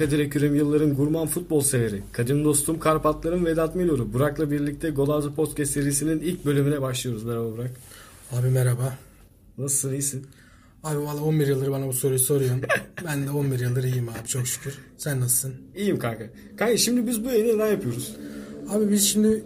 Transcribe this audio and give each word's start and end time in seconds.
Kadir 0.00 0.18
Ekürem 0.18 0.54
yılların 0.54 0.94
gurman 0.94 1.26
futbol 1.26 1.60
severi. 1.60 2.02
Kadim 2.12 2.44
dostum 2.44 2.78
Karpatların 2.78 3.44
Vedat 3.44 3.74
Milor'u. 3.74 4.12
Burak'la 4.12 4.50
birlikte 4.50 4.90
Golazı 4.90 5.34
Podcast 5.34 5.72
serisinin 5.72 6.20
ilk 6.20 6.44
bölümüne 6.44 6.82
başlıyoruz. 6.82 7.24
Merhaba 7.24 7.52
Burak. 7.52 7.70
Abi 8.32 8.48
merhaba. 8.48 8.98
Nasılsın 9.58 9.92
iyisin? 9.92 10.26
Abi 10.84 10.98
valla 10.98 11.22
11 11.22 11.46
yıldır 11.46 11.70
bana 11.70 11.86
bu 11.86 11.92
soruyu 11.92 12.18
soruyorsun. 12.18 12.62
ben 13.04 13.26
de 13.26 13.30
11 13.30 13.60
yıldır 13.60 13.84
iyiyim 13.84 14.08
abi 14.08 14.28
çok 14.28 14.46
şükür. 14.46 14.78
Sen 14.98 15.20
nasılsın? 15.20 15.54
İyiyim 15.76 15.98
kanka. 15.98 16.24
Kanka 16.56 16.76
şimdi 16.76 17.06
biz 17.06 17.24
bu 17.24 17.28
yayını 17.28 17.54
neden 17.54 17.70
yapıyoruz? 17.70 18.16
Abi 18.68 18.90
biz 18.90 19.08
şimdi 19.08 19.44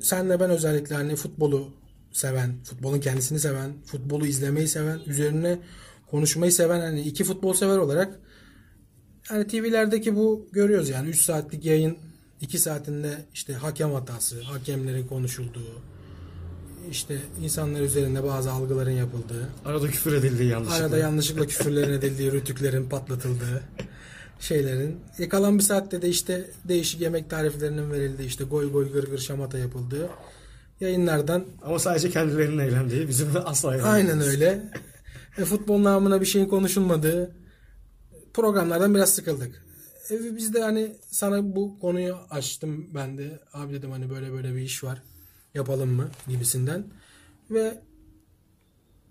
senle 0.00 0.40
ben 0.40 0.50
özellikle 0.50 0.94
hani 0.94 1.16
futbolu 1.16 1.68
seven, 2.12 2.54
futbolun 2.64 3.00
kendisini 3.00 3.40
seven, 3.40 3.72
futbolu 3.86 4.26
izlemeyi 4.26 4.68
seven, 4.68 5.00
üzerine 5.06 5.58
konuşmayı 6.10 6.52
seven 6.52 6.80
hani 6.80 7.00
iki 7.00 7.24
futbol 7.24 7.52
sever 7.52 7.78
olarak 7.78 8.18
hani 9.28 9.46
TV'lerdeki 9.46 10.16
bu 10.16 10.46
görüyoruz 10.52 10.88
yani 10.88 11.08
3 11.08 11.20
saatlik 11.20 11.64
yayın 11.64 11.98
2 12.40 12.58
saatinde 12.58 13.24
işte 13.34 13.52
hakem 13.54 13.92
hatası, 13.92 14.42
hakemlerin 14.42 15.06
konuşulduğu, 15.06 15.80
işte 16.90 17.16
insanlar 17.42 17.80
üzerinde 17.80 18.24
bazı 18.24 18.50
algıların 18.52 18.90
yapıldığı, 18.90 19.48
Arada 19.64 19.86
küfür 19.88 20.12
edildi 20.12 20.44
yanlışlıkla. 20.44 20.84
arada 20.84 20.98
yanlışlıkla 20.98 21.46
küfürlerin 21.46 21.92
edildiği, 21.98 22.32
rütüklerin 22.32 22.88
patlatıldığı 22.88 23.62
şeylerin. 24.40 24.96
E 25.18 25.28
kalan 25.28 25.58
bir 25.58 25.62
saatte 25.62 26.02
de 26.02 26.08
işte 26.08 26.50
değişik 26.64 27.00
yemek 27.00 27.30
tariflerinin 27.30 27.90
verildiği, 27.92 28.28
işte 28.28 28.44
goy 28.44 28.72
goy 28.72 28.92
gır 28.92 29.04
gır 29.10 29.18
şamata 29.18 29.58
yapıldığı 29.58 30.08
yayınlardan 30.80 31.44
Ama 31.62 31.78
sadece 31.78 32.10
kendilerinin 32.10 32.58
eğlendiği 32.58 33.08
bizim 33.08 33.34
de 33.34 33.38
asla 33.38 33.76
eğlendiğimiz. 33.76 34.12
aynen 34.12 34.20
öyle. 34.28 34.62
E, 35.38 35.44
futbol 35.44 35.82
namına 35.84 36.20
bir 36.20 36.26
şeyin 36.26 36.46
konuşulmadığı 36.46 37.30
programlardan 38.34 38.94
biraz 38.94 39.14
sıkıldık. 39.14 39.64
E, 40.10 40.36
biz 40.36 40.54
de 40.54 40.62
hani 40.62 40.96
sana 41.06 41.56
bu 41.56 41.78
konuyu 41.78 42.16
açtım 42.30 42.94
ben 42.94 43.18
de. 43.18 43.40
Abi 43.52 43.72
dedim 43.72 43.90
hani 43.90 44.10
böyle 44.10 44.32
böyle 44.32 44.54
bir 44.54 44.60
iş 44.60 44.84
var. 44.84 45.02
Yapalım 45.54 45.90
mı 45.90 46.10
gibisinden. 46.28 46.86
Ve 47.50 47.80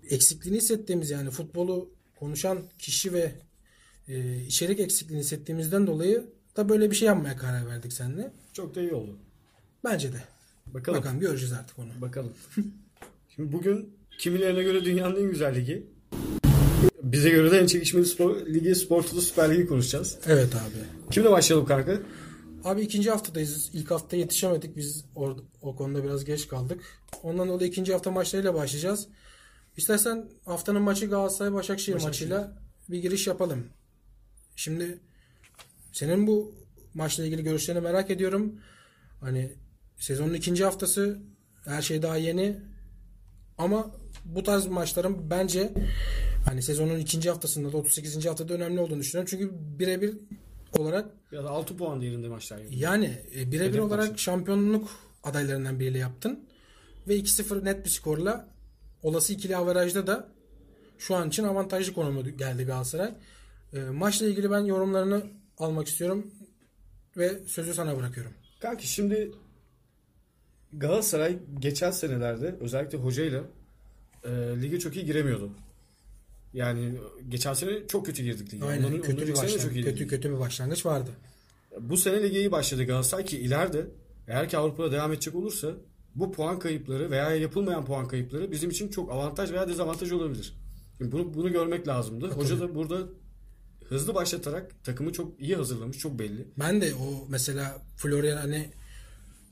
eksikliğini 0.09 0.57
hissettiğimiz 0.57 1.09
yani 1.09 1.29
futbolu 1.29 1.89
konuşan 2.19 2.59
kişi 2.79 3.13
ve 3.13 3.35
e, 4.07 4.43
içerik 4.43 4.79
eksikliğini 4.79 5.23
hissettiğimizden 5.23 5.87
dolayı 5.87 6.29
da 6.57 6.69
böyle 6.69 6.91
bir 6.91 6.95
şey 6.95 7.05
yapmaya 7.05 7.37
karar 7.37 7.67
verdik 7.67 7.93
seninle. 7.93 8.31
Çok 8.53 8.75
da 8.75 8.81
iyi 8.81 8.93
oldu. 8.93 9.17
Bence 9.83 10.13
de. 10.13 10.23
Bakalım. 10.65 10.99
Bakalım 10.99 11.19
göreceğiz 11.19 11.53
artık 11.53 11.79
onu. 11.79 12.01
Bakalım. 12.01 12.33
Şimdi 13.35 13.51
bugün 13.51 13.97
kimilerine 14.19 14.63
göre 14.63 14.85
dünyanın 14.85 15.15
en 15.15 15.29
güzel 15.29 15.55
ligi. 15.55 15.87
Bize 17.13 17.29
göre 17.29 17.51
de 17.51 17.59
en 17.59 17.67
çekişmeli 17.67 18.05
spor, 18.05 18.45
ligi 18.45 18.75
Spor 18.75 19.03
Toto 19.03 19.21
Süper 19.21 19.53
Ligi 19.53 19.67
konuşacağız. 19.67 20.17
Evet 20.27 20.55
abi. 20.55 21.11
Kimle 21.11 21.31
başlayalım 21.31 21.67
kanka? 21.67 21.99
Abi 22.63 22.81
ikinci 22.81 23.09
haftadayız. 23.09 23.69
İlk 23.73 23.91
hafta 23.91 24.17
yetişemedik. 24.17 24.77
Biz 24.77 25.05
orada, 25.15 25.41
o 25.61 25.75
konuda 25.75 26.03
biraz 26.03 26.25
geç 26.25 26.47
kaldık. 26.47 26.81
Ondan 27.23 27.49
dolayı 27.49 27.69
ikinci 27.69 27.93
hafta 27.93 28.11
maçlarıyla 28.11 28.53
başlayacağız. 28.53 29.07
İstersen 29.77 30.25
haftanın 30.45 30.81
maçı 30.81 31.05
Galatasaray 31.05 31.53
Başakşehir 31.53 31.95
Başakşehir. 31.95 32.31
maçıyla 32.31 32.57
bir 32.89 33.01
giriş 33.01 33.27
yapalım. 33.27 33.63
Şimdi 34.55 34.99
senin 35.91 36.27
bu 36.27 36.55
maçla 36.93 37.25
ilgili 37.25 37.43
görüşlerini 37.43 37.81
merak 37.81 38.11
ediyorum. 38.11 38.55
Hani 39.21 39.51
sezonun 39.97 40.33
ikinci 40.33 40.63
haftası 40.63 41.19
her 41.65 41.81
şey 41.81 42.01
daha 42.01 42.17
yeni 42.17 42.57
ama 43.57 43.91
bu 44.25 44.43
tarz 44.43 44.65
maçların 44.65 45.29
bence 45.29 45.73
hani 46.45 46.61
sezonun 46.61 46.99
ikinci 46.99 47.29
haftasında 47.29 47.73
da 47.73 47.77
38. 47.77 48.25
haftada 48.25 48.53
önemli 48.53 48.79
olduğunu 48.79 48.99
düşünüyorum. 48.99 49.29
Çünkü 49.29 49.51
birebir 49.79 50.17
olarak 50.73 51.09
Ya 51.31 51.43
da 51.43 51.49
6 51.49 51.77
puan 51.77 52.01
değerinde 52.01 52.27
maçlar. 52.27 52.57
Yani. 52.57 52.79
yani 52.79 53.17
e, 53.35 53.51
birebir 53.51 53.79
olarak 53.79 54.09
maçı. 54.09 54.23
şampiyonluk 54.23 54.89
adaylarından 55.23 55.79
biriyle 55.79 55.97
yaptın. 55.97 56.39
Ve 57.07 57.19
2-0 57.19 57.65
net 57.65 57.85
bir 57.85 57.89
skorla 57.89 58.47
olası 59.03 59.33
ikili 59.33 59.57
averajda 59.57 60.07
da 60.07 60.27
şu 60.97 61.15
an 61.15 61.27
için 61.29 61.43
avantajlı 61.43 61.93
konuma 61.93 62.21
geldi 62.21 62.63
Galatasaray. 62.63 63.13
E, 63.73 63.79
maçla 63.79 64.25
ilgili 64.25 64.51
ben 64.51 64.59
yorumlarını 64.59 65.23
almak 65.57 65.87
istiyorum 65.87 66.31
ve 67.17 67.39
sözü 67.47 67.73
sana 67.73 67.97
bırakıyorum. 67.97 68.33
Kanki 68.59 68.87
şimdi 68.87 69.31
Galatasaray 70.73 71.39
geçen 71.59 71.91
senelerde 71.91 72.55
özellikle 72.59 72.97
hocayla 72.97 73.43
e, 74.23 74.29
lige 74.61 74.79
çok 74.79 74.95
iyi 74.95 75.05
giremiyordu. 75.05 75.51
Yani 76.53 76.93
geçen 77.29 77.53
sene 77.53 77.87
çok 77.87 78.05
kötü 78.05 78.23
girdik 78.23 78.53
lige. 78.53 78.65
Aynen 78.65 78.83
Ondan- 78.83 79.01
kötü 79.01 79.27
bir 79.27 79.35
başlangıç. 79.35 79.75
iyi 79.75 79.83
Kötü 79.83 80.07
kötü 80.07 80.29
bir 80.31 80.39
başlangıç 80.39 80.85
vardı. 80.85 81.09
Bu 81.79 81.97
sene 81.97 82.23
lige 82.23 82.39
iyi 82.39 82.51
başladı 82.51 82.83
Galatasaray 82.83 83.25
ki 83.25 83.37
ileride 83.39 83.87
eğer 84.27 84.49
ki 84.49 84.57
Avrupa'da 84.57 84.91
devam 84.91 85.13
edecek 85.13 85.35
olursa 85.35 85.71
bu 86.15 86.31
puan 86.31 86.59
kayıpları 86.59 87.11
veya 87.11 87.35
yapılmayan 87.35 87.85
puan 87.85 88.07
kayıpları 88.07 88.51
bizim 88.51 88.69
için 88.69 88.89
çok 88.89 89.11
avantaj 89.11 89.51
veya 89.51 89.67
dezavantaj 89.67 90.11
olabilir. 90.11 90.53
Şimdi 90.97 91.11
bunu, 91.11 91.33
bunu 91.33 91.51
görmek 91.51 91.87
lazımdı. 91.87 92.27
Hoca 92.29 92.59
da 92.59 92.75
burada 92.75 92.97
hızlı 93.85 94.15
başlatarak 94.15 94.83
takımı 94.83 95.13
çok 95.13 95.41
iyi 95.41 95.55
hazırlamış 95.55 95.97
çok 95.97 96.19
belli. 96.19 96.47
Ben 96.59 96.81
de 96.81 96.95
o 96.95 97.25
mesela 97.29 97.81
Florian 97.97 98.37
hani 98.37 98.69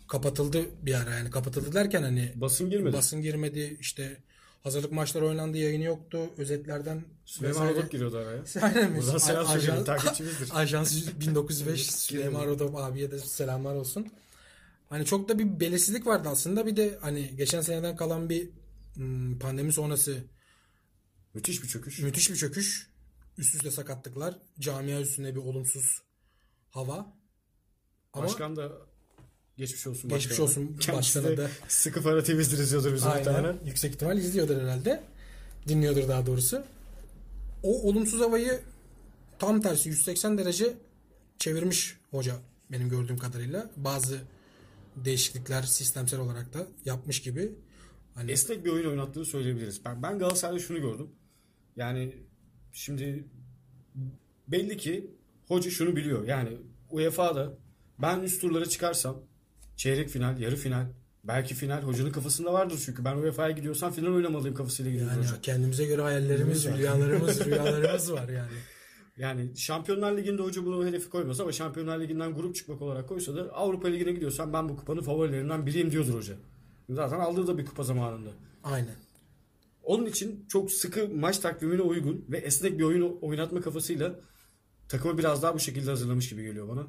kapatıldı 0.07 0.61
bir 0.81 0.93
ara 0.93 1.15
yani 1.15 1.29
kapatıldı 1.29 1.73
derken 1.73 2.03
hani 2.03 2.31
Basın 2.35 2.69
girmedi. 2.69 2.93
basın 2.93 3.21
girmedi 3.21 3.77
işte 3.79 4.17
hazırlık 4.63 4.91
maçları 4.91 5.25
oynandı 5.25 5.57
yayını 5.57 5.83
yoktu 5.83 6.29
özetlerden 6.37 7.03
Süleyman 7.25 7.67
vesaire- 7.67 7.77
Rodok 7.77 7.91
giriyordu 7.91 8.17
araya. 8.17 8.43
Aynen 8.61 8.91
mi? 8.91 8.97
Buradan 9.01 9.17
selam 9.17 9.47
söyleyelim 9.47 9.83
takipçimizdir. 9.83 10.49
Ajans 10.53 11.07
1905 11.19 11.91
Süleyman 11.91 12.45
Rodop 12.47 12.75
abiye 12.75 13.11
de 13.11 13.19
selamlar 13.19 13.75
olsun. 13.75 14.07
Hani 14.89 15.05
çok 15.05 15.29
da 15.29 15.39
bir 15.39 15.59
belirsizlik 15.59 16.07
vardı 16.07 16.29
aslında. 16.29 16.65
Bir 16.65 16.75
de 16.75 16.97
hani 17.01 17.35
geçen 17.35 17.61
seneden 17.61 17.95
kalan 17.95 18.29
bir 18.29 18.49
hmm, 18.93 19.39
pandemi 19.39 19.73
sonrası 19.73 20.23
Müthiş 21.33 21.63
bir 21.63 21.67
çöküş. 21.67 21.99
müthiş 21.99 22.29
bir 22.29 22.35
çöküş. 22.35 22.91
Üst 23.37 23.55
üste 23.55 23.71
sakatlıklar. 23.71 24.39
Camia 24.59 25.01
üstünde 25.01 25.35
bir 25.35 25.39
olumsuz 25.39 26.01
hava. 26.69 27.13
Ama 28.13 28.25
Başkan 28.25 28.55
da 28.55 28.71
geçmiş 29.57 29.87
olsun. 29.87 30.09
Geçmiş 30.09 30.39
başkanına. 30.39 30.97
olsun 30.97 31.23
de 31.23 31.37
da. 31.37 31.49
Sıkı 31.67 32.03
para 32.03 32.23
temizdir 32.23 32.57
izliyordur 32.57 32.93
bizi 32.93 33.07
muhtemelen. 33.07 33.57
yüksek 33.65 33.93
ihtimal 33.93 34.17
izliyordur 34.17 34.61
herhalde. 34.61 35.03
Dinliyordur 35.67 36.07
daha 36.07 36.25
doğrusu. 36.25 36.63
O 37.63 37.81
olumsuz 37.89 38.21
havayı 38.21 38.61
tam 39.39 39.61
tersi 39.61 39.89
180 39.89 40.37
derece 40.37 40.73
çevirmiş 41.39 41.97
hoca 42.11 42.35
benim 42.71 42.89
gördüğüm 42.89 43.17
kadarıyla. 43.17 43.71
Bazı 43.77 44.21
değişiklikler 44.95 45.63
sistemsel 45.63 46.19
olarak 46.19 46.53
da 46.53 46.67
yapmış 46.85 47.21
gibi. 47.21 47.51
Hani 48.15 48.31
Esnek 48.31 48.65
bir 48.65 48.69
oyun 48.69 48.89
oynattığını 48.89 49.25
söyleyebiliriz. 49.25 49.85
Ben, 49.85 50.03
ben 50.03 50.19
Galatasaray'da 50.19 50.59
şunu 50.59 50.81
gördüm. 50.81 51.09
Yani 51.75 52.17
şimdi 52.73 53.27
belli 54.47 54.77
ki 54.77 55.11
hoca 55.47 55.71
şunu 55.71 55.95
biliyor. 55.95 56.27
Yani 56.27 56.57
UEFA'da 56.89 57.57
ben 57.99 58.19
üst 58.19 58.41
turlara 58.41 58.65
çıkarsam 58.65 59.21
çeyrek 59.81 60.09
final, 60.09 60.39
yarı 60.39 60.55
final, 60.55 60.85
belki 61.23 61.55
final 61.55 61.81
hocanın 61.81 62.11
kafasında 62.11 62.53
vardır 62.53 62.81
çünkü 62.85 63.05
ben 63.05 63.17
UEFA'ya 63.17 63.51
gidiyorsam 63.51 63.91
final 63.91 64.13
oynamalıyım 64.13 64.55
kafasıyla 64.55 64.91
gidiyor 64.91 65.11
yani 65.11 65.19
hoca. 65.19 65.41
kendimize 65.41 65.85
göre 65.85 66.01
hayallerimiz, 66.01 66.65
rüyalarımız, 66.65 67.45
rüyalarımız 67.45 68.13
var 68.13 68.29
yani. 68.29 68.51
Yani 69.17 69.57
Şampiyonlar 69.57 70.17
Ligi'nde 70.17 70.41
hoca 70.41 70.65
bunu 70.65 70.85
hedefi 70.85 71.09
koymaz 71.09 71.39
ama 71.39 71.51
Şampiyonlar 71.51 71.99
Ligi'nden 71.99 72.35
grup 72.35 72.55
çıkmak 72.55 72.81
olarak 72.81 73.09
koysa 73.09 73.35
da 73.35 73.41
Avrupa 73.53 73.87
Ligi'ne 73.87 74.11
gidiyorsam 74.11 74.53
ben 74.53 74.69
bu 74.69 74.77
kupanın 74.77 75.01
favorilerinden 75.01 75.65
biriyim 75.65 75.91
diyordur 75.91 76.13
hoca. 76.13 76.33
Zaten 76.89 77.19
aldığı 77.19 77.47
da 77.47 77.57
bir 77.57 77.65
kupa 77.65 77.83
zamanında. 77.83 78.29
Aynen. 78.63 78.95
Onun 79.83 80.05
için 80.05 80.45
çok 80.49 80.71
sıkı 80.71 81.09
maç 81.09 81.37
takvimine 81.37 81.81
uygun 81.81 82.25
ve 82.29 82.37
esnek 82.37 82.79
bir 82.79 82.83
oyun 82.83 83.17
oynatma 83.21 83.61
kafasıyla 83.61 84.15
takımı 84.89 85.17
biraz 85.17 85.43
daha 85.43 85.53
bu 85.53 85.59
şekilde 85.59 85.89
hazırlamış 85.89 86.29
gibi 86.29 86.43
geliyor 86.43 86.67
bana. 86.67 86.87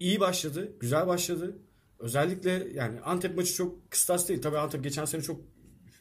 İyi 0.00 0.20
başladı, 0.20 0.72
güzel 0.80 1.06
başladı. 1.06 1.58
Özellikle 1.98 2.66
yani 2.74 3.00
Antep 3.00 3.36
maçı 3.36 3.54
çok 3.54 3.90
kıstas 3.90 4.28
değil. 4.28 4.42
Tabii 4.42 4.58
Antep 4.58 4.84
geçen 4.84 5.04
sene 5.04 5.22
çok 5.22 5.40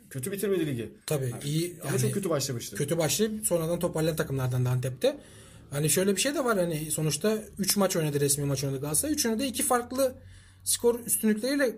kötü 0.10 0.32
bitirmedi 0.32 0.66
ligi. 0.68 0.94
Tabii 1.06 1.34
iyi 1.46 1.78
Ama 1.82 1.92
yani 1.92 2.02
çok 2.02 2.14
kötü 2.14 2.30
başlamıştı. 2.30 2.76
kötü 2.76 2.98
başlayıp 2.98 3.48
sonradan 3.48 3.80
toparlayan 3.80 4.16
takımlardan 4.16 4.66
da 4.66 4.70
Antep'te. 4.70 5.18
Hani 5.70 5.90
şöyle 5.90 6.16
bir 6.16 6.22
şey 6.22 6.36
de 6.36 6.46
var 6.46 6.58
hani 6.58 6.92
sonuçta 6.92 7.38
3 7.60 7.78
maç 7.78 7.96
oynadı 7.96 8.20
resmi 8.20 8.46
maç 8.46 8.64
oynadı 8.64 8.82
Galatasaray. 8.82 9.14
Üçünü 9.14 9.40
de 9.40 9.48
iki 9.48 9.64
farklı 9.64 10.16
skor 10.64 11.00
üstünlükleriyle 11.00 11.76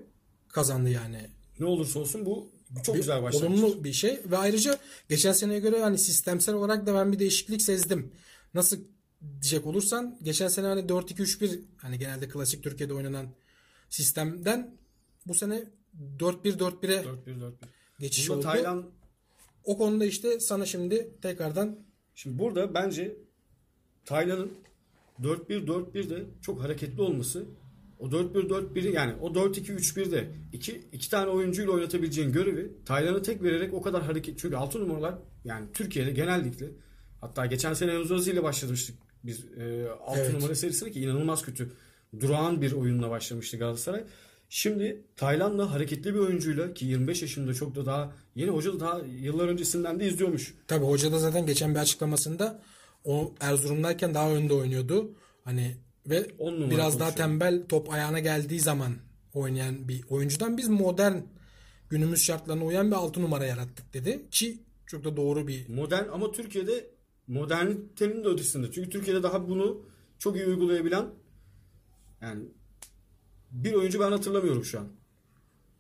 kazandı 0.50 0.90
yani. 0.90 1.30
Ne 1.60 1.66
olursa 1.66 2.00
olsun 2.00 2.26
bu 2.26 2.52
çok 2.84 2.96
Bir 2.96 3.00
güzel 3.00 3.24
başlamış. 3.24 3.62
Olumlu 3.62 3.84
bir 3.84 3.94
şey 3.94 4.20
ve 4.26 4.38
ayrıca 4.38 4.78
geçen 5.10 5.32
seneye 5.32 5.60
göre 5.60 5.82
hani 5.82 5.98
sistemsel 5.98 6.56
olarak 6.56 6.88
da 6.88 6.94
ben 6.94 7.12
bir 7.12 7.20
değişiklik 7.20 7.62
sezdim. 7.62 8.12
Nasıl 8.54 8.78
diyecek 9.42 9.66
olursan 9.66 10.18
geçen 10.24 10.48
sene 10.48 10.68
hani 10.68 10.82
4-2-3-1 10.82 11.62
hani 11.78 12.00
genelde 12.00 12.30
klasik 12.30 12.64
Türkiye'de 12.64 12.94
oynanan 12.94 13.28
sistemden 13.90 14.78
bu 15.26 15.34
sene 15.34 15.64
4-1-4-1'e 16.20 17.04
4-1-4-1. 17.04 17.52
geçiş 18.00 18.30
Bunda 18.30 18.40
oldu. 18.40 18.44
Taylan 18.44 18.86
O 19.64 19.78
konuda 19.78 20.06
işte 20.06 20.40
sana 20.40 20.66
şimdi 20.66 21.12
tekrardan 21.22 21.80
Şimdi 22.16 22.40
burada 22.40 22.74
bence 22.74 23.16
Taylan'ın 24.06 24.52
4-1-4-1 25.22 26.10
de 26.10 26.26
çok 26.42 26.62
hareketli 26.62 27.02
olması 27.02 27.46
o 28.00 28.08
4-1-4-1'i 28.08 28.94
yani 28.94 29.14
o 29.22 29.34
4-2-3-1'de 29.34 30.32
iki, 30.54 30.82
iki 30.92 31.10
tane 31.10 31.30
oyuncuyla 31.30 31.72
oynatabileceğin 31.72 32.32
görevi 32.32 32.72
Taylan'a 32.86 33.22
tek 33.22 33.44
vererek 33.44 33.74
o 33.74 33.82
kadar 33.82 34.04
hareket 34.04 34.40
çünkü 34.40 34.56
6 34.56 34.80
numaralar 34.80 35.16
yani 35.46 35.68
Türkiye'de 35.74 36.12
genellikle 36.12 36.72
hatta 37.22 37.46
geçen 37.46 37.74
sene 37.74 37.92
Enzo 37.92 38.18
ile 38.18 38.44
başlamıştık 38.44 39.05
biz 39.28 39.46
e, 39.58 39.88
6 40.06 40.20
Evet. 40.20 40.34
numara 40.34 40.56
serisine 40.56 40.92
ki 40.92 41.02
inanılmaz 41.02 41.42
kötü 41.42 41.72
durağan 42.20 42.62
bir 42.62 42.72
oyunla 42.72 43.10
başlamıştı 43.10 43.58
Galatasaray. 43.58 44.04
Şimdi 44.50 45.02
Tayland'la 45.16 45.72
hareketli 45.72 46.14
bir 46.14 46.20
oyuncuyla 46.20 46.74
ki 46.74 46.86
25 46.86 47.22
yaşında 47.22 47.54
çok 47.54 47.76
da 47.76 47.86
daha 47.86 48.14
yeni 48.36 48.52
hoca 48.52 48.74
da 48.74 48.80
daha 48.80 49.00
yıllar 49.20 49.48
öncesinden 49.48 50.00
de 50.00 50.08
izliyormuş. 50.08 50.54
Tabii 50.68 50.86
hoca 50.86 51.12
da 51.12 51.20
zaten 51.20 51.46
geçen 51.46 51.76
bir 51.76 51.80
açıklamasında 51.80 52.62
o 53.04 53.34
Erzurum'dayken 53.40 54.14
daha 54.14 54.32
önde 54.32 54.54
oynuyordu. 54.54 55.12
Hani 55.44 55.76
ve 56.10 56.28
biraz 56.40 57.00
daha 57.00 57.10
pozisyon. 57.10 57.28
tembel 57.28 57.64
top 57.70 57.94
ayağına 57.94 58.20
geldiği 58.20 58.60
zaman 58.60 58.96
oynayan 59.34 59.88
bir 59.88 60.04
oyuncudan 60.10 60.58
biz 60.58 60.70
modern 60.70 61.18
günümüz 61.90 62.24
şartlarına 62.24 62.66
uyan 62.66 62.92
bir 62.92 62.96
6 62.96 63.22
numara 63.22 63.46
yarattık 63.46 63.94
dedi. 63.94 64.22
Ki 64.32 64.58
çok 64.86 65.04
da 65.04 65.18
doğru 65.18 65.48
bir 65.48 65.70
Modern 65.70 66.10
ama 66.10 66.32
Türkiye'de 66.32 66.88
modernitenin 67.28 68.24
de 68.24 68.28
ötesinde. 68.28 68.72
Çünkü 68.72 68.90
Türkiye'de 68.90 69.24
daha 69.24 69.50
bunu 69.50 69.82
çok 70.20 70.36
iyi 70.36 70.46
uygulayabilen 70.46 71.06
yani 72.22 72.44
bir 73.52 73.74
oyuncu 73.74 74.00
ben 74.00 74.12
hatırlamıyorum 74.12 74.66
şu 74.66 74.80
an. 74.80 74.88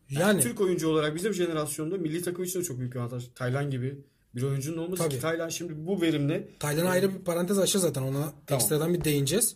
yani 0.09 0.41
Türk 0.41 0.61
oyuncu 0.61 0.89
olarak 0.89 1.15
bizim 1.15 1.33
jenerasyonda 1.33 1.97
milli 1.97 2.21
takım 2.21 2.43
için 2.43 2.59
de 2.59 2.63
çok 2.63 2.79
büyük 2.79 2.93
bir 2.93 2.99
avantaj. 2.99 3.27
Taylan 3.35 3.69
gibi 3.71 4.05
bir 4.35 4.43
oyuncunun 4.43 4.77
olması 4.77 5.03
Tabii. 5.03 5.15
ki 5.15 5.21
Taylan 5.21 5.49
şimdi 5.49 5.85
bu 5.87 6.01
verimle 6.01 6.49
Taylan 6.59 6.85
ayrı 6.85 7.13
bir 7.13 7.19
parantez 7.19 7.59
açacağız 7.59 7.83
zaten 7.83 8.01
ona 8.01 8.33
ekstradan 8.49 8.93
bir 8.93 9.03
değineceğiz. 9.03 9.55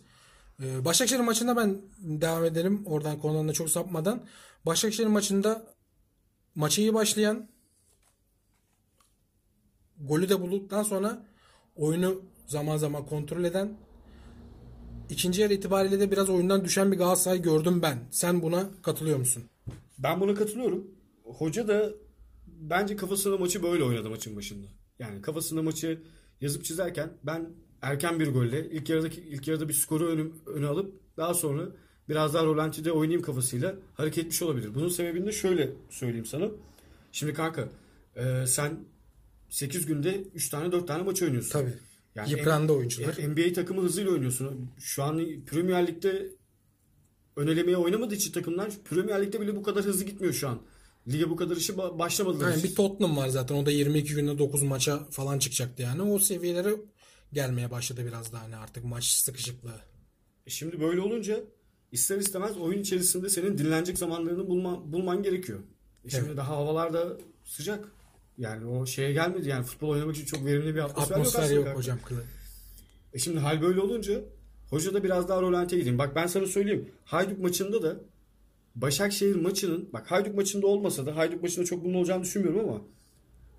Ee, 0.62 0.84
Başakşehir 0.84 1.20
maçında 1.20 1.56
ben 1.56 1.82
devam 1.98 2.44
edelim 2.44 2.82
oradan 2.86 3.18
konudan 3.18 3.48
da 3.48 3.52
çok 3.52 3.70
sapmadan. 3.70 4.26
Başakşehir 4.66 5.06
maçında 5.08 5.66
maçı 6.54 6.80
iyi 6.80 6.94
başlayan 6.94 7.48
golü 10.00 10.28
de 10.28 10.40
bulduktan 10.40 10.82
sonra 10.82 11.26
oyunu 11.76 12.22
zaman 12.46 12.76
zaman 12.76 13.06
kontrol 13.06 13.44
eden 13.44 13.76
ikinci 15.08 15.42
yarı 15.42 15.54
itibariyle 15.54 16.00
de 16.00 16.10
biraz 16.10 16.30
oyundan 16.30 16.64
düşen 16.64 16.92
bir 16.92 16.96
Galatasaray 16.96 17.42
gördüm 17.42 17.82
ben. 17.82 17.98
Sen 18.10 18.42
buna 18.42 18.68
katılıyor 18.82 19.18
musun? 19.18 19.42
ben 20.02 20.20
buna 20.20 20.34
katılıyorum. 20.34 20.86
Hoca 21.24 21.68
da 21.68 21.90
bence 22.46 22.96
kafasında 22.96 23.36
maçı 23.38 23.62
böyle 23.62 23.84
oynadı 23.84 24.10
maçın 24.10 24.36
başında. 24.36 24.66
Yani 24.98 25.22
kafasında 25.22 25.62
maçı 25.62 26.02
yazıp 26.40 26.64
çizerken 26.64 27.10
ben 27.24 27.50
erken 27.82 28.20
bir 28.20 28.32
golle 28.32 28.70
ilk 28.70 28.88
yarıdaki 28.88 29.20
ilk 29.20 29.48
yarıda 29.48 29.68
bir 29.68 29.72
skoru 29.74 30.06
önü, 30.06 30.30
öne 30.46 30.66
alıp 30.66 31.16
daha 31.16 31.34
sonra 31.34 31.62
biraz 32.08 32.34
daha 32.34 32.44
rolantide 32.44 32.92
oynayayım 32.92 33.22
kafasıyla 33.22 33.74
hareket 33.94 34.24
etmiş 34.24 34.42
olabilir. 34.42 34.74
Bunun 34.74 34.88
sebebini 34.88 35.26
de 35.26 35.32
şöyle 35.32 35.70
söyleyeyim 35.90 36.26
sana. 36.26 36.48
Şimdi 37.12 37.34
kanka 37.34 37.68
e, 38.16 38.46
sen 38.46 38.78
8 39.50 39.86
günde 39.86 40.24
3 40.34 40.48
tane 40.48 40.72
4 40.72 40.86
tane 40.88 41.02
maç 41.02 41.22
oynuyorsun. 41.22 41.50
Tabii. 41.50 41.72
Yani 42.14 42.30
Yıprandı 42.30 42.72
N- 42.72 42.76
oyuncular. 42.76 43.14
NBA 43.28 43.52
takımı 43.52 43.82
hızıyla 43.82 44.10
oynuyorsun. 44.12 44.70
Şu 44.78 45.02
an 45.02 45.22
Premier 45.46 45.86
Lig'de 45.86 46.28
önelemeye 47.36 47.76
oynamadığı 47.76 48.14
için 48.14 48.32
takımlar 48.32 48.70
Premier 48.84 49.22
Lig'de 49.26 49.40
bile 49.40 49.56
bu 49.56 49.62
kadar 49.62 49.84
hızlı 49.84 50.04
gitmiyor 50.04 50.32
şu 50.34 50.48
an. 50.48 50.62
Lige 51.08 51.30
bu 51.30 51.36
kadar 51.36 51.56
işi 51.56 51.72
ba- 51.72 51.98
başlamadılar. 51.98 52.50
Yani 52.50 52.62
bir 52.62 52.74
Tottenham 52.74 53.16
var 53.16 53.28
zaten. 53.28 53.54
O 53.54 53.66
da 53.66 53.70
22 53.70 54.14
günde 54.14 54.38
9 54.38 54.62
maça 54.62 55.04
falan 55.10 55.38
çıkacaktı 55.38 55.82
yani. 55.82 56.02
O 56.02 56.18
seviyelere 56.18 56.74
gelmeye 57.32 57.70
başladı 57.70 58.06
biraz 58.06 58.32
daha 58.32 58.42
hani 58.42 58.56
artık 58.56 58.84
maç 58.84 59.04
sıkışıklığı. 59.04 59.80
E 60.46 60.50
Şimdi 60.50 60.80
böyle 60.80 61.00
olunca 61.00 61.40
ister 61.92 62.18
istemez 62.18 62.56
oyun 62.58 62.78
içerisinde 62.80 63.28
senin 63.28 63.58
dinlenecek 63.58 63.98
zamanlarını 63.98 64.48
bulma, 64.48 64.92
bulman 64.92 65.22
gerekiyor. 65.22 65.58
E 66.04 66.10
Şimdi 66.10 66.24
Evet. 66.26 66.36
daha 66.36 66.56
havalar 66.56 66.92
da 66.92 67.16
sıcak. 67.44 67.92
Yani 68.38 68.66
o 68.66 68.86
şeye 68.86 69.12
gelmedi 69.12 69.48
yani 69.48 69.64
futbol 69.64 69.88
oynamak 69.88 70.16
için 70.16 70.26
çok 70.26 70.44
verimli 70.46 70.74
bir 70.74 70.80
atmosfer, 70.80 71.14
Atmosfer 71.14 71.50
yok 71.50 71.64
kanka. 71.64 71.78
hocam. 71.78 71.98
E 73.12 73.18
şimdi 73.18 73.38
hal 73.38 73.62
böyle 73.62 73.80
olunca 73.80 74.20
hoca 74.70 74.94
da 74.94 75.04
biraz 75.04 75.28
daha 75.28 75.42
rolante 75.42 75.76
gideyim. 75.76 75.98
Bak 75.98 76.14
ben 76.16 76.26
sana 76.26 76.46
söyleyeyim. 76.46 76.88
Hayduk 77.04 77.38
maçında 77.38 77.82
da 77.82 77.96
Başakşehir 78.74 79.34
maçının 79.34 79.88
bak 79.92 80.10
Hayduk 80.10 80.34
maçında 80.34 80.66
olmasa 80.66 81.06
da 81.06 81.16
Hayduk 81.16 81.42
maçında 81.42 81.64
çok 81.64 81.84
bunun 81.84 81.94
olacağını 81.94 82.22
düşünmüyorum 82.22 82.60
ama 82.68 82.80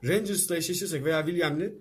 Rangers'la 0.04 0.58
eşleşirsek 0.58 1.06
veya 1.06 1.26
William'le 1.26 1.74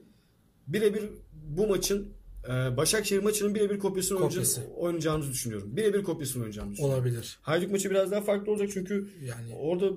birebir 0.67 1.03
bu 1.33 1.67
maçın 1.67 2.09
e, 2.45 2.77
Başakşehir 2.77 3.23
maçının 3.23 3.55
birebir 3.55 3.79
kopyasını 3.79 4.19
Kopyası. 4.19 4.63
oynayacağımızı 4.77 5.31
düşünüyorum. 5.33 5.77
Birebir 5.77 6.03
kopyasını 6.03 6.43
oynayacağımızı 6.43 6.73
düşünüyorum. 6.77 6.99
Olabilir. 7.05 7.39
Hayduk 7.43 7.71
maçı 7.71 7.91
biraz 7.91 8.11
daha 8.11 8.21
farklı 8.21 8.53
olacak 8.53 8.69
çünkü 8.73 9.09
Yani 9.25 9.55
orada 9.55 9.91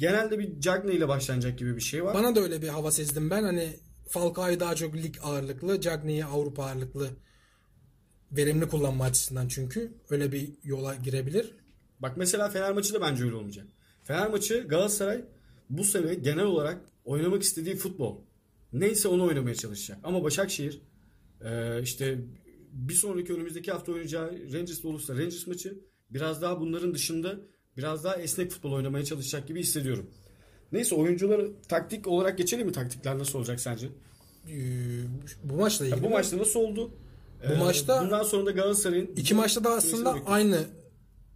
genelde 0.00 0.38
bir 0.38 0.60
Cagney 0.60 0.96
ile 0.96 1.08
başlanacak 1.08 1.58
gibi 1.58 1.76
bir 1.76 1.80
şey 1.80 2.04
var. 2.04 2.14
bana 2.14 2.36
da 2.36 2.40
öyle 2.40 2.62
bir 2.62 2.68
hava 2.68 2.90
sezdim 2.90 3.30
ben. 3.30 3.42
Hani 3.42 3.76
Falcao'yu 4.08 4.60
daha 4.60 4.74
çok 4.74 4.96
lig 4.96 5.16
ağırlıklı, 5.22 5.80
Cagney'i 5.80 6.24
Avrupa 6.24 6.64
ağırlıklı 6.64 7.10
verimli 8.32 8.68
kullanma 8.68 9.04
açısından 9.04 9.48
çünkü 9.48 9.92
öyle 10.10 10.32
bir 10.32 10.48
yola 10.64 10.94
girebilir. 10.94 11.54
Bak 12.00 12.16
mesela 12.16 12.48
Fener 12.48 12.72
maçı 12.72 12.94
da 12.94 13.00
bence 13.00 13.24
öyle 13.24 13.34
olmayacak. 13.34 13.66
Fener 14.04 14.30
maçı 14.30 14.66
Galatasaray 14.68 15.24
bu 15.70 15.84
sene 15.84 16.14
genel 16.14 16.44
olarak 16.44 16.80
oynamak 17.04 17.42
istediği 17.42 17.76
futbol. 17.76 18.20
Neyse 18.72 19.08
onu 19.08 19.24
oynamaya 19.24 19.54
çalışacak. 19.54 19.98
Ama 20.04 20.24
Başakşehir 20.24 20.82
e, 21.44 21.82
işte 21.82 22.18
bir 22.72 22.94
sonraki 22.94 23.32
önümüzdeki 23.32 23.72
hafta 23.72 23.92
oynayacağı 23.92 24.52
Rangers'la 24.52 24.88
olursa 24.88 25.14
Rangers 25.14 25.46
maçı 25.46 25.78
biraz 26.10 26.42
daha 26.42 26.60
bunların 26.60 26.94
dışında 26.94 27.40
biraz 27.76 28.04
daha 28.04 28.16
esnek 28.16 28.50
futbol 28.50 28.72
oynamaya 28.72 29.04
çalışacak 29.04 29.48
gibi 29.48 29.60
hissediyorum. 29.60 30.10
Neyse 30.72 30.94
oyuncuları 30.94 31.50
taktik 31.68 32.06
olarak 32.06 32.38
geçelim 32.38 32.66
mi? 32.66 32.72
Taktikler 32.72 33.18
nasıl 33.18 33.38
olacak 33.38 33.60
sence? 33.60 33.86
Ee, 34.48 34.52
bu 35.44 35.54
maçla 35.54 35.86
ilgili. 35.86 35.98
Ya 35.98 36.04
bu 36.04 36.10
maçta 36.10 36.38
nasıl 36.38 36.60
oldu? 36.60 36.90
Bu 37.48 37.52
E, 37.52 37.56
maçta- 37.58 38.02
bundan 38.04 38.22
sonra 38.22 38.46
da 38.46 38.50
Galatasaray'ın 38.50 39.10
İki 39.16 39.34
maçta 39.34 39.64
da 39.64 39.70
aslında 39.70 40.16
aynı 40.26 40.64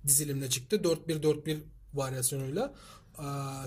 dizilimle 0.06 0.48
çıktı. 0.48 0.76
4-1-4-1 0.84 1.56
varyasyonuyla. 1.94 2.74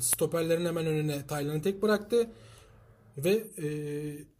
Stoperlerin 0.01 0.65
hemen 0.65 0.86
önüne 0.86 1.27
Taylan'ı 1.27 1.62
tek 1.62 1.82
bıraktı. 1.82 2.30
Ve 3.18 3.48
e, 3.63 3.68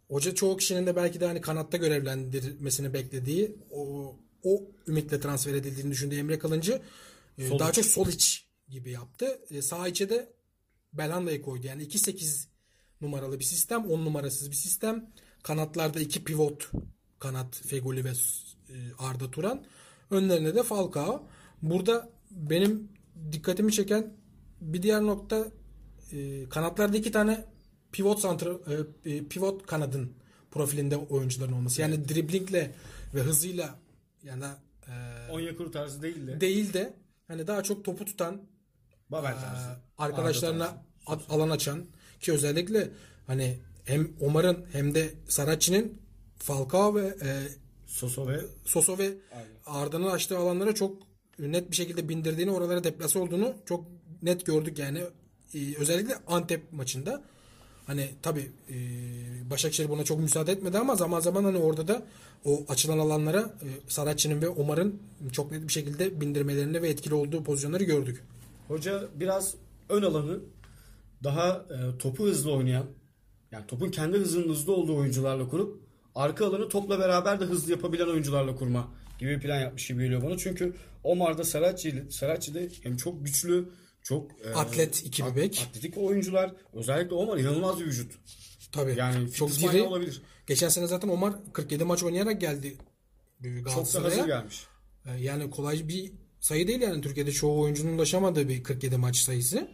hoca 0.08 0.34
çoğu 0.34 0.56
kişinin 0.56 0.86
de 0.86 0.96
belki 0.96 1.20
de 1.20 1.26
hani 1.26 1.40
kanatta 1.40 1.76
görevlendirmesini 1.76 2.94
beklediği 2.94 3.56
o, 3.70 4.14
o 4.42 4.62
ümitle 4.88 5.20
transfer 5.20 5.54
edildiğini 5.54 5.90
düşündüğü 5.90 6.16
Emre 6.16 6.38
Kılıncı 6.38 6.72
e, 6.72 6.80
Sol 7.38 7.58
daha 7.58 7.68
iç. 7.68 7.74
çok 7.74 7.84
sol 7.84 8.08
iç 8.08 8.46
gibi 8.68 8.90
yaptı. 8.90 9.40
E, 9.50 9.62
sağ 9.62 9.88
içe 9.88 10.10
de 10.10 10.32
Belhanda'yı 10.92 11.42
koydu. 11.42 11.66
Yani 11.66 11.82
2-8 11.82 12.46
numaralı 13.00 13.38
bir 13.38 13.44
sistem. 13.44 13.84
10 13.84 14.04
numarasız 14.04 14.50
bir 14.50 14.56
sistem. 14.56 15.10
Kanatlarda 15.42 16.00
iki 16.00 16.24
pivot 16.24 16.70
kanat 17.18 17.56
Fegoli 17.66 18.04
ve 18.04 18.08
e, 18.08 18.76
Arda 18.98 19.30
Turan. 19.30 19.64
Önlerine 20.10 20.54
de 20.54 20.62
Falcao. 20.62 21.28
Burada 21.62 22.10
benim 22.30 22.88
dikkatimi 23.32 23.72
çeken 23.72 24.16
bir 24.60 24.82
diğer 24.82 25.02
nokta 25.02 25.48
e, 26.12 26.48
kanatlarda 26.48 26.96
iki 26.96 27.12
tane 27.12 27.44
pivot 27.92 28.20
santra, 28.20 28.50
e, 29.04 29.10
e, 29.10 29.24
pivot 29.24 29.66
kanadın 29.66 30.12
profilinde 30.50 30.96
oyuncuların 30.96 31.52
olması. 31.52 31.80
Yani 31.80 32.08
driblingle 32.08 32.74
ve 33.14 33.20
hızıyla 33.20 33.78
yani 34.22 34.44
e, 34.88 34.92
Onyekuru 35.32 35.70
tarzı 35.70 36.02
değil 36.02 36.26
de 36.26 36.40
değil 36.40 36.72
de 36.72 36.94
hani 37.28 37.46
daha 37.46 37.62
çok 37.62 37.84
topu 37.84 38.04
tutan 38.04 38.42
Babel 39.10 39.30
ee, 39.32 39.40
tarzı. 39.40 39.68
arkadaşlarına 39.98 40.82
at- 41.06 41.30
alan 41.30 41.50
açan 41.50 41.84
ki 42.20 42.32
özellikle 42.32 42.90
hani 43.26 43.58
hem 43.84 44.12
Omar'ın 44.20 44.66
hem 44.72 44.94
de 44.94 45.14
Saracchi'nin 45.28 46.02
Falcao 46.38 46.94
ve 46.94 47.06
e, 47.22 47.48
Soso 47.86 48.28
ve 48.28 48.40
Soso 48.64 48.98
ve. 48.98 49.14
Arda'nın 49.66 50.06
açtığı 50.06 50.38
alanlara 50.38 50.74
çok 50.74 51.02
net 51.38 51.70
bir 51.70 51.76
şekilde 51.76 52.08
bindirdiğini 52.08 52.50
oralara 52.50 52.84
deplase 52.84 53.18
olduğunu 53.18 53.54
çok 53.66 53.84
net 54.22 54.46
gördük 54.46 54.78
yani 54.78 55.02
Ee, 55.54 55.76
özellikle 55.78 56.14
Antep 56.26 56.72
maçında 56.72 57.22
hani 57.88 58.10
tabi 58.22 58.50
Başakşehir 59.50 59.88
buna 59.88 60.04
çok 60.04 60.20
müsaade 60.20 60.52
etmedi 60.52 60.78
ama 60.78 60.96
zaman 60.96 61.20
zaman 61.20 61.44
hani 61.44 61.58
orada 61.58 61.88
da 61.88 62.02
o 62.44 62.64
açılan 62.68 62.98
alanlara 62.98 63.40
e, 63.40 63.68
Saracchi'nin 63.88 64.42
ve 64.42 64.48
Omar'ın 64.48 65.02
çok 65.32 65.50
net 65.50 65.62
bir 65.62 65.72
şekilde 65.72 66.20
bindirmelerini 66.20 66.82
ve 66.82 66.88
etkili 66.88 67.14
olduğu 67.14 67.44
pozisyonları 67.44 67.84
gördük. 67.84 68.24
Hoca 68.68 69.08
biraz 69.14 69.54
ön 69.88 70.02
alanı 70.02 70.40
daha 71.24 71.48
e, 71.48 71.98
topu 71.98 72.24
hızlı 72.24 72.52
oynayan 72.52 72.86
yani 73.52 73.66
topun 73.66 73.90
kendi 73.90 74.18
hızının 74.18 74.48
hızlı 74.48 74.72
olduğu 74.72 74.96
oyuncularla 74.96 75.48
kurup 75.48 75.82
arka 76.14 76.46
alanı 76.46 76.68
topla 76.68 76.98
beraber 76.98 77.40
de 77.40 77.44
hızlı 77.44 77.70
yapabilen 77.70 78.06
oyuncularla 78.06 78.56
kurma 78.56 78.88
gibi 79.18 79.30
bir 79.30 79.40
plan 79.40 79.60
yapmış 79.60 79.88
gibi 79.88 80.02
geliyor 80.02 80.22
bana. 80.22 80.38
Çünkü 80.38 80.74
Omar'da 81.04 81.44
Saracchi, 81.44 82.04
Saracchi 82.10 82.54
de 82.54 82.68
hem 82.82 82.96
çok 82.96 83.24
güçlü 83.24 83.68
çok 84.08 84.30
e, 84.44 84.50
Atlet 84.54 85.02
iki 85.04 85.22
bir 85.22 85.28
at- 85.28 85.36
bek. 85.36 85.66
Atletik 85.70 85.98
oyuncular. 85.98 86.54
Özellikle 86.72 87.14
Omar 87.14 87.38
inanılmaz 87.38 87.80
bir 87.80 87.84
vücut. 87.86 88.12
Tabii. 88.72 88.94
Yani 88.98 89.32
çok 89.32 89.50
diri. 89.58 89.82
olabilir. 89.82 90.22
Geçen 90.46 90.68
sene 90.68 90.86
zaten 90.86 91.08
Omar 91.08 91.34
47 91.52 91.84
maç 91.84 92.02
oynayarak 92.02 92.40
geldi 92.40 92.76
e, 93.44 93.44
Çok 93.44 93.54
da 93.64 93.70
Galatasaray'a. 93.70 94.10
hazır 94.10 94.26
gelmiş. 94.26 94.66
E, 95.06 95.10
Yani 95.20 95.50
kolay 95.50 95.88
bir 95.88 96.12
sayı 96.40 96.68
değil 96.68 96.80
yani 96.80 97.00
Türkiye'de 97.02 97.32
çoğu 97.32 97.60
oyuncunun 97.62 97.94
ulaşamadığı 97.96 98.48
bir 98.48 98.62
47 98.62 98.96
maç 98.96 99.16
sayısı. 99.16 99.68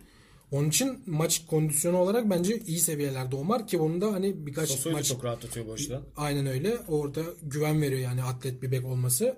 Onun 0.51 0.69
için 0.69 1.03
maç 1.07 1.47
kondisyonu 1.47 1.97
olarak 1.99 2.31
bence 2.31 2.59
iyi 2.59 2.79
seviyelerde 2.79 3.37
Omar 3.37 3.67
ki 3.67 3.79
onun 3.79 4.01
da 4.01 4.13
hani 4.13 4.47
birkaç 4.47 4.69
Soso'yu 4.71 4.95
maç 4.97 5.09
çok 5.09 5.25
rahatlatıyor 5.25 5.67
bu 5.67 5.73
açıdan. 5.73 6.03
aynen 6.17 6.47
öyle 6.47 6.79
orada 6.89 7.21
güven 7.43 7.83
veriyor 7.83 8.01
yani 8.01 8.23
atlet 8.23 8.63
bir 8.63 8.73
bek 8.73 8.85
olması. 8.85 9.37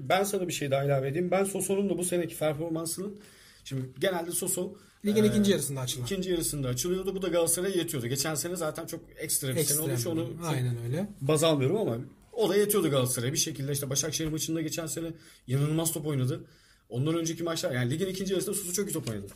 Ben 0.00 0.24
sana 0.24 0.48
bir 0.48 0.52
şey 0.52 0.70
daha 0.70 0.84
ilave 0.84 1.08
edeyim. 1.08 1.30
Ben 1.30 1.44
Soso'nun 1.44 1.90
da 1.90 1.98
bu 1.98 2.04
seneki 2.04 2.38
performansının 2.38 3.20
şimdi 3.64 3.90
genelde 3.98 4.30
Soso 4.30 4.74
Ligin 5.04 5.24
e, 5.24 5.26
ikinci 5.26 5.50
yarısında 5.50 5.80
açılan. 5.80 6.04
ikinci 6.06 6.30
yarısında 6.30 6.68
açılıyordu. 6.68 7.14
Bu 7.14 7.22
da 7.22 7.28
Galatasaray'a 7.28 7.74
yetiyordu. 7.74 8.06
Geçen 8.06 8.34
sene 8.34 8.56
zaten 8.56 8.86
çok 8.86 9.00
ekstra 9.16 9.56
bir 9.56 9.64
sene 9.64 9.80
olmuş. 9.80 10.06
Onu 10.06 10.28
Aynen 10.44 10.76
öyle. 10.84 11.08
baz 11.20 11.44
almıyorum 11.44 11.76
ama 11.76 11.98
o 12.32 12.48
da 12.48 12.56
yetiyordu 12.56 12.90
Galatasaray'a. 12.90 13.32
Bir 13.32 13.38
şekilde 13.38 13.72
işte 13.72 13.90
Başakşehir 13.90 14.28
maçında 14.28 14.60
geçen 14.60 14.86
sene 14.86 15.12
inanılmaz 15.46 15.92
top 15.92 16.06
oynadı. 16.06 16.44
Ondan 16.88 17.14
önceki 17.16 17.42
maçlar 17.42 17.72
yani 17.72 17.90
ligin 17.90 18.06
ikinci 18.06 18.32
yarısında 18.32 18.54
Soso 18.54 18.72
çok 18.72 18.90
iyi 18.90 18.92
top 18.92 19.10
oynadı. 19.10 19.32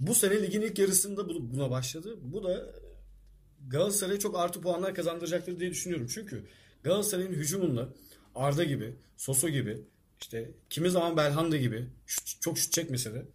Bu 0.00 0.14
sene 0.14 0.42
ligin 0.42 0.60
ilk 0.60 0.78
yarısında 0.78 1.28
bu- 1.28 1.54
buna 1.54 1.70
başladı. 1.70 2.18
Bu 2.22 2.44
da 2.44 2.66
Galatasaray'a 3.68 4.18
çok 4.18 4.38
artı 4.38 4.60
puanlar 4.60 4.94
kazandıracaktır 4.94 5.60
diye 5.60 5.70
düşünüyorum. 5.70 6.06
Çünkü 6.14 6.44
Galatasaray'ın 6.82 7.32
hücumunda 7.32 7.88
Arda 8.34 8.64
gibi, 8.64 8.94
Soso 9.16 9.48
gibi, 9.48 9.78
işte 10.20 10.50
kimi 10.70 10.90
zaman 10.90 11.16
Belhanda 11.16 11.56
gibi 11.56 11.86
şut- 12.06 12.40
çok 12.40 12.58
şut 12.58 12.72
çekmese 12.72 13.14
de 13.14 13.26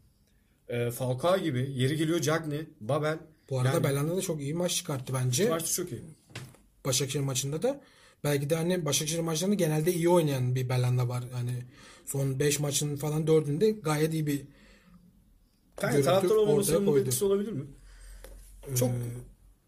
e, 0.70 0.92
Falcao 0.92 1.38
gibi, 1.38 1.72
yeri 1.76 1.98
geliyor 1.98 2.20
Cagney, 2.20 2.68
Babel. 2.82 3.18
Bu 3.50 3.60
arada 3.60 3.74
yani, 3.74 3.84
Belhanda 3.84 4.18
da 4.18 4.22
çok 4.22 4.42
iyi 4.42 4.54
maç 4.54 4.76
çıkarttı 4.76 5.14
bence. 5.14 5.50
maçta 5.50 5.70
çok 5.70 5.92
iyi. 5.92 6.02
Başakşehir 6.86 7.24
maçında 7.24 7.62
da. 7.62 7.82
Belki 8.24 8.50
de 8.50 8.56
hani 8.56 8.86
Başakşehir 8.86 9.20
maçlarında 9.20 9.56
genelde 9.56 9.94
iyi 9.94 10.10
oynayan 10.10 10.56
bir 10.56 10.70
Belhanda 10.70 11.10
var. 11.10 11.24
Hani 11.34 11.64
son 12.06 12.40
5 12.40 12.60
maçın 12.60 12.96
falan 12.96 13.26
4'ünde 13.26 13.82
gayet 13.82 14.14
iyi 14.14 14.28
bir 14.28 14.42
Yani 15.82 16.04
taraftar 16.04 16.36
olmamasının 16.36 16.86
koydu. 16.86 17.00
etkisi 17.00 17.26
olabilir 17.26 17.52
mi? 17.52 17.66
Çok 18.76 18.92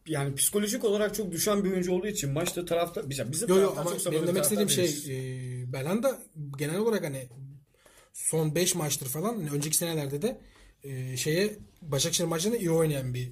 yani 0.07 0.35
psikolojik 0.35 0.83
olarak 0.83 1.15
çok 1.15 1.31
düşen 1.31 1.63
bir 1.63 1.71
oyuncu 1.71 1.93
olduğu 1.93 2.07
için 2.07 2.31
maçta 2.31 2.65
taraftar 2.65 3.09
bizim 3.09 3.31
bizim 3.31 3.49
Yo 3.49 3.55
yo 3.55 3.73
ama 3.77 3.97
çok 3.97 4.13
benim 4.13 4.23
bir 4.23 4.27
demek 4.27 4.43
istediğim 4.43 4.69
şey 4.69 4.85
e, 4.85 5.73
Belhanda 5.73 6.19
genel 6.57 6.77
olarak 6.77 7.03
hani 7.03 7.27
son 8.13 8.55
5 8.55 8.75
maçtır 8.75 9.05
falan 9.05 9.35
hani 9.35 9.49
önceki 9.49 9.77
senelerde 9.77 10.21
de 10.21 10.41
e, 10.83 11.17
şeye 11.17 11.57
Başakşehir 11.81 12.27
maçlarında 12.27 12.57
iyi 12.59 12.71
oynayan 12.71 13.13
bir 13.13 13.31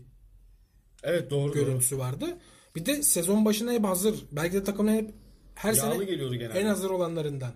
Evet 1.04 1.30
doğru 1.32 1.48
doğru. 1.50 1.54
görüntüsü 1.54 1.98
vardı. 1.98 2.38
Bir 2.76 2.86
de 2.86 3.04
sezon 3.04 3.46
başına 3.46 3.72
hep 3.72 3.84
hazır. 3.84 4.26
Belki 4.32 4.54
de 4.54 4.64
takımın 4.64 4.94
hep 4.96 5.14
her 5.56 5.74
Yağlı 5.74 5.94
sene 5.94 6.04
geliyordu 6.06 6.36
genelde. 6.36 6.60
en 6.60 6.66
hazır 6.66 6.90
olanlarından. 6.90 7.54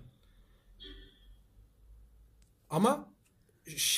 Ama 2.70 3.14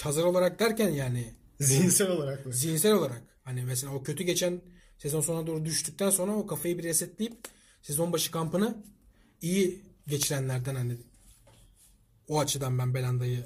hazır 0.03 0.23
olarak 0.23 0.59
derken 0.59 0.89
yani 0.89 1.33
Zihinsel 1.59 2.09
olarak 2.09 2.45
mı? 2.45 2.53
zihinsel 2.53 2.93
olarak 2.93 3.21
hani 3.43 3.63
mesela 3.63 3.93
o 3.93 4.03
kötü 4.03 4.23
geçen 4.23 4.61
sezon 4.97 5.21
sonuna 5.21 5.47
doğru 5.47 5.65
düştükten 5.65 6.09
sonra 6.09 6.31
o 6.35 6.47
kafayı 6.47 6.77
bir 6.77 6.83
resetleyip 6.83 7.33
sezon 7.81 8.13
başı 8.13 8.31
kampını 8.31 8.83
iyi 9.41 9.81
geçirenlerden 10.07 10.75
hani 10.75 10.97
o 12.27 12.39
açıdan 12.39 12.77
ben 12.79 12.93
Belanda'yı 12.93 13.43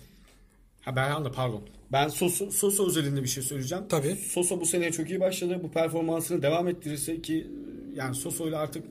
Ha 0.82 0.96
Belhanda 0.96 1.32
pardon. 1.32 1.64
Ben 1.92 2.08
Soso, 2.08 2.52
Soso 2.52 2.88
özelinde 2.88 3.24
bir 3.24 3.28
şey 3.28 3.44
söyleyeceğim. 3.44 3.84
Tabii. 3.90 4.16
Soso 4.16 4.62
bu 4.62 4.66
seneye 4.66 4.92
çok 4.92 5.10
iyi 5.10 5.20
başladı. 5.20 5.60
Bu 5.64 5.72
performansını 5.72 6.42
devam 6.42 6.68
ettirirse 6.68 7.22
ki 7.22 7.48
yani 7.96 8.16
Soso 8.16 8.48
ile 8.48 8.58
artık 8.58 8.84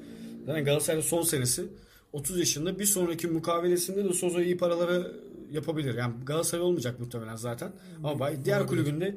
zaten 0.46 0.64
Galatasaray'da 0.64 1.02
son 1.02 1.22
senesi 1.22 1.64
30 2.12 2.38
yaşında 2.38 2.78
bir 2.78 2.84
sonraki 2.84 3.26
mukavelesinde 3.26 4.04
de 4.04 4.12
Soso 4.12 4.40
iyi 4.40 4.56
paraları 4.56 5.16
yapabilir. 5.50 5.94
Yani 5.94 6.14
Galatasaray 6.24 6.64
olmayacak 6.64 7.00
muhtemelen 7.00 7.36
zaten. 7.36 7.72
Ama 8.04 8.30
diğer 8.44 8.66
kulübünde 8.66 9.16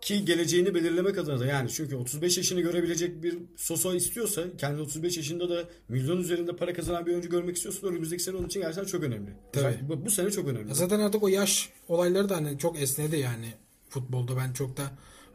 ki 0.00 0.24
geleceğini 0.24 0.74
belirlemek 0.74 1.18
adına 1.18 1.40
da 1.40 1.46
yani 1.46 1.70
çünkü 1.70 1.96
35 1.96 2.36
yaşını 2.36 2.60
görebilecek 2.60 3.22
bir 3.22 3.38
Soso 3.56 3.94
istiyorsa 3.94 4.44
kendi 4.58 4.80
35 4.80 5.16
yaşında 5.16 5.50
da 5.50 5.64
milyon 5.88 6.18
üzerinde 6.18 6.56
para 6.56 6.74
kazanan 6.74 7.06
bir 7.06 7.10
oyuncu 7.10 7.30
görmek 7.30 7.56
istiyorsa 7.56 7.86
önümüzdeki 7.86 8.22
sene 8.22 8.36
onun 8.36 8.46
için 8.46 8.60
gerçekten 8.60 8.84
çok 8.84 9.02
önemli. 9.02 9.30
Tabii. 9.52 9.78
Bu, 9.88 10.06
bu 10.06 10.10
sene 10.10 10.30
çok 10.30 10.48
önemli. 10.48 10.68
Ya 10.68 10.74
zaten 10.74 11.00
artık 11.00 11.22
o 11.22 11.28
yaş 11.28 11.68
olayları 11.88 12.28
da 12.28 12.36
hani 12.36 12.58
çok 12.58 12.80
esnedi 12.82 13.16
yani 13.16 13.54
futbolda. 13.88 14.36
Ben 14.36 14.52
çok 14.52 14.76
da 14.76 14.82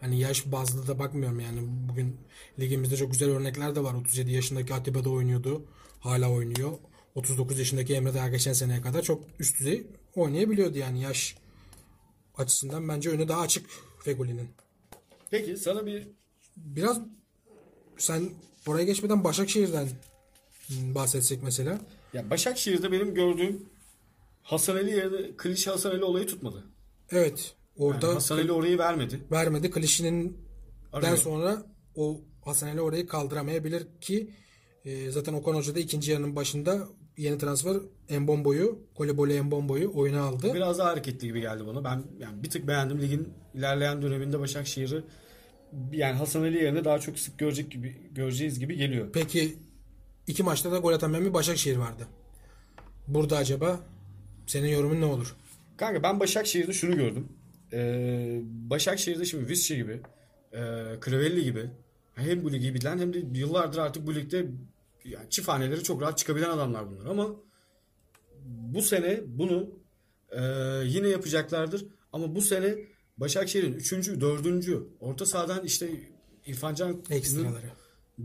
hani 0.01 0.19
yaş 0.19 0.45
bazlı 0.45 0.87
da 0.87 0.99
bakmıyorum 0.99 1.39
yani. 1.39 1.59
Bugün 1.89 2.17
ligimizde 2.59 2.97
çok 2.97 3.11
güzel 3.11 3.29
örnekler 3.29 3.75
de 3.75 3.83
var. 3.83 3.93
37 3.93 4.31
yaşındaki 4.31 4.73
Atiba 4.73 5.03
da 5.03 5.09
oynuyordu. 5.09 5.65
Hala 5.99 6.31
oynuyor. 6.31 6.71
39 7.15 7.59
yaşındaki 7.59 7.93
Emre 7.93 8.13
daha 8.13 8.29
geçen 8.29 8.53
seneye 8.53 8.81
kadar 8.81 9.01
çok 9.01 9.23
üst 9.39 9.59
düzey 9.59 9.87
oynayabiliyordu 10.15 10.77
yani 10.77 11.01
yaş 11.01 11.35
açısından. 12.37 12.87
Bence 12.87 13.09
önü 13.09 13.27
daha 13.27 13.41
açık 13.41 13.65
Fegoli'nin. 14.05 14.49
Peki 15.31 15.57
sana 15.57 15.85
bir 15.85 16.07
Biraz 16.57 16.99
sen 17.97 18.29
oraya 18.67 18.83
geçmeden 18.83 19.23
Başakşehir'den 19.23 19.87
bahsetsek 20.69 21.43
mesela. 21.43 21.79
Ya 22.13 22.29
Başakşehir'de 22.29 22.91
benim 22.91 23.13
gördüğüm 23.13 23.65
Hasan 24.43 24.75
Ali 24.75 24.91
yerine 24.91 25.37
klişe 25.37 25.71
Hasan 25.71 25.91
Ali 25.91 26.03
olayı 26.03 26.27
tutmadı. 26.27 26.63
Evet 27.11 27.55
Yani 27.77 27.87
orada 27.87 28.15
Hasan 28.15 28.37
Ali 28.37 28.51
orayı 28.51 28.77
vermedi. 28.77 29.19
vermedi. 29.31 29.71
Klişinin. 29.71 30.37
Den 31.01 31.15
sonra 31.15 31.65
o 31.95 32.21
Hasan 32.45 32.67
Ali 32.67 32.81
orayı 32.81 33.07
kaldıramayabilir 33.07 33.87
ki 34.01 34.29
e, 34.85 35.11
zaten 35.11 35.33
Okan 35.33 35.53
Hoca 35.53 35.75
da 35.75 35.79
ikinci 35.79 36.11
yarının 36.11 36.35
başında 36.35 36.87
yeni 37.17 37.37
transfer 37.37 37.77
Embombo'yu, 38.09 38.79
Koliboli 38.95 39.33
Embombo'yu 39.33 39.91
oyuna 39.95 40.21
aldı. 40.21 40.53
Biraz 40.53 40.79
daha 40.79 40.89
hareketli 40.89 41.27
gibi 41.27 41.41
geldi 41.41 41.67
bana. 41.67 41.83
Ben 41.83 42.03
yani 42.19 42.43
bir 42.43 42.49
tık 42.49 42.67
beğendim 42.67 43.01
ligin 43.01 43.33
ilerleyen 43.53 44.01
döneminde 44.01 44.39
Başakşehir'i 44.39 45.03
yani 45.91 46.15
Hasan 46.15 46.41
Ali 46.41 46.63
yerine 46.63 46.85
daha 46.85 46.99
çok 46.99 47.19
sık 47.19 47.37
görecek 47.37 47.71
gibi 47.71 47.97
göreceğiz 48.11 48.59
gibi 48.59 48.77
geliyor. 48.77 49.09
Peki 49.13 49.55
iki 50.27 50.43
maçta 50.43 50.71
da 50.71 50.77
gol 50.77 50.93
atamayan 50.93 51.25
bir 51.25 51.33
Başakşehir 51.33 51.77
vardı. 51.77 52.07
Burada 53.07 53.37
acaba 53.37 53.79
senin 54.47 54.69
yorumun 54.69 55.01
ne 55.01 55.05
olur? 55.05 55.35
Kanka 55.77 56.03
ben 56.03 56.19
Başakşehir'de 56.19 56.73
şunu 56.73 56.95
gördüm. 56.95 57.29
Ee, 57.73 58.39
Başakşehir'de 58.43 59.25
şimdi 59.25 59.49
Visca 59.49 59.75
gibi, 59.75 60.01
e, 60.53 60.59
Crivelli 61.05 61.43
gibi 61.43 61.69
hem 62.15 62.43
bu 62.43 62.51
ligi 62.51 62.73
bilen 62.73 62.99
hem 62.99 63.13
de 63.13 63.23
yıllardır 63.33 63.77
artık 63.77 64.07
bu 64.07 64.15
ligde 64.15 64.45
yani 65.05 65.29
çift 65.29 65.47
haneleri 65.47 65.83
çok 65.83 66.01
rahat 66.01 66.17
çıkabilen 66.17 66.49
adamlar 66.49 66.91
bunlar 66.91 67.05
ama 67.05 67.29
bu 68.45 68.81
sene 68.81 69.21
bunu 69.25 69.69
e, 70.31 70.41
yine 70.85 71.07
yapacaklardır 71.07 71.85
ama 72.13 72.35
bu 72.35 72.41
sene 72.41 72.75
Başakşehir'in 73.17 73.73
3. 73.73 73.91
4. 73.91 74.69
orta 74.99 75.25
sahadan 75.25 75.65
işte 75.65 75.89
İrfan 76.45 76.75
Can 76.75 77.03
Ekstraları. 77.09 77.71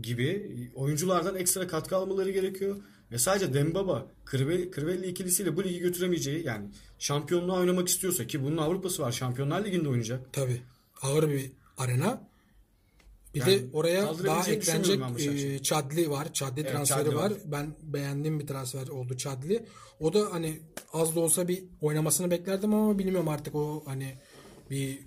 gibi 0.01 0.71
oyunculardan 0.75 1.35
ekstra 1.35 1.67
katkı 1.67 1.95
almaları 1.95 2.31
gerekiyor. 2.31 2.81
Ve 3.11 3.17
sadece 3.17 3.53
Dembaba, 3.53 4.07
Crivelli 4.31 4.71
Crivelli 4.71 5.07
ikilisiyle 5.07 5.57
bu 5.57 5.63
ligi 5.63 5.79
götüremeyeceği 5.79 6.45
yani 6.45 6.69
şampiyonluğa 6.99 7.59
oynamak 7.59 7.87
istiyorsa 7.87 8.27
ki 8.27 8.43
bunun 8.43 8.57
Avrupa'sı 8.57 9.01
var. 9.01 9.11
Şampiyonlar 9.11 9.65
Ligi'nde 9.65 9.89
oynayacak. 9.89 10.33
Tabii. 10.33 10.61
Ağır 11.01 11.29
bir 11.29 11.51
arena. 11.77 12.30
Bir 13.35 13.39
Yani 13.39 13.51
de 13.51 13.65
oraya 13.73 14.01
daha 14.25 14.47
eklenecek 14.51 14.99
e, 15.19 15.63
Chadli 15.63 16.09
var. 16.09 16.33
Chadli 16.33 16.61
Evet, 16.61 16.71
transferi 16.71 17.03
Chadli 17.03 17.15
var. 17.15 17.31
var. 17.31 17.37
Ben 17.45 17.75
beğendiğim 17.83 18.39
bir 18.39 18.47
transfer 18.47 18.87
oldu 18.87 19.17
Chadli. 19.17 19.65
O 19.99 20.13
da 20.13 20.27
hani 20.31 20.59
az 20.93 21.15
da 21.15 21.19
olsa 21.19 21.47
bir 21.47 21.63
oynamasını 21.81 22.31
beklerdim 22.31 22.73
ama 22.73 22.99
bilmiyorum 22.99 23.27
artık 23.27 23.55
o 23.55 23.83
hani 23.85 24.15
bir 24.69 24.99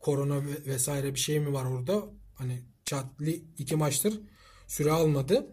korona 0.00 0.36
ve- 0.36 0.66
vesaire 0.66 1.14
bir 1.14 1.18
şey 1.20 1.40
mi 1.40 1.52
var 1.52 1.64
orada. 1.64 2.02
Hani 2.34 2.62
Chadli 2.84 3.42
iki 3.58 3.76
maçtır 3.76 4.20
süre 4.66 4.90
almadı. 4.92 5.46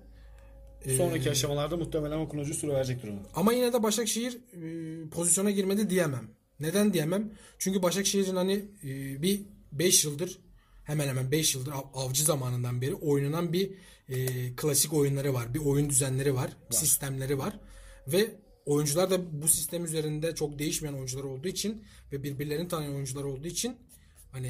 Ee, 0.85 0.97
Sonraki 0.97 1.31
aşamalarda 1.31 1.77
muhtemelen 1.77 2.17
Okan 2.17 2.37
Hoca 2.37 2.53
süre 2.53 2.73
verecektir 2.73 3.07
ona. 3.09 3.19
Ama 3.35 3.53
yine 3.53 3.73
de 3.73 3.83
Başakşehir 3.83 4.37
e, 4.53 5.09
pozisyona 5.09 5.51
girmedi 5.51 5.89
diyemem. 5.89 6.27
Neden 6.59 6.93
diyemem? 6.93 7.31
Çünkü 7.59 7.81
Başakşehir'in 7.83 8.35
hani 8.35 8.65
e, 8.83 9.21
bir 9.21 9.41
5 9.71 10.05
yıldır 10.05 10.39
hemen 10.91 11.07
hemen 11.07 11.31
5 11.31 11.55
yıldır 11.55 11.71
av- 11.71 11.89
avcı 11.93 12.23
zamanından 12.23 12.81
beri 12.81 12.95
oynanan 12.95 13.53
bir 13.53 13.71
e, 14.09 14.55
klasik 14.55 14.93
oyunları 14.93 15.33
var. 15.33 15.53
Bir 15.53 15.59
oyun 15.59 15.89
düzenleri 15.89 16.35
var. 16.35 16.51
Sistemleri 16.69 17.37
var. 17.37 17.59
Ve 18.07 18.35
oyuncular 18.65 19.09
da 19.11 19.41
bu 19.41 19.47
sistem 19.47 19.85
üzerinde 19.85 20.35
çok 20.35 20.59
değişmeyen 20.59 20.93
oyuncular 20.93 21.23
olduğu 21.23 21.47
için 21.47 21.83
ve 22.11 22.23
birbirlerini 22.23 22.67
tanıyan 22.67 22.93
oyuncular 22.95 23.23
olduğu 23.23 23.47
için 23.47 23.77
hani 24.31 24.47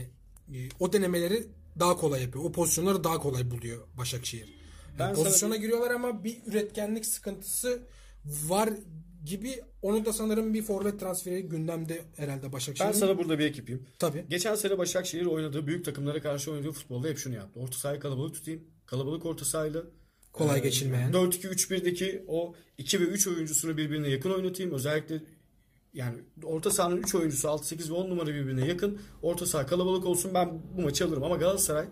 e, 0.53 0.69
o 0.79 0.93
denemeleri 0.93 1.47
daha 1.79 1.97
kolay 1.97 2.21
yapıyor. 2.21 2.43
O 2.45 2.51
pozisyonları 2.51 3.03
daha 3.03 3.17
kolay 3.19 3.51
buluyor 3.51 3.87
Başakşehir. 3.97 4.53
Ben 4.99 5.05
Yani 5.05 5.15
sana 5.15 5.25
pozisyona 5.25 5.55
giriyorlar 5.55 5.91
ama 5.91 6.23
bir 6.23 6.37
üretkenlik 6.45 7.05
sıkıntısı 7.05 7.81
var 8.25 8.69
gibi. 9.25 9.61
Onu 9.81 10.05
da 10.05 10.13
sanırım 10.13 10.53
bir 10.53 10.61
forvet 10.63 10.99
transferi 10.99 11.41
gündemde 11.43 12.01
herhalde 12.17 12.43
Ben 12.43 12.51
Başakşehir'in. 12.51 12.91
sana 12.93 13.17
burada 13.17 13.39
bir 13.39 13.45
ekipim. 13.45 13.85
Tabii. 13.99 14.25
Geçen 14.29 14.55
sene 14.55 14.77
Başakşehir 14.77 15.25
oynadığı 15.25 15.67
büyük 15.67 15.85
takımlara 15.85 16.21
karşı 16.21 16.51
oynadığı 16.51 16.71
futbolda 16.71 17.07
hep 17.07 17.17
şunu 17.17 17.35
yaptı. 17.35 17.59
Orta 17.59 17.77
sahayı 17.77 17.99
kalabalık 17.99 18.33
tutayım. 18.35 18.63
Kalabalık 18.85 19.25
orta 19.25 19.45
sahayla 19.45 19.83
Kolay 20.33 20.59
Ee, 20.59 20.61
geçilmeyen. 20.61 21.11
4-2-3-1'deki 21.11 22.23
o 22.27 22.55
2 22.77 22.99
ve 22.99 23.03
3 23.03 23.27
oyuncusunu 23.27 23.77
birbirine 23.77 24.09
yakın 24.09 24.31
oynatayım. 24.31 24.71
Özellikle 24.71 25.21
yani 25.93 26.17
orta 26.43 26.71
sahanın 26.71 26.97
3 26.97 27.15
oyuncusu 27.15 27.47
6-8 27.47 27.89
ve 27.89 27.93
10 27.93 28.09
numara 28.09 28.27
birbirine 28.27 28.67
yakın. 28.67 28.99
Orta 29.21 29.45
saha 29.45 29.65
kalabalık 29.65 30.05
olsun 30.05 30.33
ben 30.33 30.61
bu 30.77 30.81
maçı 30.81 31.05
alırım. 31.05 31.23
Ama 31.23 31.35
Galatasaray 31.35 31.85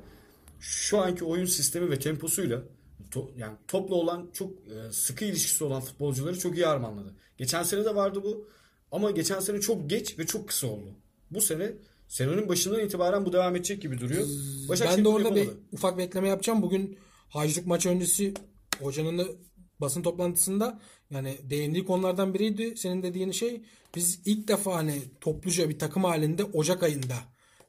şu 0.60 0.98
anki 0.98 1.26
oyun 1.26 1.46
sistemi 1.46 1.90
ve 1.92 2.00
temposuyla 2.00 2.62
to- 3.12 3.32
yani 3.38 3.58
topla 3.68 3.96
olan 3.96 4.29
çok 4.34 4.51
e, 4.51 4.91
sıkı 4.91 5.25
ilişkisi 5.25 5.63
olan 5.63 5.82
futbolcuları 5.82 6.39
çok 6.39 6.56
iyi 6.56 6.65
harmanladı. 6.65 7.15
Geçen 7.38 7.63
sene 7.63 7.86
de 7.86 7.96
vardı 7.96 8.22
bu. 8.24 8.50
Ama 8.91 9.12
geçen 9.12 9.39
sene 9.39 9.62
çok 9.62 9.89
geç 9.89 10.20
ve 10.20 10.25
çok 10.25 10.48
kısa 10.48 10.68
oldu. 10.68 10.96
Bu 11.32 11.41
sene 11.41 11.72
senenin 12.08 12.50
başından 12.50 12.79
itibaren 12.79 13.25
bu 13.25 13.34
devam 13.34 13.56
edecek 13.56 13.82
gibi 13.82 14.00
duruyor. 14.00 14.27
Başakşehir 14.70 14.98
ben 14.98 15.06
de 15.06 15.10
orada 15.10 15.36
bir 15.36 15.50
ufak 15.72 15.98
bir 15.98 16.03
ekleme 16.03 16.29
yapacağım. 16.29 16.62
Bugün 16.62 16.98
Hacılık 17.29 17.68
maç 17.68 17.86
öncesi 17.86 18.34
hocanın 18.82 19.18
da 19.18 19.25
basın 19.82 20.01
toplantısında 20.01 20.79
yani 21.10 21.38
değindiği 21.44 21.86
konulardan 21.86 22.34
biriydi. 22.34 22.77
Senin 22.77 23.03
dediğin 23.03 23.32
şey 23.32 23.62
biz 23.96 24.22
ilk 24.25 24.48
defa 24.48 24.75
hani 24.75 25.01
topluca 25.22 25.70
bir 25.70 25.79
takım 25.79 26.03
halinde 26.03 26.44
Ocak 26.44 26.84
ayında 26.84 27.15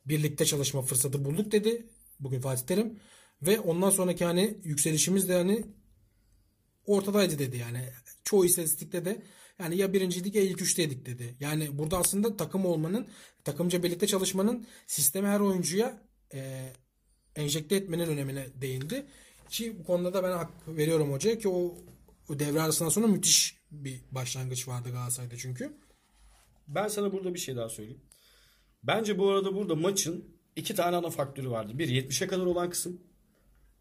birlikte 0.07 0.45
çalışma 0.45 0.83
fırsatı 0.83 1.25
bulduk 1.25 1.53
dedi. 1.53 1.87
Bugün 2.21 2.41
Fatih 2.41 2.67
Terim. 2.67 2.99
Ve 3.43 3.61
ondan 3.61 3.91
sonraki 3.91 4.25
hani 4.25 4.59
yükselişimiz 4.65 5.29
de 5.29 5.35
hani 5.35 5.65
ortadaydı 6.87 7.39
dedi 7.39 7.57
yani. 7.57 7.89
Çoğu 8.25 8.45
istatistikte 8.45 9.05
de 9.05 9.23
yani 9.59 9.77
ya 9.77 9.93
birinciydik 9.93 10.35
ya 10.35 10.43
ilk 10.43 10.63
üçteydik 10.63 11.07
dedi. 11.07 11.37
Yani 11.41 11.79
burada 11.79 11.99
aslında 11.99 12.37
takım 12.37 12.67
olmanın, 12.67 13.07
takımca 13.45 13.83
birlikte 13.83 14.07
çalışmanın 14.07 14.67
sisteme 14.87 15.29
her 15.29 15.41
oyuncuya 15.41 16.03
e, 16.35 16.73
enjekte 17.37 17.77
etmenin 17.77 18.07
önemine 18.07 18.47
değindi. 18.61 19.07
Ki 19.51 19.79
bu 19.79 19.85
konuda 19.85 20.15
da 20.15 20.23
ben 20.23 20.33
hak 20.33 20.51
veriyorum 20.69 21.13
hocaya 21.13 21.39
ki 21.39 21.49
o, 21.49 21.75
o 22.29 22.39
devre 22.39 22.63
arasından 22.63 22.91
sonra 22.91 23.07
müthiş 23.07 23.57
bir 23.71 24.01
başlangıç 24.11 24.69
vardı 24.69 24.91
Galatasaray'da 24.93 25.37
çünkü. 25.37 25.77
Ben 26.69 26.89
sana 26.89 27.13
burada 27.13 27.35
bir 27.35 27.39
şey 27.39 27.57
daha 27.57 27.69
söyleyeyim. 27.69 28.01
Bence 28.83 29.19
bu 29.19 29.31
arada 29.31 29.55
burada 29.55 29.75
maçın 29.75 30.25
iki 30.57 30.75
tane 30.75 30.97
ana 30.97 31.11
faktörü 31.11 31.51
vardı. 31.51 31.79
Bir 31.79 31.89
70'e 31.89 32.27
kadar 32.27 32.47
olan 32.47 32.71
kısım. 32.71 33.01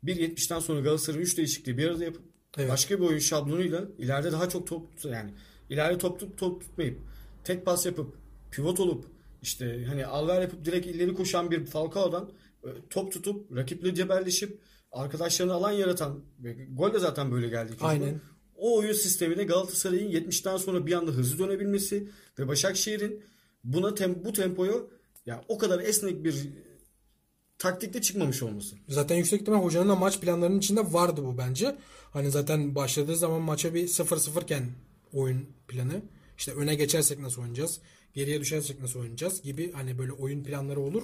Bir 0.04 0.16
70'ten 0.16 0.60
sonra 0.60 0.80
Galatasaray'ın 0.80 1.24
3 1.24 1.38
değişikliği 1.38 1.78
bir 1.78 1.88
arada 1.90 2.04
yapıp 2.04 2.24
Evet. 2.58 2.70
başka 2.70 3.00
bir 3.00 3.06
oyun 3.06 3.20
şablonuyla 3.20 3.88
ileride 3.98 4.32
daha 4.32 4.50
çok 4.50 4.68
top 4.68 4.88
yani 5.04 5.34
ileride 5.70 5.98
top 5.98 6.20
tutup 6.20 6.38
top 6.38 6.62
tutmayıp 6.62 7.00
tek 7.44 7.66
pas 7.66 7.86
yapıp 7.86 8.16
pivot 8.52 8.80
olup 8.80 9.06
işte 9.42 9.86
hani 9.88 10.06
alver 10.06 10.42
yapıp 10.42 10.66
direkt 10.66 10.88
ileri 10.88 11.14
koşan 11.14 11.52
bir 11.52 11.66
Falcao'dan 11.66 12.30
e, 12.64 12.70
top 12.90 13.12
tutup 13.12 13.56
rakiple 13.58 13.96
cebelleşip 13.96 14.60
arkadaşlarına 14.92 15.54
alan 15.54 15.72
yaratan 15.72 16.20
gol 16.70 16.94
de 16.94 17.00
zaten 17.00 17.32
böyle 17.32 17.50
geldi. 17.50 17.74
Aynen. 17.82 18.22
O 18.56 18.78
oyun 18.78 18.94
sistemine 18.94 19.44
Galatasaray'ın 19.44 20.12
70'ten 20.12 20.58
sonra 20.58 20.86
bir 20.86 20.94
anda 20.94 21.12
hızlı 21.12 21.48
dönebilmesi 21.48 22.10
ve 22.40 22.48
Başakşehir'in 22.48 23.24
buna 23.64 23.96
tem 23.96 24.26
bu 24.26 24.34
tempoyu 24.34 24.90
ya 25.26 25.42
o 25.48 25.58
kadar 25.58 25.80
esnek 25.80 26.24
bir 26.24 26.50
taktikte 27.60 28.02
çıkmamış 28.02 28.44
olması. 28.44 28.76
Zaten 28.90 29.16
yüksek 29.16 29.42
ihtimal 29.42 29.64
hocanın 29.64 29.90
da 29.90 29.96
maç 29.96 30.20
planlarının 30.20 30.60
içinde 30.60 30.94
vardı 30.94 31.22
bu 31.26 31.38
bence. 31.38 31.76
Hani 32.14 32.32
zaten 32.32 32.76
başladığı 32.76 33.16
zaman 33.16 33.42
maça 33.42 33.74
bir 33.74 33.88
0-0 33.88 34.44
iken 34.44 34.64
oyun 35.14 35.46
planı. 35.68 36.02
işte 36.38 36.52
öne 36.52 36.76
geçersek 36.76 37.20
nasıl 37.20 37.42
oynayacağız? 37.42 37.80
Geriye 38.14 38.40
düşersek 38.40 38.82
nasıl 38.82 39.00
oynayacağız? 39.00 39.42
Gibi 39.42 39.72
hani 39.72 39.98
böyle 39.98 40.12
oyun 40.12 40.44
planları 40.44 40.80
olur. 40.80 41.04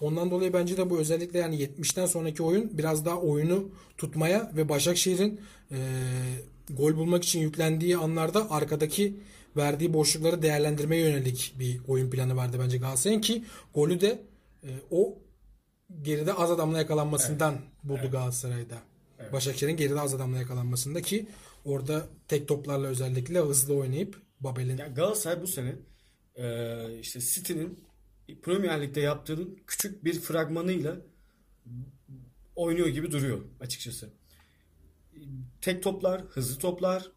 Ondan 0.00 0.30
dolayı 0.30 0.52
bence 0.52 0.76
de 0.76 0.90
bu 0.90 0.98
özellikle 0.98 1.38
yani 1.38 1.56
70'ten 1.56 2.06
sonraki 2.06 2.42
oyun 2.42 2.78
biraz 2.78 3.04
daha 3.04 3.20
oyunu 3.20 3.68
tutmaya 3.98 4.52
ve 4.56 4.68
Başakşehir'in 4.68 5.40
e, 5.70 5.78
gol 6.70 6.96
bulmak 6.96 7.24
için 7.24 7.40
yüklendiği 7.40 7.96
anlarda 7.96 8.50
arkadaki 8.50 9.16
verdiği 9.56 9.94
boşlukları 9.94 10.42
değerlendirmeye 10.42 11.02
yönelik 11.02 11.54
bir 11.58 11.80
oyun 11.88 12.10
planı 12.10 12.36
vardı 12.36 12.56
bence 12.60 12.78
Galatasaray'ın 12.78 13.20
ki 13.20 13.44
golü 13.74 14.00
de 14.00 14.22
e, 14.62 14.70
o 14.90 15.18
geride 16.02 16.32
az 16.32 16.50
adamla 16.50 16.78
yakalanmasından 16.78 17.60
buldu 17.84 18.10
Galatasaray'da. 18.10 18.78
Başakşehir'in 19.32 19.76
geride 19.76 20.00
az 20.00 20.14
adamla 20.14 20.38
yakalanmasında 20.38 21.02
ki 21.02 21.28
orada 21.64 22.06
tek 22.28 22.48
toplarla 22.48 22.86
özellikle 22.86 23.38
hızlı 23.38 23.74
oynayıp 23.74 24.22
Babel'in 24.40 24.78
Yani 24.78 24.94
Galatasaray 24.94 25.42
bu 25.42 25.46
sene 25.46 25.74
e, 26.36 26.98
işte 26.98 27.20
City'nin 27.20 27.84
Premier 28.42 28.82
Lig'de 28.82 29.00
yaptığının 29.00 29.58
küçük 29.66 30.04
bir 30.04 30.20
fragmanıyla 30.20 30.96
oynuyor 32.56 32.88
gibi 32.88 33.12
duruyor 33.12 33.40
açıkçası. 33.60 34.10
Tek 35.60 35.82
toplar, 35.82 36.22
hızlı 36.22 36.58
toplar, 36.58 37.10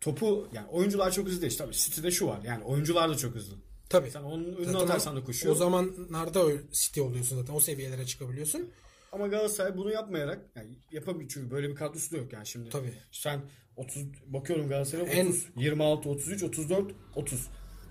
topu 0.00 0.48
yani 0.52 0.66
oyuncular 0.66 1.10
çok 1.10 1.26
hızlı 1.26 1.42
değil. 1.42 1.58
Tabii 1.58 1.74
City'de 1.74 2.10
şu 2.10 2.26
var. 2.26 2.40
Yani 2.44 2.64
oyuncular 2.64 3.10
da 3.10 3.16
çok 3.16 3.34
hızlı. 3.34 3.56
Tabii. 3.90 4.10
Sen 4.10 4.22
onun 4.22 4.44
önüne 4.44 4.64
Zaten 4.72 4.84
atarsan 4.86 5.16
da 5.16 5.24
koşuyor. 5.24 5.54
o 5.54 5.58
zamanlarda 5.58 6.44
o 6.46 6.50
City 6.72 7.00
oluyorsun 7.00 7.36
zaten. 7.36 7.54
O 7.54 7.60
seviyelere 7.60 8.06
çıkabiliyorsun. 8.06 8.70
Ama 9.12 9.26
Galatasaray 9.26 9.76
bunu 9.76 9.90
yapmayarak 9.92 10.40
yani 10.56 10.68
yapamıyor 10.92 11.30
çünkü 11.34 11.50
böyle 11.50 11.68
bir 11.70 11.74
kadrosu 11.74 12.10
da 12.12 12.16
yok 12.16 12.32
yani 12.32 12.46
şimdi. 12.46 12.70
Tabii. 12.70 12.92
Sen 13.12 13.40
30 13.76 14.02
bakıyorum 14.26 14.68
Galatasaray'a 14.68 15.06
En- 15.06 15.26
30, 15.26 15.46
26, 15.56 16.08
33, 16.08 16.42
34, 16.42 16.92
30. 17.16 17.46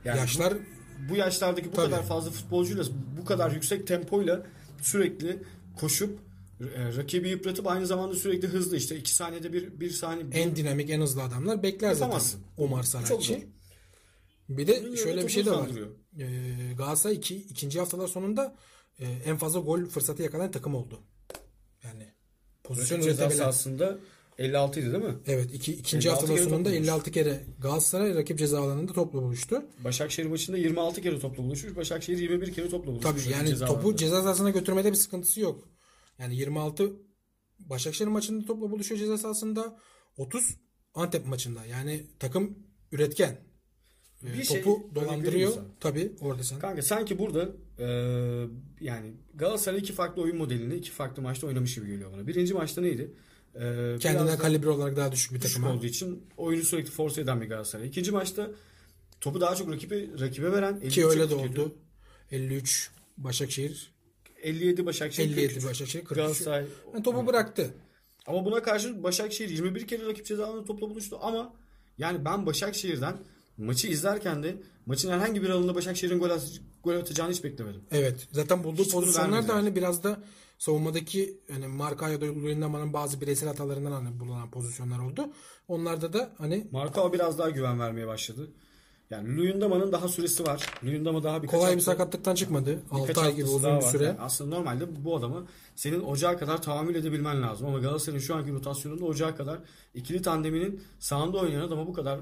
Yani 0.05 0.17
Yaşlar 0.17 0.53
bu 1.09 1.15
yaşlardaki 1.15 1.71
bu 1.71 1.75
Tabii. 1.75 1.91
kadar 1.91 2.03
fazla 2.05 2.31
futbolcuyla 2.31 2.83
bu 3.21 3.25
kadar 3.25 3.51
yüksek 3.51 3.87
tempoyla 3.87 4.45
sürekli 4.81 5.39
koşup 5.79 6.19
e, 6.75 6.95
rakibi 6.97 7.29
yıpratıp 7.29 7.67
aynı 7.67 7.87
zamanda 7.87 8.15
sürekli 8.15 8.47
hızlı 8.47 8.77
işte 8.77 8.97
2 8.97 9.13
saniyede 9.15 9.53
bir 9.53 9.79
1 9.79 9.89
saniye 9.89 10.31
bir 10.31 10.35
en 10.35 10.55
dinamik, 10.55 10.89
en 10.89 11.01
hızlı 11.01 11.23
adamlar 11.23 11.63
bekler 11.63 11.91
zaten 11.93 12.05
Yapamazsın. 12.05 12.41
Omar 12.57 12.83
çok 13.07 13.23
zor. 13.23 13.35
Bir 14.49 14.67
de 14.67 14.83
Bunu 14.83 14.97
şöyle 14.97 15.11
öyle 15.11 15.23
bir 15.23 15.31
şey 15.31 15.45
de 15.45 15.51
var. 15.51 15.69
Ee, 16.19 16.73
Galatasaray 16.77 17.15
iki, 17.15 17.35
ikinci 17.35 17.79
haftalar 17.79 18.07
sonunda 18.07 18.55
e, 18.99 19.05
en 19.25 19.37
fazla 19.37 19.59
gol 19.59 19.85
fırsatı 19.85 20.23
yakalayan 20.23 20.51
takım 20.51 20.75
oldu. 20.75 20.99
Yani 21.83 22.13
pozisyon 22.63 23.01
ceza 23.01 23.09
üretebilen. 23.11 23.37
sahasında 23.37 23.97
56 24.37 24.79
idi 24.79 24.93
değil 24.93 25.03
mi? 25.03 25.15
Evet 25.27 25.53
iki, 25.53 25.73
ikinci 25.73 26.07
56 26.07 26.09
haftalar 26.09 26.37
kere 26.37 26.49
sonunda 26.49 26.69
top 26.69 26.73
bulmuş. 26.73 26.87
56 26.87 27.11
kere 27.11 27.43
Galatasaray 27.59 28.15
rakip 28.15 28.39
ceza 28.39 28.61
alanında 28.61 28.93
topla 28.93 29.21
buluştu. 29.21 29.63
Başakşehir 29.83 30.27
maçında 30.27 30.57
26 30.57 31.01
kere 31.01 31.19
topla 31.19 31.43
buluşmuş. 31.43 31.75
Başakşehir 31.75 32.17
21 32.17 32.53
kere 32.53 32.69
topla 32.69 32.91
buluşmuş. 32.91 33.23
Tabii 33.23 33.33
yani 33.33 33.49
ceza 33.49 33.65
topu 33.65 33.79
alanında. 33.79 33.97
ceza 33.97 34.21
sahasına 34.21 34.49
götürmede 34.49 34.91
bir 34.91 34.97
sıkıntısı 34.97 35.39
yok. 35.39 35.67
Yani 36.19 36.35
26 36.35 36.91
Başakşehir 37.59 38.09
maçında 38.09 38.45
topla 38.45 38.71
buluşuyor 38.71 38.99
ceza 38.99 39.17
sahasında 39.17 39.77
30 40.17 40.55
Antep 40.93 41.25
maçında. 41.25 41.65
Yani 41.65 42.07
takım 42.19 42.59
üretken. 42.91 43.48
Ee, 44.23 44.37
Bir 44.37 44.43
şey 44.43 44.61
topu 44.61 44.83
örnek 44.83 44.95
dolandırıyor. 44.95 45.53
Tabii 45.79 46.11
orada 46.21 46.43
sen. 46.43 46.59
Kanka 46.59 46.81
sanki 46.81 47.19
burada 47.19 47.49
e, 47.79 47.87
yani 48.81 49.13
Galatasaray 49.35 49.79
iki 49.79 49.93
farklı 49.93 50.21
oyun 50.21 50.37
modelini 50.37 50.75
iki 50.75 50.91
farklı 50.91 51.21
maçta 51.21 51.47
oynamış 51.47 51.75
gibi 51.75 51.87
geliyor 51.87 52.11
bana. 52.13 52.27
Birinci 52.27 52.53
maçta 52.53 52.81
neydi? 52.81 53.11
E, 53.55 53.59
da 53.59 54.37
kalibre 54.37 54.69
olarak 54.69 54.97
daha 54.97 55.11
düşük 55.11 55.33
bir 55.33 55.39
takım. 55.39 55.63
olduğu 55.63 55.85
için 55.85 56.23
oyunu 56.37 56.63
sürekli 56.63 56.91
force 56.91 57.21
eden 57.21 57.41
bir 57.41 57.47
Galatasaray. 57.49 57.87
İkinci 57.87 58.11
maçta 58.11 58.51
topu 59.21 59.41
daha 59.41 59.55
çok 59.55 59.71
rakibe, 59.71 60.19
rakibe 60.19 60.51
veren. 60.51 60.79
Ki 60.79 60.85
53 60.85 60.97
öyle 60.97 61.29
de 61.29 61.35
oldu. 61.35 61.75
53 62.31 62.91
Başakşehir, 63.17 63.91
57 64.43 64.85
Başakşehir 64.85 65.27
57 65.29 65.47
43. 65.47 65.65
Başakşehir, 65.69 66.03
43. 66.05 66.17
Galatasaray. 66.17 66.65
Yani 66.93 67.03
topu 67.03 67.27
bıraktı. 67.27 67.73
Ama 68.27 68.45
buna 68.45 68.63
karşı 68.63 69.03
Başakşehir 69.03 69.49
21 69.49 69.87
kere 69.87 70.05
rakip 70.05 70.25
ceza 70.25 70.45
alanında 70.47 70.65
topla 70.65 70.89
buluştu 70.89 71.17
ama 71.21 71.53
yani 71.97 72.25
ben 72.25 72.45
Başakşehir'den 72.45 73.17
maçı 73.59 73.87
izlerken 73.87 74.43
de 74.43 74.57
maçın 74.85 75.11
herhangi 75.11 75.41
bir 75.43 75.49
alanında 75.49 75.75
Başakşehir'in 75.75 76.19
gol, 76.19 76.29
at- 76.29 76.61
gol 76.83 76.95
atacağını 76.95 77.31
hiç 77.31 77.43
beklemedim. 77.43 77.81
Evet. 77.91 78.27
Zaten 78.31 78.63
bulduğu 78.63 78.83
Hiç 78.83 78.91
pozisyonlar 78.91 79.47
da 79.47 79.55
hani 79.55 79.75
biraz 79.75 80.03
da 80.03 80.19
savunmadaki 80.57 81.39
hani 81.51 81.67
Marka 81.67 82.09
ya 82.09 82.21
da 82.21 82.25
Luyendama'nın 82.25 82.93
bazı 82.93 83.21
bireysel 83.21 83.49
hatalarından 83.49 83.91
hani 83.91 84.19
bulunan 84.19 84.51
pozisyonlar 84.51 84.99
oldu. 84.99 85.29
Onlarda 85.67 86.13
da 86.13 86.31
hani 86.37 86.67
Markao 86.71 87.13
biraz 87.13 87.37
daha 87.39 87.49
güven 87.49 87.79
vermeye 87.79 88.07
başladı. 88.07 88.51
Yani 89.09 89.37
Luyendama'nın 89.37 89.91
daha 89.91 90.07
süresi 90.07 90.45
var. 90.45 90.65
Luyendama 90.83 91.23
daha 91.23 91.43
birkaç 91.43 91.55
kolay 91.55 91.71
bir 91.71 91.75
hafta- 91.77 91.91
sakatlıktan 91.91 92.35
çıkmadı. 92.35 92.79
birkaç 92.95 93.17
6 93.17 93.21
ay 93.21 93.35
gibi 93.35 93.45
uzun 93.45 93.77
bir 93.77 93.81
süre. 93.81 94.03
Yani 94.03 94.19
aslında 94.19 94.55
normalde 94.55 95.05
bu 95.05 95.15
adamı 95.15 95.47
senin 95.75 95.99
ocağa 95.99 96.37
kadar 96.37 96.61
tahammül 96.61 96.95
edebilmen 96.95 97.41
lazım. 97.41 97.67
Ama 97.67 97.79
Galatasaray'ın 97.79 98.21
şu 98.21 98.35
anki 98.35 98.51
rotasyonunda 98.51 99.05
ocağa 99.05 99.35
kadar 99.35 99.59
ikili 99.93 100.21
tandeminin 100.21 100.81
sağında 100.99 101.37
oynayan 101.37 101.61
adama 101.61 101.87
bu 101.87 101.93
kadar 101.93 102.19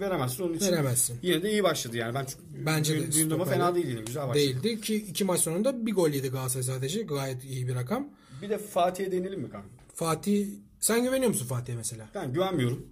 veremezsin. 0.00 0.42
Onun 0.44 0.54
için 0.54 0.72
Veremezsin. 0.72 1.18
yine 1.22 1.42
de 1.42 1.50
iyi 1.50 1.62
başladı 1.64 1.96
yani. 1.96 2.14
Ben 2.14 2.26
Bence 2.66 3.06
de 3.06 3.12
stoperler 3.12 3.44
fena 3.46 3.74
değil 3.74 3.86
yine. 3.86 4.00
Güzel 4.00 4.22
başladı. 4.28 4.34
Değildi 4.44 4.80
ki 4.80 4.94
iki 4.96 5.24
maç 5.24 5.40
sonunda 5.40 5.86
bir 5.86 5.92
gol 5.94 6.08
yedi 6.10 6.28
Galatasaray 6.28 6.62
sadece. 6.62 7.02
Gayet 7.02 7.44
iyi 7.44 7.68
bir 7.68 7.74
rakam. 7.74 8.08
Bir 8.42 8.50
de 8.50 8.58
Fatih'e 8.58 9.12
değinelim 9.12 9.40
mi 9.40 9.50
kanka? 9.50 9.68
Fatih 9.94 10.46
sen 10.80 11.02
güveniyor 11.02 11.28
musun 11.28 11.46
Fatih'e 11.46 11.76
mesela? 11.76 12.08
Ben 12.14 12.32
güvenmiyorum. 12.32 12.86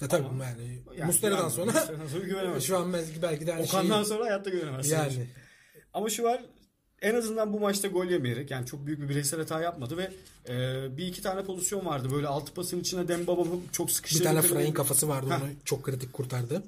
Ya 0.00 0.08
tabii 0.08 0.26
Ama- 0.26 0.44
yani, 0.44 0.78
Yani 0.98 1.12
güvenmiyorum. 1.12 1.50
sonra 1.50 1.72
sonra 1.72 2.60
şu 2.60 2.78
an 2.78 2.92
belki, 2.92 3.22
belki 3.22 3.46
de 3.46 3.52
Okan'dan 3.52 3.96
şey, 3.96 4.04
sonra 4.04 4.24
hayatta 4.24 4.50
güvenemezsin. 4.50 4.92
yani 4.96 5.26
Ama 5.94 6.10
şu 6.10 6.22
var 6.22 6.44
en 7.04 7.14
azından 7.14 7.52
bu 7.52 7.60
maçta 7.60 7.88
gol 7.88 8.06
yemeyerek 8.06 8.50
yani 8.50 8.66
çok 8.66 8.86
büyük 8.86 9.00
bir 9.00 9.08
bireysel 9.08 9.40
hata 9.40 9.60
yapmadı 9.60 9.96
ve 9.96 10.10
e, 10.48 10.86
bir 10.96 11.06
iki 11.06 11.22
tane 11.22 11.44
pozisyon 11.44 11.86
vardı. 11.86 12.08
Böyle 12.12 12.26
altı 12.26 12.54
pasın 12.54 12.80
içine 12.80 13.08
Dembaba 13.08 13.44
çok 13.72 13.88
Bir 13.88 13.92
sıkıştırdı. 13.92 14.24
tane 14.24 14.42
Fray'in 14.42 14.72
kafası 14.72 15.08
vardı 15.08 15.30
Heh. 15.30 15.42
onu 15.42 15.50
çok 15.64 15.82
kritik 15.82 16.12
kurtardı. 16.12 16.62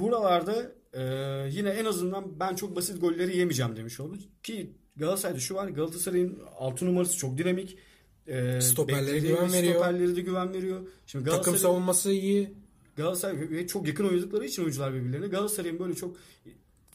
Buralarda 0.00 0.72
e, 0.92 1.02
yine 1.50 1.68
en 1.68 1.84
azından 1.84 2.40
ben 2.40 2.54
çok 2.54 2.76
basit 2.76 3.00
golleri 3.00 3.36
yemeyeceğim 3.36 3.76
demiş 3.76 4.00
oldu. 4.00 4.16
Ki 4.42 4.70
Galatasaray'da 4.96 5.40
şu 5.40 5.54
var 5.54 5.68
Galatasaray'ın 5.68 6.38
6 6.58 6.86
numarası 6.86 7.16
çok 7.18 7.38
dinamik. 7.38 7.78
E, 8.26 8.60
Stoperleri 8.60 9.06
bekleri 9.06 9.28
güven 9.28 9.52
ve 9.52 9.52
veriyor. 9.52 9.74
Stoperleri 9.74 10.16
de 10.16 10.20
güven 10.20 10.54
veriyor. 10.54 10.80
Şimdi 11.06 11.30
Takım 11.30 11.56
savunması 11.56 12.12
iyi. 12.12 12.54
Galatasaray 12.96 13.50
ve 13.50 13.66
çok 13.66 13.88
yakın 13.88 14.08
oynadıkları 14.08 14.44
için 14.44 14.62
oyuncular 14.62 14.94
birbirlerine 14.94 15.26
Galatasaray'ın 15.26 15.78
böyle 15.78 15.94
çok 15.94 16.16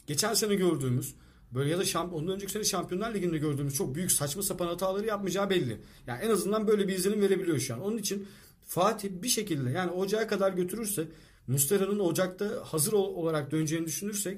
geçen 0.08 0.34
sene 0.34 0.56
gördüğümüz 0.56 1.16
böyle 1.54 1.70
ya 1.70 1.78
da 1.78 1.86
şamp 1.86 2.14
ondan 2.14 2.34
önceki 2.36 2.52
sene 2.52 2.64
Şampiyonlar 2.64 3.14
Ligi'nde 3.14 3.38
gördüğümüz 3.38 3.74
çok 3.76 3.96
büyük 3.96 4.12
saçma 4.12 4.44
sapan 4.44 4.68
hataları 4.68 5.06
yapmayacağı 5.06 5.50
belli. 5.50 5.78
Yani 6.08 6.24
en 6.24 6.30
azından 6.30 6.68
böyle 6.68 6.88
bir 6.88 6.94
izlenim 6.96 7.22
verebiliyor 7.22 7.60
şu 7.60 7.74
an. 7.74 7.82
Onun 7.82 7.98
için 7.98 8.28
Fatih 8.66 9.10
bir 9.12 9.28
şekilde 9.28 9.70
yani 9.70 9.92
Ocağa 9.92 10.28
kadar 10.28 10.54
götürürse 10.54 11.08
Mustera'nın 11.48 12.00
Ocak'ta 12.00 12.50
hazır 12.66 12.94
ol- 12.94 13.16
olarak 13.16 13.52
döneceğini 13.52 13.86
düşünürsek 13.86 14.38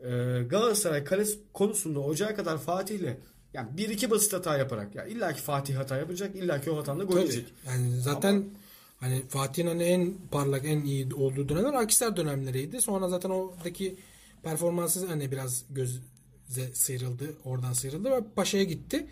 e, 0.00 0.08
Galatasaray 0.48 1.04
kale 1.04 1.24
konusunda 1.52 2.00
Ocağa 2.00 2.34
kadar 2.34 2.58
Fatih'le 2.58 3.16
yani 3.54 3.68
bir 3.76 3.88
iki 3.88 4.10
basit 4.10 4.32
hata 4.32 4.58
yaparak 4.58 4.94
ya 4.94 5.06
illaki 5.06 5.40
Fatih 5.40 5.76
hata 5.76 5.96
yapacak 5.96 6.36
illaki 6.36 6.70
o 6.70 6.76
hatanla 6.76 7.04
gol 7.04 7.18
yiyecek. 7.18 7.46
Yani 7.66 8.00
zaten 8.00 8.44
hani 9.00 9.22
Fatih'in 9.28 9.66
hani 9.66 9.82
en 9.82 10.14
parlak 10.30 10.64
en 10.64 10.80
iyi 10.84 11.14
olduğu 11.14 11.48
dönemler 11.48 11.72
Akisar 11.74 12.16
dönemleriydi. 12.16 12.82
Sonra 12.82 13.08
zaten 13.08 13.30
oradaki 13.30 13.96
performansı 14.42 15.06
hani 15.06 15.32
biraz 15.32 15.64
göze 15.70 15.98
sıyrıldı. 16.72 17.36
Oradan 17.44 17.72
sıyrıldı 17.72 18.10
ve 18.10 18.20
Paşa'ya 18.36 18.64
gitti. 18.64 19.06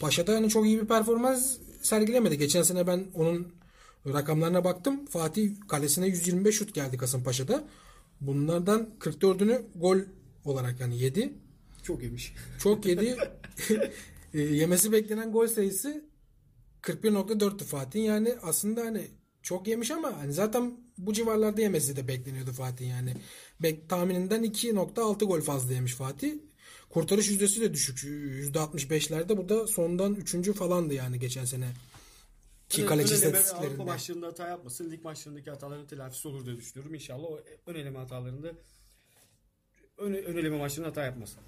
Paşa'da 0.00 0.34
hani 0.34 0.48
çok 0.48 0.66
iyi 0.66 0.82
bir 0.82 0.86
performans 0.86 1.56
sergilemedi. 1.82 2.38
Geçen 2.38 2.62
sene 2.62 2.86
ben 2.86 3.06
onun 3.14 3.52
rakamlarına 4.06 4.64
baktım. 4.64 5.06
Fatih 5.06 5.52
kalesine 5.68 6.06
125 6.06 6.58
şut 6.58 6.74
geldi 6.74 6.96
Kasımpaşa'da. 6.96 7.64
Bunlardan 8.20 8.88
44'ünü 9.00 9.62
gol 9.74 9.98
olarak 10.44 10.80
yani 10.80 10.98
yedi. 10.98 11.32
Çok 11.82 12.02
yemiş. 12.02 12.34
Çok 12.58 12.86
yedi. 12.86 13.16
E, 14.34 14.40
yemesi 14.40 14.92
beklenen 14.92 15.32
gol 15.32 15.46
sayısı 15.46 16.04
41.4'tü 16.82 17.64
Fatih. 17.64 18.04
Yani 18.04 18.34
aslında 18.42 18.80
hani 18.80 19.08
çok 19.42 19.66
yemiş 19.66 19.90
ama 19.90 20.18
hani 20.18 20.32
zaten 20.32 20.76
bu 20.98 21.12
civarlarda 21.12 21.60
yemesi 21.60 21.96
de 21.96 22.08
bekleniyordu 22.08 22.52
Fatih 22.52 22.88
yani. 22.88 23.14
Bek 23.62 23.88
tahmininden 23.88 24.44
2.6 24.44 25.24
gol 25.24 25.40
fazla 25.40 25.72
yemiş 25.72 25.94
Fatih. 25.94 26.34
Kurtarış 26.96 27.28
yüzdesi 27.28 27.60
de 27.60 27.74
düşük. 27.74 27.98
%65'lerde. 27.98 29.36
Bu 29.36 29.48
da 29.48 29.66
sondan 29.66 30.14
3. 30.14 30.52
falandı 30.52 30.94
yani 30.94 31.18
geçen 31.18 31.44
sene. 31.44 31.68
Ki 32.68 32.86
kaleci 32.86 33.14
istatistiklerinde. 33.14 33.66
Avrupa 33.68 33.84
maçlarında 33.84 34.26
hata 34.26 34.48
yapmasın. 34.48 34.90
Lig 34.90 35.04
maçlarındaki 35.04 35.50
hataların 35.50 35.86
telafisi 35.86 36.28
olur 36.28 36.46
diye 36.46 36.56
düşünüyorum. 36.56 36.94
İnşallah 36.94 37.24
o 37.24 37.40
ön 37.66 37.74
eleme 37.74 37.98
hatalarında 37.98 38.52
ön, 39.98 40.12
ön 40.12 40.36
eleme 40.36 40.58
maçlarında 40.58 40.88
hata 40.90 41.04
yapmasın. 41.04 41.38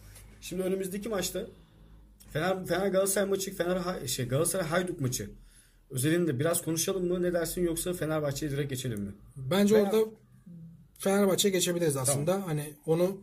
Şimdi 0.40 0.62
önümüzdeki 0.62 1.08
maçta 1.08 1.46
Fener, 2.32 2.66
Fener 2.66 2.86
Galatasaray 2.86 3.28
maçı, 3.28 3.56
Fener 3.56 4.06
şey 4.06 4.28
Galatasaray 4.28 4.66
Hayduk 4.66 5.00
maçı. 5.00 5.30
Özelinde 5.90 6.38
biraz 6.38 6.62
konuşalım 6.62 7.08
mı? 7.08 7.22
Ne 7.22 7.32
dersin 7.32 7.64
yoksa 7.64 7.92
Fenerbahçe'ye 7.92 8.52
direkt 8.52 8.70
geçelim 8.70 9.00
mi? 9.00 9.12
Bence 9.36 9.74
Veya- 9.74 9.84
orada 9.84 10.10
Fenerbahçe'ye 10.98 11.52
geçebiliriz 11.52 11.96
aslında. 11.96 12.46
Hani 12.46 12.74
onu 12.86 13.20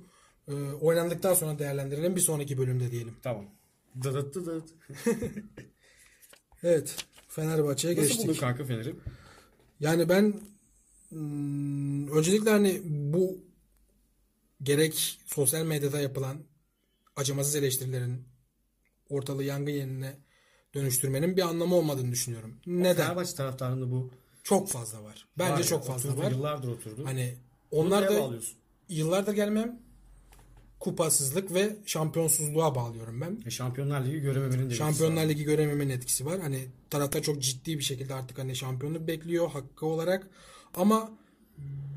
e, 0.48 0.54
oynandıktan 0.82 1.34
sonra 1.34 1.60
değerlendirelim 1.60 2.16
bir 2.16 2.22
sonraki 2.22 2.58
bölümde 2.58 2.92
diyelim. 2.92 3.16
Tamam. 3.24 3.46
Dıdıt 4.04 4.36
dıdıt. 4.36 4.70
Evet. 6.64 6.96
Fenerbahçe'ye 7.28 7.96
Nasıl 7.96 8.08
geçtik. 8.08 8.28
buldun 8.28 8.40
kanka 8.40 8.66
Fener'i? 8.66 8.96
Yani 9.80 10.10
ben 10.10 10.42
hmm, 11.10 12.08
öncelikle 12.08 12.50
hani 12.50 12.82
bu 12.86 13.38
gerek 14.64 15.20
sosyal 15.26 15.66
medyada 15.66 16.00
yapılan 16.00 16.38
acımasız 17.16 17.56
eleştirilerin 17.56 18.24
ortalığı 19.10 19.44
yangın 19.44 19.72
yerine 19.72 20.18
dönüştürmenin 20.74 21.38
bir 21.38 21.42
anlamı 21.42 21.76
olmadığını 21.76 22.12
düşünüyorum. 22.12 22.58
Neden? 22.66 23.04
Fenerbahçe 23.04 23.36
taraftarında 23.36 23.92
bu 23.92 24.12
Çok 24.44 24.70
fazla 24.70 25.04
var. 25.04 25.28
Bence 25.38 25.54
var 25.54 25.58
ya, 25.58 25.64
çok 25.64 25.86
fazla 25.86 26.10
oturdu, 26.10 26.24
var. 26.24 26.32
Yıllardır 26.32 26.68
oturdu. 26.68 27.06
Hani 27.06 27.36
onlar 27.72 28.10
da 28.10 28.30
yıllardır 28.90 29.34
gelmem 29.34 29.80
kupasızlık 30.86 31.54
ve 31.54 31.76
şampiyonsuzluğa 31.86 32.76
bağlıyorum 32.76 33.22
ben. 33.22 33.38
E, 33.46 33.50
Şampiyonlar 33.50 34.06
Ligi 34.06 34.20
görememenin 34.20 34.70
de 34.70 34.74
Şampiyonlar 34.76 35.30
Ligi 35.30 35.44
görememenin 35.44 35.90
etkisi 35.94 36.26
var. 36.26 36.40
Hani 36.40 36.60
taraftar 36.90 37.22
çok 37.22 37.42
ciddi 37.42 37.78
bir 37.78 37.84
şekilde 37.84 38.14
artık 38.14 38.38
hani 38.40 38.56
şampiyonluk 38.56 39.08
bekliyor 39.08 39.50
hakkı 39.50 39.86
olarak. 39.86 40.28
Ama 40.76 41.12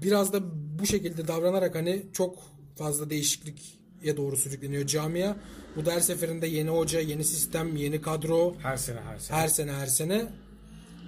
biraz 0.02 0.32
da 0.32 0.40
bu 0.78 0.86
şekilde 0.86 1.28
davranarak 1.28 1.74
hani 1.74 2.02
çok 2.12 2.38
fazla 2.76 3.10
değişikliğe 3.10 4.16
doğru 4.16 4.36
sürükleniyor 4.36 4.86
camia. 4.86 5.36
Bu 5.76 5.86
da 5.86 5.92
her 5.92 6.00
seferinde 6.00 6.46
yeni 6.46 6.70
hoca, 6.70 7.00
yeni 7.00 7.24
sistem, 7.24 7.76
yeni 7.76 8.02
kadro 8.02 8.54
Her 8.62 8.76
sene 8.76 9.00
her 9.00 9.18
sene. 9.18 9.36
her 9.36 9.48
sene 9.48 9.72
her 9.72 9.86
sene. 9.86 10.26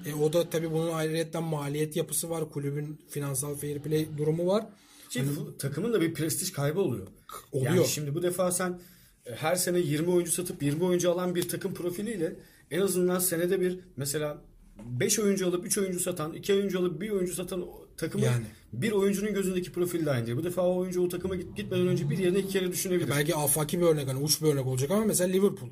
E, 0.06 0.14
o 0.14 0.32
da 0.32 0.50
tabii 0.50 0.72
bunun 0.72 0.92
ayrıyetten 0.92 1.42
maliyet 1.42 1.96
yapısı 1.96 2.30
var. 2.30 2.50
Kulübün 2.50 2.98
finansal 3.08 3.54
fair 3.54 3.78
play 3.78 4.08
durumu 4.18 4.46
var. 4.46 4.66
Ki 5.10 5.24
bu 5.36 5.58
takımın 5.58 5.92
da 5.92 6.00
bir 6.00 6.14
prestij 6.14 6.52
kaybı 6.52 6.80
oluyor. 6.80 7.06
Oluyor. 7.52 7.74
Yani 7.74 7.86
şimdi 7.86 8.14
bu 8.14 8.22
defa 8.22 8.52
sen 8.52 8.80
e, 9.26 9.34
her 9.34 9.56
sene 9.56 9.78
20 9.78 10.10
oyuncu 10.10 10.32
satıp 10.32 10.62
20 10.62 10.84
oyuncu 10.84 11.10
alan 11.10 11.34
bir 11.34 11.48
takım 11.48 11.74
profiliyle 11.74 12.36
en 12.70 12.80
azından 12.80 13.18
senede 13.18 13.60
bir 13.60 13.80
mesela 13.96 14.42
5 14.84 15.18
oyuncu 15.18 15.46
alıp 15.46 15.66
3 15.66 15.78
oyuncu 15.78 16.00
satan, 16.00 16.32
2 16.32 16.54
oyuncu 16.54 16.78
alıp 16.78 17.00
1 17.00 17.10
oyuncu 17.10 17.34
satan 17.34 17.64
takımı 17.96 18.24
Yani. 18.24 18.44
bir 18.72 18.92
oyuncunun 18.92 19.34
gözündeki 19.34 19.72
profil 19.72 20.06
de 20.06 20.10
aynı 20.10 20.26
değil. 20.26 20.38
Bu 20.38 20.44
defa 20.44 20.62
o 20.62 20.76
oyuncu 20.76 21.02
o 21.04 21.08
takıma 21.08 21.36
git, 21.36 21.56
gitmeden 21.56 21.86
önce 21.86 22.10
bir 22.10 22.18
yerine 22.18 22.38
iki 22.38 22.48
kere 22.48 22.72
düşünebilir. 22.72 23.10
Belki 23.10 23.34
afaki 23.34 23.80
bir 23.80 23.86
örnek 23.86 24.08
hani 24.08 24.18
uç 24.18 24.42
bir 24.42 24.46
örnek 24.46 24.66
olacak 24.66 24.90
ama 24.90 25.04
mesela 25.04 25.30
Liverpool 25.32 25.70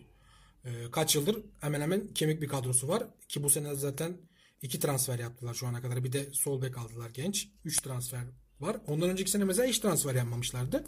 e, 0.64 0.70
kaç 0.92 1.16
yıldır 1.16 1.36
hemen 1.60 1.80
hemen 1.80 2.06
kemik 2.14 2.42
bir 2.42 2.48
kadrosu 2.48 2.88
var 2.88 3.02
ki 3.28 3.42
bu 3.42 3.50
sene 3.50 3.74
zaten 3.74 4.16
iki 4.62 4.80
transfer 4.80 5.18
yaptılar 5.18 5.54
şu 5.54 5.66
ana 5.66 5.82
kadar 5.82 6.04
bir 6.04 6.12
de 6.12 6.28
sol 6.32 6.62
bek 6.62 6.78
aldılar 6.78 7.10
genç 7.10 7.48
3 7.64 7.80
transfer 7.80 8.24
var. 8.60 8.76
Ondan 8.86 9.10
önceki 9.10 9.30
sene 9.30 9.44
mesela 9.44 9.68
hiç 9.68 9.78
transfer 9.78 10.14
yapmamışlardı. 10.14 10.84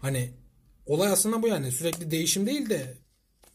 Hani 0.00 0.32
olay 0.86 1.08
aslında 1.12 1.42
bu 1.42 1.48
yani. 1.48 1.72
Sürekli 1.72 2.10
değişim 2.10 2.46
değil 2.46 2.70
de 2.70 2.94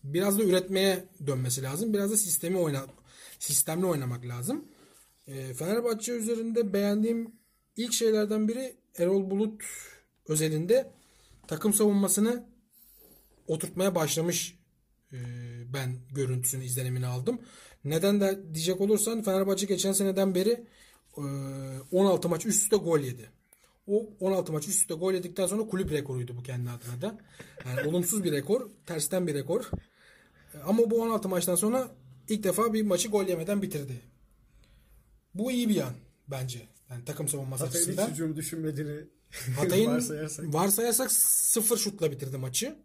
biraz 0.04 0.40
da 0.40 0.44
üretmeye 0.44 1.06
dönmesi 1.28 1.64
lazım. 1.64 1.94
Biraz 1.94 2.12
da 2.12 2.18
sistemi 2.18 2.58
oyna 2.58 2.86
sistemli 3.40 3.86
oynamak 3.86 4.26
lazım. 4.26 4.66
E, 5.28 5.54
Fenerbahçe 5.54 6.12
üzerinde 6.12 6.74
beğendiğim 6.74 7.32
ilk 7.78 7.94
şeylerden 7.94 8.48
biri 8.48 8.76
Erol 8.98 9.30
Bulut 9.30 9.64
özelinde 10.28 10.92
takım 11.48 11.74
savunmasını 11.74 12.46
oturtmaya 13.48 13.96
başlamış. 13.96 14.60
E, 15.14 15.18
ben 15.74 15.98
görüntüsünü 16.12 16.64
izlenimini 16.64 17.08
aldım. 17.08 17.42
Neden 17.84 18.22
de 18.22 18.40
diyecek 18.54 18.82
olursan 18.82 19.24
Fenerbahçe 19.24 19.66
geçen 19.66 19.92
seneden 19.92 20.36
beri 20.36 20.66
e, 21.18 21.22
16 21.92 22.30
maç 22.30 22.46
üst 22.46 22.64
üste 22.64 22.76
gol 22.76 23.00
yedi. 23.00 23.39
O 23.90 24.10
16 24.20 24.52
maç 24.52 24.68
üst 24.68 24.80
üste 24.82 24.94
gol 24.94 25.14
yedikten 25.14 25.48
sonra 25.48 25.64
kulüp 25.68 25.92
rekoruydu 25.92 26.38
bu 26.38 26.44
kendi 26.44 26.70
adına 26.70 27.02
da. 27.02 27.18
Yani 27.66 27.88
olumsuz 27.88 28.24
bir 28.24 28.32
rekor, 28.32 28.70
tersten 28.86 29.28
bir 29.28 29.34
rekor. 29.34 29.70
E, 30.54 30.58
Ama 30.68 30.92
bu 30.92 31.02
16 31.02 31.30
maçtan 31.30 31.56
sonra 31.56 31.92
ilk 32.30 32.44
defa 32.44 32.74
bir 32.74 32.82
maçı 32.82 33.08
gol 33.08 33.26
yemeden 33.28 33.62
bitirdi. 33.62 34.02
Bu 35.34 35.52
iyi 35.52 35.70
bir 35.70 35.76
yan 35.76 35.94
bence. 36.28 36.60
Yani 36.90 37.06
takım 37.06 37.28
savunması 37.28 37.66
Hatay'ın 37.66 37.84
hiç 37.84 37.90
açısından. 37.90 38.12
hücum 38.12 38.36
düşünmediğini 38.36 39.00
Hatay'ın 39.56 39.92
varsayarsak. 39.92 40.54
varsayarsak 40.54 41.12
sıfır 41.12 41.78
şutla 41.78 42.12
bitirdi 42.12 42.38
maçı. 42.38 42.76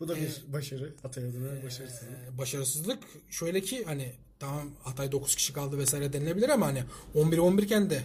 Bu 0.00 0.08
da 0.08 0.16
bir 0.16 0.42
başarı. 0.52 0.94
Hatay 1.02 1.24
adına. 1.24 1.48
Ee, 1.56 2.38
başarısızlık 2.38 2.98
şöyle 3.30 3.60
ki 3.60 3.84
hani 3.84 4.12
tamam 4.38 4.70
Hatay 4.82 5.12
9 5.12 5.34
kişi 5.34 5.52
kaldı 5.52 5.78
vesaire 5.78 6.12
denilebilir 6.12 6.48
ama 6.48 6.66
hani 6.66 6.84
11-11 7.14 7.64
iken 7.64 7.90
de 7.90 8.02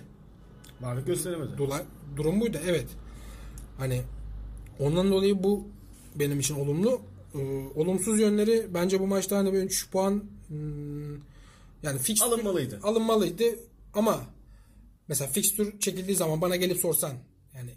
Varlık 0.82 1.08
gösteremedi. 1.08 1.58
dola, 1.58 1.86
durum 2.16 2.42
buydu 2.42 2.58
evet. 2.66 2.88
Hani 3.78 4.02
ondan 4.80 5.12
dolayı 5.12 5.44
bu 5.44 5.68
benim 6.16 6.40
için 6.40 6.56
olumlu. 6.56 7.02
Ee, 7.36 7.40
olumsuz 7.76 8.20
yönleri 8.20 8.74
bence 8.74 9.00
bu 9.00 9.08
maçta 9.08 9.38
hani 9.38 9.50
3 9.50 9.92
puan 9.92 10.24
hmm, 10.48 11.13
yani 11.84 12.00
fix 12.02 12.22
Alınmalıydı. 12.22 12.80
alınmalıydı 12.84 13.44
ama 13.94 14.26
mesela 15.08 15.32
fixtür 15.32 15.80
çekildiği 15.80 16.16
zaman 16.18 16.42
bana 16.42 16.56
gelip 16.56 16.78
sorsan 16.78 17.13
yani 17.56 17.72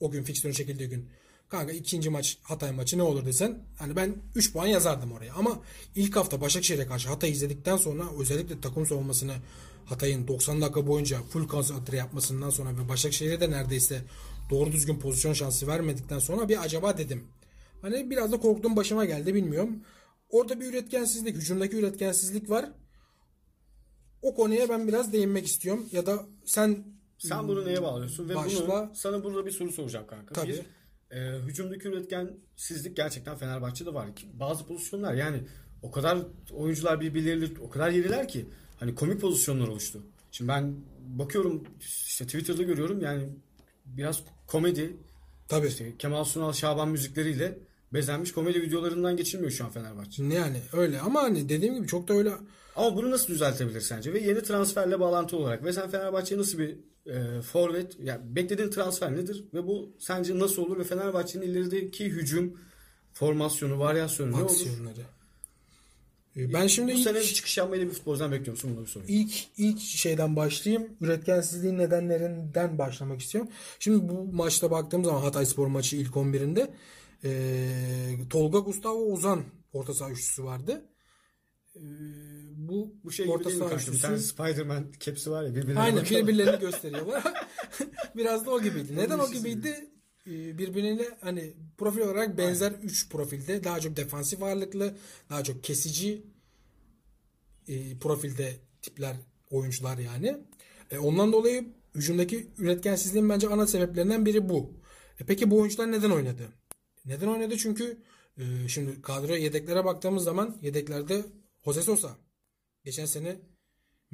o 0.00 0.10
gün 0.10 0.22
fixtürün 0.22 0.52
çekildiği 0.52 0.88
gün 0.88 1.08
kanka 1.48 1.72
ikinci 1.72 2.10
maç 2.10 2.38
Hatay 2.42 2.72
maçı 2.72 2.98
ne 2.98 3.02
olur 3.02 3.26
desen 3.26 3.58
hani 3.78 3.96
ben 3.96 4.16
3 4.34 4.52
puan 4.52 4.66
yazardım 4.66 5.12
oraya 5.12 5.34
ama 5.34 5.60
ilk 5.94 6.16
hafta 6.16 6.40
Başakşehir'e 6.40 6.86
karşı 6.86 7.08
Hatay 7.08 7.30
izledikten 7.30 7.76
sonra 7.76 8.04
özellikle 8.20 8.60
takım 8.60 8.86
savunmasını 8.86 9.34
Hatay'ın 9.86 10.28
90 10.28 10.60
dakika 10.60 10.86
boyunca 10.86 11.22
full 11.22 11.48
konsantre 11.48 11.96
yapmasından 11.96 12.50
sonra 12.50 12.70
ve 12.70 12.88
Başakşehir'e 12.88 13.40
de 13.40 13.50
neredeyse 13.50 14.02
doğru 14.50 14.72
düzgün 14.72 14.98
pozisyon 14.98 15.32
şansı 15.32 15.66
vermedikten 15.66 16.18
sonra 16.18 16.48
bir 16.48 16.62
acaba 16.62 16.98
dedim. 16.98 17.24
Hani 17.82 18.10
biraz 18.10 18.32
da 18.32 18.40
korktuğum 18.40 18.76
başıma 18.76 19.04
geldi 19.04 19.34
bilmiyorum. 19.34 19.80
Orada 20.30 20.60
bir 20.60 20.66
üretkensizlik, 20.66 21.36
hücumdaki 21.36 21.76
üretkensizlik 21.76 22.50
var. 22.50 22.70
O 24.22 24.34
konuya 24.34 24.68
ben 24.68 24.88
biraz 24.88 25.12
değinmek 25.12 25.46
istiyorum. 25.46 25.86
Ya 25.92 26.06
da 26.06 26.26
sen 26.44 26.84
Sen 27.18 27.48
bunu 27.48 27.66
neye 27.66 27.82
bağlıyorsun? 27.82 28.28
Ve 28.28 28.34
Başla. 28.34 28.68
bunu 28.68 28.90
sana 28.94 29.24
burada 29.24 29.46
bir 29.46 29.50
soru 29.50 29.72
soracağım 29.72 30.06
kanka. 30.06 30.34
Tabii. 30.34 30.52
Bir, 30.52 31.16
e, 31.16 31.38
hücumdaki 31.38 31.88
üretkensizlik 31.88 32.96
gerçekten 32.96 33.36
Fenerbahçe'de 33.36 33.94
var. 33.94 34.08
Bazı 34.32 34.66
pozisyonlar 34.66 35.14
yani 35.14 35.40
o 35.82 35.90
kadar 35.90 36.18
oyuncular 36.52 37.00
birbirleriyle 37.00 37.60
o 37.60 37.70
kadar 37.70 37.90
yeriler 37.90 38.28
ki 38.28 38.46
hani 38.76 38.94
komik 38.94 39.20
pozisyonlar 39.20 39.68
oluştu. 39.68 40.02
Şimdi 40.32 40.48
ben 40.48 40.74
bakıyorum 41.00 41.64
işte 41.80 42.24
Twitter'da 42.24 42.62
görüyorum 42.62 43.00
yani 43.00 43.28
biraz 43.86 44.22
komedi 44.46 44.96
tabii 45.48 45.66
işte 45.66 45.92
Kemal 45.98 46.24
Sunal 46.24 46.52
Şaban 46.52 46.88
müzikleriyle 46.88 47.58
bezenmiş 47.92 48.32
komedi 48.32 48.62
videolarından 48.62 49.16
geçilmiyor 49.16 49.52
şu 49.52 49.64
an 49.64 49.70
Fenerbahçe. 49.70 50.24
yani 50.24 50.60
öyle 50.72 51.00
ama 51.00 51.22
hani 51.22 51.48
dediğim 51.48 51.74
gibi 51.74 51.86
çok 51.86 52.08
da 52.08 52.14
öyle 52.14 52.32
Ama 52.76 52.96
bunu 52.96 53.10
nasıl 53.10 53.28
düzeltebilir 53.28 53.80
sence? 53.80 54.12
Ve 54.12 54.20
yeni 54.20 54.42
transferle 54.42 55.00
bağlantılı 55.00 55.40
olarak 55.40 55.64
ve 55.64 55.72
sen 55.72 55.90
Fenerbahçe'ye 55.90 56.40
nasıl 56.40 56.58
bir 56.58 56.76
e, 57.06 57.42
forvet 57.42 57.96
yani 58.02 58.20
beklediğin 58.36 58.70
transfer 58.70 59.16
nedir 59.16 59.44
ve 59.54 59.66
bu 59.66 59.92
sence 59.98 60.38
nasıl 60.38 60.62
olur 60.62 60.78
ve 60.78 60.84
Fenerbahçe'nin 60.84 61.46
ilerideki 61.46 62.04
hücum 62.04 62.60
formasyonu, 63.12 63.78
varyasyonu 63.78 64.32
ne 64.32 64.36
olur? 64.36 64.44
aksiyonları. 64.44 65.13
Ee, 66.36 66.52
Ben 66.52 66.66
şimdi 66.66 66.92
Bu 66.92 66.96
ilk, 66.96 67.04
sene 67.04 67.18
bir 67.20 67.24
çıkış 67.34 67.58
yapmayı 67.58 67.82
da 67.82 67.86
bir 67.86 67.94
futbolcudan 67.94 68.32
bekliyor 68.32 68.52
musun? 68.52 68.70
Bunu 68.70 68.80
da 68.80 68.84
bir 68.86 68.90
sorayım. 68.90 69.12
ilk 69.20 69.34
ilk 69.56 69.80
şeyden 69.80 70.36
başlayayım. 70.36 70.88
Üretkensizliğin 71.00 71.78
nedenlerinden 71.78 72.78
başlamak 72.78 73.20
istiyorum. 73.20 73.50
Şimdi 73.78 74.08
bu 74.08 74.24
maçta 74.32 74.70
baktığım 74.70 75.04
zaman 75.04 75.20
Hatay 75.20 75.46
Spor 75.46 75.66
maçı 75.66 75.96
ilk 75.96 76.16
11'inde 76.16 76.70
eee 77.24 78.28
Tolga 78.30 78.58
Gustavo 78.58 79.12
Ozan 79.12 79.44
orta 79.72 79.94
saha 79.94 80.10
üçlüsü 80.10 80.44
vardı. 80.44 80.84
Eee, 81.74 81.82
bu 82.56 82.94
Bu 83.04 83.12
şey 83.12 83.28
orta 83.28 83.50
saha? 83.50 83.70
Bir 83.70 83.74
üçlüsü- 83.76 84.00
tane 84.02 84.18
Spider-Man 84.18 84.92
kepsi 85.00 85.30
var 85.30 85.42
ya 85.44 85.54
birbirine 85.54 85.80
Aynen 85.80 86.00
bakıyorlar. 86.00 86.28
birbirlerini 86.28 86.60
gösteriyorlar. 86.70 87.22
Biraz 88.16 88.46
da 88.46 88.50
o 88.50 88.62
gibiydi. 88.62 88.96
Neden 88.96 89.18
o 89.18 89.30
gibiydi? 89.32 89.90
Ee, 90.26 90.58
Birbirine 90.58 91.08
hani 91.20 91.52
profil 91.78 92.00
olarak 92.00 92.38
benzer 92.38 92.72
3 92.72 93.08
profilde 93.08 93.64
daha 93.64 93.80
çok 93.80 93.96
defansif 93.96 94.42
ağırlıklı, 94.42 94.96
daha 95.30 95.44
çok 95.44 95.64
kesici 95.64 96.22
e, 97.68 97.98
profilde 97.98 98.56
tipler 98.82 99.16
oyuncular 99.50 99.98
yani. 99.98 100.36
E, 100.90 100.98
ondan 100.98 101.32
dolayı 101.32 101.64
hücumdaki 101.94 102.50
üretkensizliğin 102.58 103.28
bence 103.28 103.48
ana 103.48 103.66
sebeplerinden 103.66 104.26
biri 104.26 104.48
bu. 104.48 104.72
E, 105.20 105.24
peki 105.26 105.50
bu 105.50 105.60
oyuncular 105.60 105.92
neden 105.92 106.10
oynadı? 106.10 106.48
Neden 107.06 107.28
oynadı? 107.28 107.56
Çünkü 107.56 107.98
e, 108.38 108.68
şimdi 108.68 109.02
kadroya 109.02 109.38
yedeklere 109.38 109.84
baktığımız 109.84 110.24
zaman 110.24 110.56
yedeklerde 110.62 111.24
Jose 111.64 111.82
Sosa 111.82 112.16
geçen 112.84 113.06
sene 113.06 113.36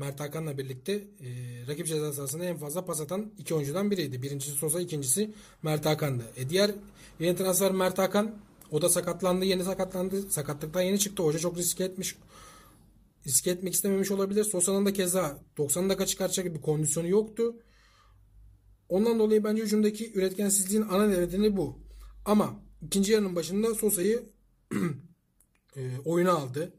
Mert 0.00 0.20
Hakan'la 0.20 0.58
birlikte 0.58 0.92
e, 0.92 1.28
rakip 1.68 1.86
ceza 1.86 2.12
sahasında 2.12 2.44
en 2.44 2.56
fazla 2.56 2.84
pas 2.84 3.00
atan 3.00 3.32
iki 3.38 3.54
oyuncudan 3.54 3.90
biriydi. 3.90 4.22
Birincisi 4.22 4.52
Sosa, 4.52 4.80
ikincisi 4.80 5.34
Mert 5.62 5.86
Hakan'dı. 5.86 6.24
E, 6.36 6.48
diğer 6.48 6.70
yeni 7.20 7.36
transfer 7.36 7.72
Mert 7.72 7.98
Hakan 7.98 8.38
o 8.70 8.82
da 8.82 8.88
sakatlandı, 8.88 9.44
yeni 9.44 9.64
sakatlandı. 9.64 10.30
Sakatlıktan 10.30 10.82
yeni 10.82 10.98
çıktı. 10.98 11.22
Hoca 11.22 11.38
çok 11.38 11.58
riske 11.58 11.84
etmiş. 11.84 12.16
Riske 13.26 13.50
etmek 13.50 13.74
istememiş 13.74 14.10
olabilir. 14.10 14.44
Sosa'nın 14.44 14.86
da 14.86 14.92
keza 14.92 15.38
90 15.56 15.88
dakika 15.88 16.06
çıkartacak 16.06 16.54
bir 16.54 16.60
kondisyonu 16.60 17.08
yoktu. 17.08 17.56
Ondan 18.88 19.18
dolayı 19.18 19.44
bence 19.44 19.62
hücumdaki 19.62 20.12
üretkensizliğin 20.12 20.82
ana 20.82 21.06
nedeni 21.06 21.56
bu. 21.56 21.78
Ama 22.24 22.60
ikinci 22.82 23.12
yarının 23.12 23.36
başında 23.36 23.74
Sosa'yı 23.74 24.22
e, 25.76 25.80
oyuna 26.04 26.32
aldı. 26.32 26.72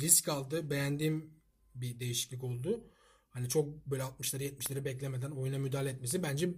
Risk 0.00 0.28
aldı. 0.28 0.70
Beğendiğim 0.70 1.31
bir 1.74 2.00
değişiklik 2.00 2.44
oldu. 2.44 2.84
Hani 3.30 3.48
çok 3.48 3.86
böyle 3.86 4.02
60'ları 4.02 4.42
70'leri 4.42 4.84
beklemeden 4.84 5.30
oyuna 5.30 5.58
müdahale 5.58 5.90
etmesi 5.90 6.22
bence 6.22 6.50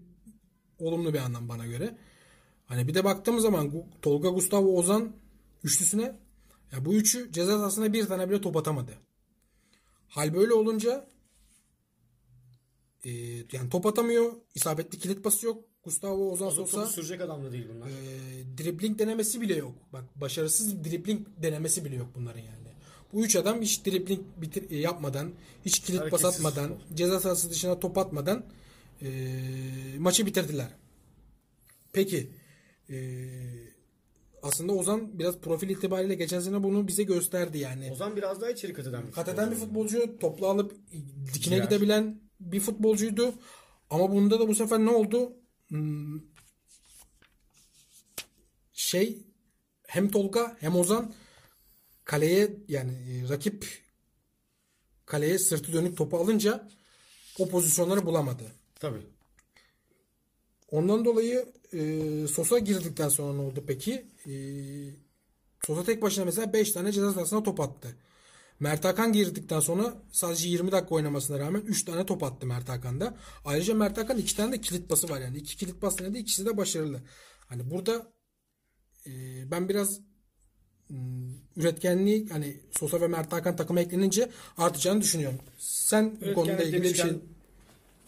olumlu 0.78 1.14
bir 1.14 1.18
anlam 1.18 1.48
bana 1.48 1.66
göre. 1.66 1.98
Hani 2.66 2.88
bir 2.88 2.94
de 2.94 3.04
baktığımız 3.04 3.42
zaman 3.42 3.72
Tolga 4.02 4.28
Gustavo 4.28 4.78
Ozan 4.78 5.16
üçlüsüne 5.64 6.20
ya 6.72 6.84
bu 6.84 6.94
üçü 6.94 7.32
ceza 7.32 7.58
sahasına 7.58 7.92
bir 7.92 8.06
tane 8.06 8.30
bile 8.30 8.40
top 8.40 8.56
atamadı. 8.56 8.98
Hal 10.08 10.34
böyle 10.34 10.52
olunca 10.52 11.08
e, 13.04 13.10
yani 13.52 13.70
top 13.70 13.86
atamıyor. 13.86 14.32
isabetli 14.54 14.98
kilit 14.98 15.24
pası 15.24 15.46
yok. 15.46 15.64
Gustavo 15.84 16.32
Ozan 16.32 16.50
Topu 16.50 16.70
Sosa 16.70 16.86
sürecek 16.86 17.20
adam 17.20 17.44
da 17.44 17.52
değil 17.52 17.68
bunlar. 17.74 17.88
e, 17.88 18.58
dribling 18.58 18.98
denemesi 18.98 19.40
bile 19.40 19.54
yok. 19.54 19.74
Bak 19.92 20.04
başarısız 20.16 20.84
dribling 20.84 21.26
denemesi 21.42 21.84
bile 21.84 21.96
yok 21.96 22.08
bunların 22.14 22.40
yani. 22.40 22.64
Bu 23.14 23.24
üç 23.24 23.36
adam 23.36 23.60
hiç 23.62 23.86
dribling 23.86 24.20
bitir, 24.36 24.70
e, 24.70 24.76
yapmadan, 24.76 25.32
hiç 25.64 25.78
kilit 25.80 26.00
pas 26.10 26.24
Hareketsiz 26.24 26.46
atmadan, 26.46 26.78
ceza 26.94 27.20
sahası 27.20 27.50
dışına 27.50 27.80
top 27.80 27.98
atmadan 27.98 28.44
e, 29.02 29.08
maçı 29.98 30.26
bitirdiler. 30.26 30.68
Peki 31.92 32.30
e, 32.90 32.96
aslında 34.42 34.72
Ozan 34.72 35.18
biraz 35.18 35.38
profil 35.38 35.68
itibariyle 35.68 36.14
geçen 36.14 36.40
sene 36.40 36.62
bunu 36.62 36.88
bize 36.88 37.02
gösterdi 37.02 37.58
yani. 37.58 37.92
Ozan 37.92 38.16
biraz 38.16 38.40
daha 38.40 38.50
içeri 38.50 38.72
kat 38.72 38.86
eden 38.86 39.06
bir 39.06 39.12
Kat 39.12 39.28
eden 39.28 39.50
bir 39.50 39.56
futbolcu, 39.56 40.18
toplu 40.20 40.46
alıp 40.48 40.74
dikine 41.34 41.54
Girer. 41.54 41.64
gidebilen 41.64 42.20
bir 42.40 42.60
futbolcuydu. 42.60 43.34
Ama 43.90 44.12
bunda 44.12 44.40
da 44.40 44.48
bu 44.48 44.54
sefer 44.54 44.78
ne 44.78 44.90
oldu? 44.90 45.32
Hmm, 45.68 46.20
Şey 48.72 49.18
hem 49.86 50.10
Tolga 50.10 50.56
hem 50.60 50.76
Ozan 50.76 51.12
kaleye 52.04 52.56
yani 52.68 52.92
e, 52.92 53.28
rakip 53.28 53.66
kaleye 55.06 55.38
sırtı 55.38 55.72
dönük 55.72 55.96
topu 55.96 56.18
alınca 56.18 56.68
o 57.38 57.48
pozisyonları 57.48 58.06
bulamadı. 58.06 58.52
Tabii. 58.80 59.06
Ondan 60.70 61.04
dolayı 61.04 61.52
e, 61.72 62.26
Sosa 62.26 62.58
girdikten 62.58 63.08
sonra 63.08 63.32
ne 63.32 63.40
oldu 63.40 63.64
peki? 63.66 64.06
E, 64.26 64.34
Sosa 65.66 65.84
tek 65.84 66.02
başına 66.02 66.24
mesela 66.24 66.52
5 66.52 66.72
tane 66.72 66.92
ceza 66.92 67.12
sahasına 67.12 67.42
top 67.42 67.60
attı. 67.60 67.96
Mert 68.60 68.84
Hakan 68.84 69.12
girdikten 69.12 69.60
sonra 69.60 70.02
sadece 70.12 70.48
20 70.48 70.72
dakika 70.72 70.94
oynamasına 70.94 71.38
rağmen 71.38 71.60
3 71.60 71.84
tane 71.84 72.06
top 72.06 72.22
attı 72.22 72.46
Mert 72.46 72.68
Hakan'da. 72.68 73.16
Ayrıca 73.44 73.74
Mert 73.74 73.98
Hakan 73.98 74.18
2 74.18 74.36
tane 74.36 74.52
de 74.52 74.60
kilit 74.60 74.88
pası 74.88 75.08
var 75.08 75.20
yani. 75.20 75.36
2 75.36 75.56
kilit 75.56 75.80
pas 75.80 75.98
denedi 75.98 76.18
ikisi 76.18 76.46
de 76.46 76.56
başarılı. 76.56 77.02
Hani 77.46 77.70
burada 77.70 78.12
e, 79.06 79.10
ben 79.50 79.68
biraz 79.68 80.00
üretkenliği 81.56 82.28
hani 82.28 82.56
Sosa 82.70 83.00
ve 83.00 83.08
Mert 83.08 83.32
Hakan 83.32 83.56
takıma 83.56 83.80
eklenince 83.80 84.30
artacağını 84.58 85.00
düşünüyorum. 85.00 85.38
Sen 85.58 86.16
bu 86.28 86.34
konuda 86.34 86.62
ilgili 86.62 86.82
bir 86.82 86.94
şey 86.94 87.10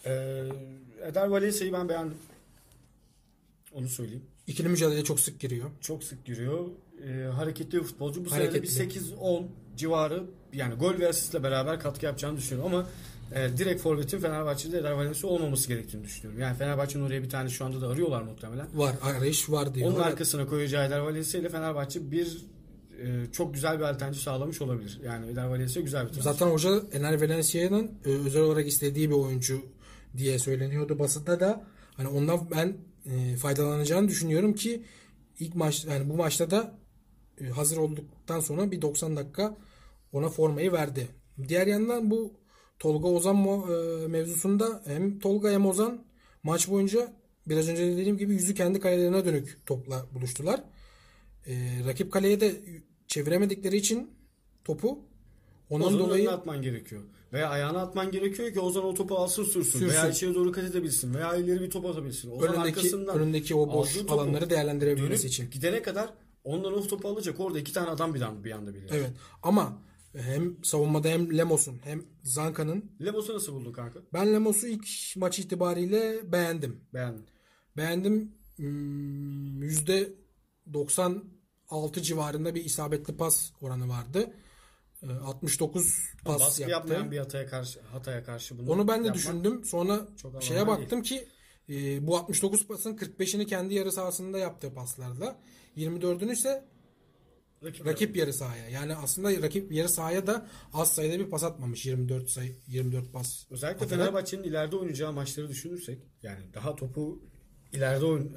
e, 0.05 0.43
Eder 1.03 1.27
Valencia'yı 1.27 1.73
ben 1.73 1.89
beğendim. 1.89 2.17
Onu 3.73 3.89
söyleyeyim. 3.89 4.23
ikili 4.47 4.69
mücadeleye 4.69 5.03
çok 5.03 5.19
sık 5.19 5.39
giriyor. 5.39 5.69
Çok 5.81 6.03
sık 6.03 6.25
giriyor. 6.25 6.65
E, 7.07 7.23
hareketli 7.23 7.77
bir 7.77 7.83
futbolcu. 7.83 8.25
Bu 8.25 8.29
sene 8.29 8.53
de 8.53 8.63
bir 8.63 8.69
Hareketli. 8.69 9.15
8-10 9.15 9.43
civarı 9.77 10.23
yani 10.53 10.75
gol 10.75 10.99
ve 10.99 11.07
asistle 11.09 11.43
beraber 11.43 11.79
katkı 11.79 12.05
yapacağını 12.05 12.37
düşünüyorum 12.37 12.75
ama 12.75 12.87
e, 13.35 13.57
direkt 13.57 13.81
forvetin 13.81 14.19
Fenerbahçe'de 14.19 14.77
Eder 14.77 14.91
Valencia 14.91 15.29
olmaması 15.29 15.67
gerektiğini 15.67 16.03
düşünüyorum. 16.03 16.41
Yani 16.41 16.57
Fenerbahçe'nin 16.57 17.03
oraya 17.03 17.23
bir 17.23 17.29
tane 17.29 17.49
şu 17.49 17.65
anda 17.65 17.81
da 17.81 17.87
arıyorlar 17.87 18.21
muhtemelen. 18.21 18.67
Var 18.75 18.95
arayış 19.01 19.49
var 19.49 19.75
diyor. 19.75 19.91
Onun 19.91 19.99
arkasına 19.99 20.47
koyacağı 20.47 20.87
Eder 20.87 20.99
Valencia 20.99 21.41
ile 21.41 21.49
Fenerbahçe 21.49 22.11
bir 22.11 22.37
e, 23.03 23.31
çok 23.31 23.53
güzel 23.53 23.79
bir 23.79 23.83
alternatif 23.83 24.21
sağlamış 24.21 24.61
olabilir. 24.61 24.99
Yani 25.05 25.31
Eder 25.31 25.45
Valencia 25.45 25.81
güzel 25.81 26.07
bir 26.07 26.13
transfer. 26.13 26.31
Zaten 26.31 26.47
hoca 26.47 26.81
Ener 26.91 27.21
Valencia'nın 27.21 27.91
e, 28.05 28.09
özel 28.09 28.41
olarak 28.41 28.67
istediği 28.67 29.09
bir 29.09 29.15
oyuncu 29.15 29.61
diye 30.17 30.39
söyleniyordu 30.39 30.99
basında 30.99 31.39
da. 31.39 31.63
Hani 31.97 32.07
ondan 32.07 32.51
ben 32.51 32.77
e, 33.05 33.35
faydalanacağını 33.35 34.07
düşünüyorum 34.07 34.53
ki 34.53 34.83
ilk 35.39 35.55
maç 35.55 35.85
yani 35.85 36.09
bu 36.09 36.13
maçta 36.13 36.51
da 36.51 36.77
e, 37.41 37.45
hazır 37.47 37.77
olduktan 37.77 38.39
sonra 38.39 38.71
bir 38.71 38.81
90 38.81 39.17
dakika 39.17 39.57
ona 40.11 40.29
formayı 40.29 40.71
verdi. 40.71 41.07
Diğer 41.47 41.67
yandan 41.67 42.11
bu 42.11 42.33
Tolga 42.79 43.07
Ozan 43.07 43.37
e, 43.37 44.07
mevzusunda 44.07 44.81
hem 44.85 45.19
Tolga 45.19 45.51
hem 45.51 45.65
Ozan 45.65 46.05
maç 46.43 46.69
boyunca 46.69 47.13
biraz 47.47 47.69
önce 47.69 47.87
de 47.87 47.97
dediğim 47.97 48.17
gibi 48.17 48.33
yüzü 48.33 48.53
kendi 48.53 48.79
kalelerine 48.79 49.25
dönük 49.25 49.65
topla 49.65 50.05
buluştular. 50.13 50.63
E, 51.47 51.53
rakip 51.87 52.11
kaleye 52.11 52.39
de 52.39 52.55
çeviremedikleri 53.07 53.77
için 53.77 54.11
topu 54.63 54.99
ondan 55.69 55.87
Ozan'ın 55.87 56.03
dolayı 56.03 56.31
atman 56.31 56.61
gerekiyor. 56.61 57.01
Veya 57.33 57.49
ayağına 57.49 57.81
atman 57.81 58.11
gerekiyor 58.11 58.53
ki 58.53 58.59
Ozan 58.59 58.85
o 58.85 58.93
topu 58.93 59.15
alsın 59.15 59.43
sürsün. 59.43 59.71
Sürsün. 59.71 59.89
Veya 59.89 60.09
içeri 60.09 60.35
doğru 60.35 60.51
kat 60.51 60.63
edebilsin. 60.63 61.13
Veya 61.13 61.35
ileri 61.35 61.61
bir 61.61 61.69
top 61.69 61.85
atabilsin. 61.85 62.31
Ozan 62.31 62.53
önündeki 62.53 62.79
arkasından 62.79 63.19
önündeki 63.19 63.55
o 63.55 63.73
boş 63.73 63.97
alanları 64.09 64.49
değerlendirebilmesi 64.49 65.27
için. 65.27 65.49
Gidene 65.51 65.81
kadar 65.81 66.09
ondan 66.43 66.73
o 66.73 66.87
topu 66.87 67.07
alacak. 67.07 67.39
Orada 67.39 67.59
iki 67.59 67.73
tane 67.73 67.89
adam 67.89 68.13
bir 68.13 68.21
anda 68.21 68.43
bir 68.43 68.51
anda 68.51 68.73
bilir. 68.73 68.89
Evet. 68.91 69.11
Ama 69.43 69.81
hem 70.13 70.63
savunmada 70.63 71.07
hem 71.07 71.37
Lemos'un 71.37 71.79
hem 71.83 72.03
Zanka'nın 72.23 72.91
Lemos'u 73.05 73.35
nasıl 73.35 73.53
buldun 73.53 73.71
kanka? 73.71 73.99
ben 74.13 74.33
Lemos'u 74.33 74.67
ilk 74.67 74.87
maç 75.15 75.39
itibariyle 75.39 76.31
beğendim. 76.31 76.79
Beğendim. 76.93 77.23
Beğendim. 77.77 78.31
Hmm, 78.55 79.63
Yüzde 79.63 80.13
90 80.73 81.23
6 81.69 82.01
civarında 82.01 82.55
bir 82.55 82.65
isabetli 82.65 83.17
pas 83.17 83.51
oranı 83.61 83.89
vardı. 83.89 84.33
E, 85.03 85.11
69 85.11 85.99
pas 86.25 86.39
Baskı 86.39 86.61
yaptı. 86.61 86.71
yapmayan 86.71 87.11
bir 87.11 87.17
hataya 87.17 87.47
karşı 87.47 87.81
hataya 87.81 88.23
karşı 88.23 88.57
bunu 88.59 88.71
Onu 88.71 88.87
ben 88.87 89.03
de 89.03 89.07
yapmak- 89.07 89.13
düşündüm. 89.15 89.65
Sonra 89.65 90.07
çok 90.21 90.43
şeye 90.43 90.67
baktım 90.67 91.01
ki 91.01 91.27
e, 91.69 92.07
bu 92.07 92.17
69 92.17 92.67
pasın 92.67 92.95
45'ini 92.97 93.45
kendi 93.45 93.73
yarı 93.73 93.91
sahasında 93.91 94.37
yaptığı 94.39 94.73
paslarla 94.73 95.39
24'ünü 95.77 96.31
ise 96.33 96.65
Rakip, 97.63 97.85
rakip 97.85 98.15
yarı 98.17 98.33
sahaya. 98.33 98.69
Yani 98.69 98.95
aslında 98.95 99.41
rakip 99.41 99.71
yarı 99.71 99.89
sahaya 99.89 100.27
da 100.27 100.47
az 100.73 100.91
sayıda 100.91 101.19
bir 101.19 101.29
pas 101.29 101.43
atmamış. 101.43 101.85
24 101.85 102.29
sayı 102.29 102.55
24 102.67 103.13
pas. 103.13 103.45
Özellikle 103.49 103.85
atarak. 103.85 104.05
Fenerbahçe'nin 104.05 104.43
ileride 104.43 104.75
oynayacağı 104.75 105.13
maçları 105.13 105.49
düşünürsek 105.49 105.99
yani 106.23 106.39
daha 106.53 106.75
topu 106.75 107.23
ileride 107.73 108.05
oyun, 108.05 108.33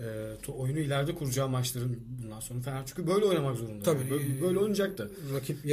e, 0.48 0.52
oyunu 0.52 0.78
ileride 0.78 1.14
kuracağı 1.14 1.48
maçların 1.48 1.98
bundan 2.22 2.40
sonra 2.40 2.60
Fener 2.60 2.82
çünkü 2.86 3.06
böyle 3.06 3.24
oynamak 3.24 3.56
zorunda. 3.56 3.82
Tabii. 3.84 3.98
Yani 4.00 4.10
böyle, 4.10 4.40
böyle 4.42 4.58
oynayacaktı. 4.58 5.10
rakip 5.34 5.64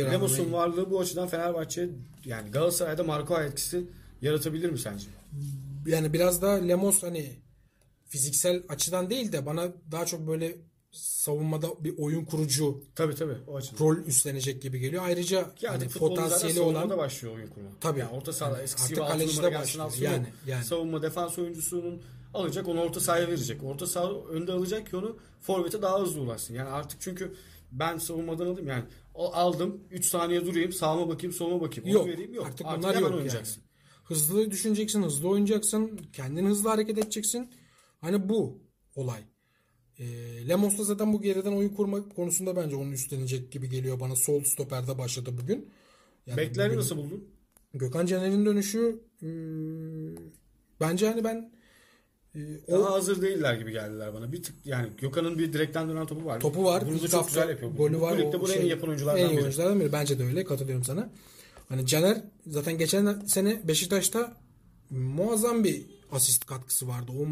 almayı- 0.48 0.52
varlığı 0.52 0.91
bu 0.91 1.00
açıdan 1.00 1.28
Fenerbahçe 1.28 1.89
yani 2.26 2.52
Galatasaray'da 2.52 3.04
Marco 3.04 3.41
etkisi 3.41 3.84
yaratabilir 4.22 4.70
mi 4.70 4.80
sence? 4.80 5.06
yani 5.86 6.13
biraz 6.13 6.41
da 6.41 6.50
Lemos 6.52 7.04
hani 7.04 7.30
fiziksel 8.06 8.63
açıdan 8.70 9.10
değil 9.10 9.32
de 9.32 9.46
bana 9.46 9.67
daha 9.91 10.06
çok 10.06 10.28
böyle 10.28 10.56
savunmada 10.91 11.67
bir 11.84 11.98
oyun 11.98 12.26
kurucu 12.26 12.84
Tabii 12.96 13.15
tabii 13.15 13.38
o 13.48 13.56
açıdan. 13.56 13.86
rol 13.86 13.98
üstlenecek 13.98 14.62
gibi 14.62 14.80
geliyor. 14.80 15.04
Ayrıca 15.06 15.56
Ki 15.56 15.67
hani 15.67 15.89
potansiyeli 15.89 16.60
olan 16.62 16.89
başlıyor 16.89 17.36
oyun 17.36 17.48
kurma. 17.48 17.70
Tabii. 17.82 18.00
Yani 18.00 18.10
orta 18.12 18.34
sahada 18.34 18.56
Yani 18.56 18.63
eskisi 18.63 18.86
artık 19.02 19.08
kalecide 19.13 19.54
başlıyor. 19.54 19.91
Yani- 20.02 20.28
yani. 20.48 20.63
Savunma 20.65 21.02
defans 21.02 21.39
oyuncusunun 21.39 22.02
alacak 22.38 22.67
onu 22.67 22.82
orta 22.82 23.00
sahaya 23.00 23.28
verecek. 23.28 23.63
Orta 23.63 23.88
saha 23.88 24.21
önde 24.21 24.52
alacak 24.52 24.89
ki 24.89 24.97
onu 24.97 25.17
forvete 25.41 25.82
daha 25.82 26.02
hızlı 26.02 26.21
ulaşsın. 26.21 26.54
Yani 26.54 26.69
artık 26.69 27.02
çünkü 27.02 27.34
ben 27.71 27.97
savunmadan 27.97 28.45
alayım 28.45 28.67
yani 28.67 28.84
aldım 29.15 29.84
3 29.91 30.06
saniye 30.06 30.45
durayım 30.45 30.71
sağıma 30.71 31.10
bakayım 31.10 31.34
soluma 31.34 31.62
bakayım. 31.62 31.89
Onu 31.89 31.93
yok. 31.93 32.08
vereyim 32.08 32.34
yok. 32.34 32.47
Artık, 32.47 32.65
Artık 32.65 32.84
bunlar 32.84 32.95
hemen 32.95 33.08
yok 33.08 33.17
oynayacaksın. 33.17 33.62
yani. 33.62 33.67
Hızlı 34.04 34.52
düşüneceksin, 34.52 35.04
hızlı 35.04 35.30
oynayacaksın, 35.30 36.00
kendin 36.13 36.45
hızlı 36.45 36.69
hareket 36.69 36.97
edeceksin. 36.97 37.50
Hani 38.02 38.30
bu 38.30 38.62
olay. 38.95 39.21
E, 40.00 40.06
Lemos 40.47 40.78
da 40.78 40.84
zaten 40.84 41.13
bu 41.13 41.21
geriden 41.21 41.52
oyun 41.52 41.69
kurma 41.69 42.10
konusunda 42.10 42.56
bence 42.56 42.76
onun 42.76 42.91
üstlenecek 42.91 43.52
gibi 43.52 43.69
geliyor 43.69 44.00
bana. 44.00 44.15
Sol 44.15 44.43
stoperde 44.43 44.97
başladı 44.97 45.30
bugün. 45.41 45.69
Yani 46.26 46.38
Bekleri 46.38 46.67
bugün- 46.67 46.80
nasıl 46.80 46.97
buldun? 46.97 47.28
Gökhan 47.73 48.06
Caner'in 48.06 48.45
dönüşü 48.45 49.00
hmm, 49.19 50.15
bence 50.82 51.08
hani 51.08 51.23
ben 51.23 51.52
e, 52.36 52.40
o 52.68 52.80
Daha 52.80 52.92
hazır 52.92 53.22
değiller 53.22 53.54
gibi 53.54 53.72
geldiler 53.72 54.13
bana. 54.13 54.32
Bir 54.32 54.44
tık 54.44 54.56
yani 54.66 54.90
Gökhan'ın 54.98 55.40
bir 55.40 55.54
direkten 55.54 55.90
dönen 55.90 56.06
topu 56.06 56.26
var. 56.26 56.40
topu 56.40 56.63
var. 56.63 56.84
Bunu 56.90 57.02
da 57.02 57.08
çok 57.08 57.28
güzel 57.28 57.50
yapıyor. 57.50 57.72
Golü 57.72 58.02
var. 58.02 58.18
Bu 58.18 58.22
ligde 58.22 58.38
o 58.38 58.42
bunu 58.42 58.52
en 58.52 58.54
şey- 58.54 58.66
iyi 58.68 58.70
yapan 58.70 58.90
oyunculardan 58.90 59.22
en 59.22 59.30
iyi 59.30 59.32
biri. 59.32 59.42
oyunculardan 59.42 59.80
biri. 59.80 59.92
Bence 59.92 60.20
de 60.20 60.24
öyle. 60.24 60.44
Katılıyorum 60.44 60.84
sana. 60.84 61.10
Hani 61.70 61.86
Caner 61.86 62.22
zaten 62.48 62.78
geçen 62.78 63.26
sene 63.26 63.68
Beşiktaş'ta 63.68 64.38
muazzam 64.90 65.63
bir 65.63 65.86
asist 66.12 66.46
katkısı 66.46 66.88
vardı. 66.88 67.12
O 67.20 67.26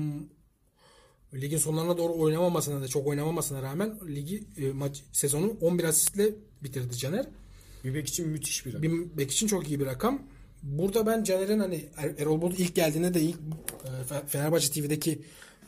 ligin 1.37 1.57
sonlarına 1.57 1.97
doğru 1.97 2.13
oynamamasına 2.13 2.81
da 2.81 2.87
çok 2.87 3.07
oynamamasına 3.07 3.61
rağmen 3.61 3.99
ligi 4.07 4.43
e, 4.57 4.71
maç 4.71 5.03
sezonu 5.11 5.57
11 5.61 5.83
asistle 5.83 6.29
bitirdi 6.63 6.97
Caner. 6.97 7.27
Bir 7.83 7.93
bek 7.93 8.07
için 8.07 8.27
müthiş 8.27 8.65
bir 8.65 8.73
rakam. 8.73 8.83
Bir 8.83 9.17
bek 9.17 9.31
için 9.31 9.47
çok 9.47 9.67
iyi 9.69 9.79
bir 9.79 9.85
rakam. 9.85 10.21
Burada 10.65 11.05
ben 11.05 11.23
Caner'in 11.23 11.59
hani 11.59 11.89
Er- 11.97 12.15
Erol 12.17 12.41
Bulut 12.41 12.59
ilk 12.59 12.75
geldiğinde 12.75 13.13
de 13.13 13.21
ilk 13.21 13.35
e, 13.85 14.13
Fe- 14.13 14.27
Fenerbahçe 14.27 14.71
TV'deki 14.71 15.21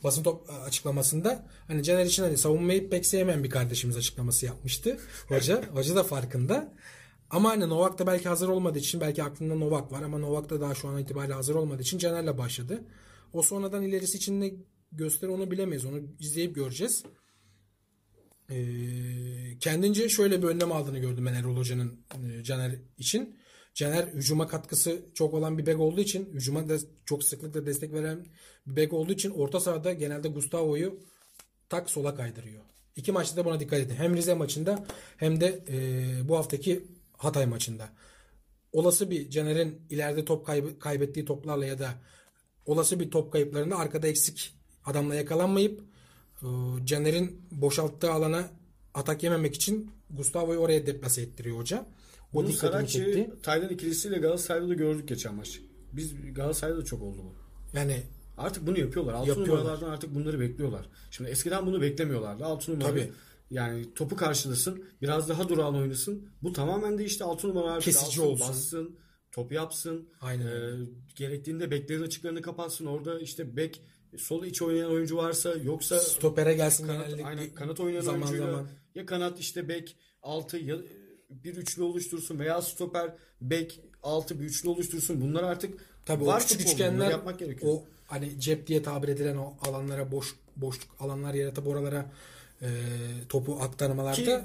basın 0.04 0.24
top 0.24 0.50
açıklamasında 0.66 1.46
hani 1.68 1.84
Caner 1.84 2.06
için 2.06 2.24
hani 2.24 2.38
savunmayı 2.38 2.90
pek 2.90 3.06
sevmeyen 3.06 3.44
bir 3.44 3.50
kardeşimiz 3.50 3.98
açıklaması 3.98 4.46
yapmıştı. 4.46 4.98
Hoca. 5.28 5.64
Hoca 5.74 5.96
da 5.96 6.04
farkında. 6.04 6.74
Ama 7.30 7.50
hani 7.50 7.70
Novak 7.70 8.00
da 8.00 8.08
belki 8.08 8.30
hazır 8.30 8.48
olmadığı 8.50 8.80
için 8.80 9.02
belki 9.02 9.24
aklında 9.24 9.56
Novak 9.56 9.92
var 9.92 10.02
ama 10.02 10.18
Novak 10.18 10.50
da 10.50 10.62
daha 10.62 10.76
şu 10.76 10.88
an 10.88 11.00
itibariyle 11.02 11.34
hazır 11.34 11.56
olmadığı 11.56 11.82
için 11.82 11.98
Caner'le 11.98 12.38
başladı. 12.38 12.84
O 13.34 13.42
sonradan 13.42 13.84
ilerisi 13.84 14.18
için 14.18 14.42
ne 14.42 14.52
gösterir 14.92 15.32
onu 15.32 15.52
bilemeyiz. 15.52 15.86
Onu 15.86 16.02
izleyip 16.20 16.56
göreceğiz. 16.56 17.04
Ee, 18.50 19.58
kendince 19.60 20.10
şöyle 20.10 20.42
bir 20.42 20.48
önlem 20.48 20.72
aldığını 20.72 21.00
gördüm 21.00 21.26
ben 21.26 21.34
Erol 21.34 21.58
Hoca'nın 21.58 22.00
e, 22.40 22.44
Caner 22.44 22.76
için. 22.98 23.38
Caner 23.78 24.08
hücuma 24.08 24.48
katkısı 24.48 25.02
çok 25.14 25.34
olan 25.34 25.58
bir 25.58 25.66
bek 25.66 25.80
olduğu 25.80 26.02
için 26.02 26.30
hücuma 26.34 26.70
da 26.70 26.78
çok 27.06 27.24
sıklıkla 27.24 27.66
destek 27.66 27.94
veren 27.94 28.26
bir 28.68 28.76
bek 28.76 28.94
olduğu 28.94 29.12
için 29.12 29.30
orta 29.30 29.60
sahada 29.60 29.94
genelde 29.94 30.28
Gustavo'yu 30.28 31.00
tak 31.70 31.90
sola 31.90 32.16
kaydırıyor. 32.16 32.64
İki 32.96 33.12
maçta 33.12 33.38
da 33.38 33.46
buna 33.46 33.60
dikkat 33.60 33.80
edin. 33.80 33.96
Hem 33.96 34.16
Rize 34.16 34.34
maçında 34.34 34.86
hem 35.18 35.42
de 35.42 35.64
e, 35.70 36.30
bu 36.30 36.38
haftaki 36.38 36.86
Hatay 37.18 37.46
maçında. 37.46 37.90
Olası 38.72 39.12
bir 39.12 39.30
Caner'in 39.30 39.82
ileride 39.90 40.26
top 40.26 40.48
kaybı- 40.48 40.80
kaybettiği 40.80 41.26
toplarla 41.26 41.66
ya 41.66 41.80
da 41.80 41.94
olası 42.66 43.00
bir 43.00 43.12
top 43.12 43.34
kayıplarında 43.34 43.78
arkada 43.78 44.08
eksik 44.08 44.54
adamla 44.86 45.16
yakalanmayıp 45.16 45.82
e, 46.42 46.48
Caner'in 46.86 47.42
boşalttığı 47.52 48.12
alana 48.12 48.50
atak 48.94 49.24
yememek 49.24 49.56
için 49.56 49.92
Gustavo'yu 50.10 50.60
oraya 50.60 50.86
deplase 50.86 51.22
ettiriyor 51.22 51.58
hoca. 51.58 51.86
O 52.34 52.38
Bunu 52.40 52.48
dikkatimi 52.48 52.88
çekti. 52.88 53.14
Saratçı, 53.14 53.42
Taylan 53.42 53.70
ikilisiyle 53.70 54.18
Galatasaray'da 54.18 54.70
da 54.70 54.74
gördük 54.74 55.08
geçen 55.08 55.36
maç. 55.36 55.62
Biz 55.94 56.34
Galatasaray'da 56.34 56.78
da 56.78 56.86
çok 56.86 57.02
oldu 57.02 57.22
bu. 57.24 57.36
Yani 57.78 58.04
Artık 58.38 58.68
bunu 58.68 58.80
yapıyorlar. 58.80 59.14
Altı 59.14 59.30
Yapıyorlar. 59.30 59.58
numaralardan 59.58 59.90
artık 59.90 60.16
bunları 60.16 60.40
bekliyorlar. 60.40 60.90
Şimdi 61.12 61.30
eskiden 61.30 61.66
bunu 61.66 61.82
beklemiyorlardı. 61.82 62.46
Altı 62.46 62.72
numara 62.72 62.90
Tabii. 62.90 63.12
yani 63.50 63.94
topu 63.94 64.16
karşılasın. 64.16 64.84
Biraz 65.02 65.30
daha 65.30 65.50
durağan 65.50 65.76
oynasın. 65.76 66.30
Bu 66.44 66.54
tamamen 66.54 66.98
değişti. 66.98 67.24
Altı 67.24 67.50
numara 67.50 67.80
Kesici 67.80 68.06
alsın, 68.06 68.22
olsun. 68.22 68.48
Bassın. 68.50 69.00
Top 69.32 69.52
yapsın. 69.52 70.10
Aynen 70.22 70.48
öyle. 70.48 70.84
gerektiğinde 71.16 71.72
beklerin 71.72 72.04
açıklarını 72.04 72.42
kapatsın. 72.42 72.86
Orada 72.86 73.20
işte 73.20 73.56
bek 73.58 73.82
sol 74.18 74.46
iç 74.46 74.62
oynayan 74.62 74.92
oyuncu 74.92 75.18
varsa 75.18 75.54
yoksa 75.64 76.00
stopere 76.00 76.54
gelsin 76.54 76.88
kanat, 76.88 77.08
genelde 77.08 77.26
aynen, 77.26 77.54
kanat 77.54 77.80
oynayan 77.80 78.02
zaman 78.02 78.22
oyuncuyla 78.22 78.46
zaman. 78.46 78.68
ya 78.96 79.06
kanat 79.06 79.40
işte 79.40 79.70
bek 79.70 79.96
altı 80.24 80.58
ya 80.58 80.76
bir 81.30 81.56
üçlü 81.58 81.84
oluştursun 81.84 82.40
veya 82.40 82.62
stoper 82.62 83.14
bek 83.42 83.80
altı 84.04 84.40
bir 84.40 84.46
üçlü 84.46 84.70
oluştursun. 84.70 85.22
Bunlar 85.22 85.44
artık 85.44 85.74
Tabii 86.06 86.26
var 86.26 86.42
o 86.46 86.48
küçük 86.48 86.62
üçgenler 86.62 87.12
yapmak 87.12 87.40
gerekiyor. 87.40 87.72
o 87.74 87.84
hani 88.08 88.40
cep 88.40 88.68
diye 88.68 88.82
tabir 88.84 89.08
edilen 89.08 89.36
o 89.38 89.54
alanlara 89.62 90.12
boş 90.12 90.36
boşluk 90.56 90.88
alanlar 91.00 91.34
yaratıp 91.34 91.68
oralara 91.68 92.12
e, 92.62 92.68
topu 93.30 93.56
aktarmalarda 93.62 94.16
Ki 94.16 94.40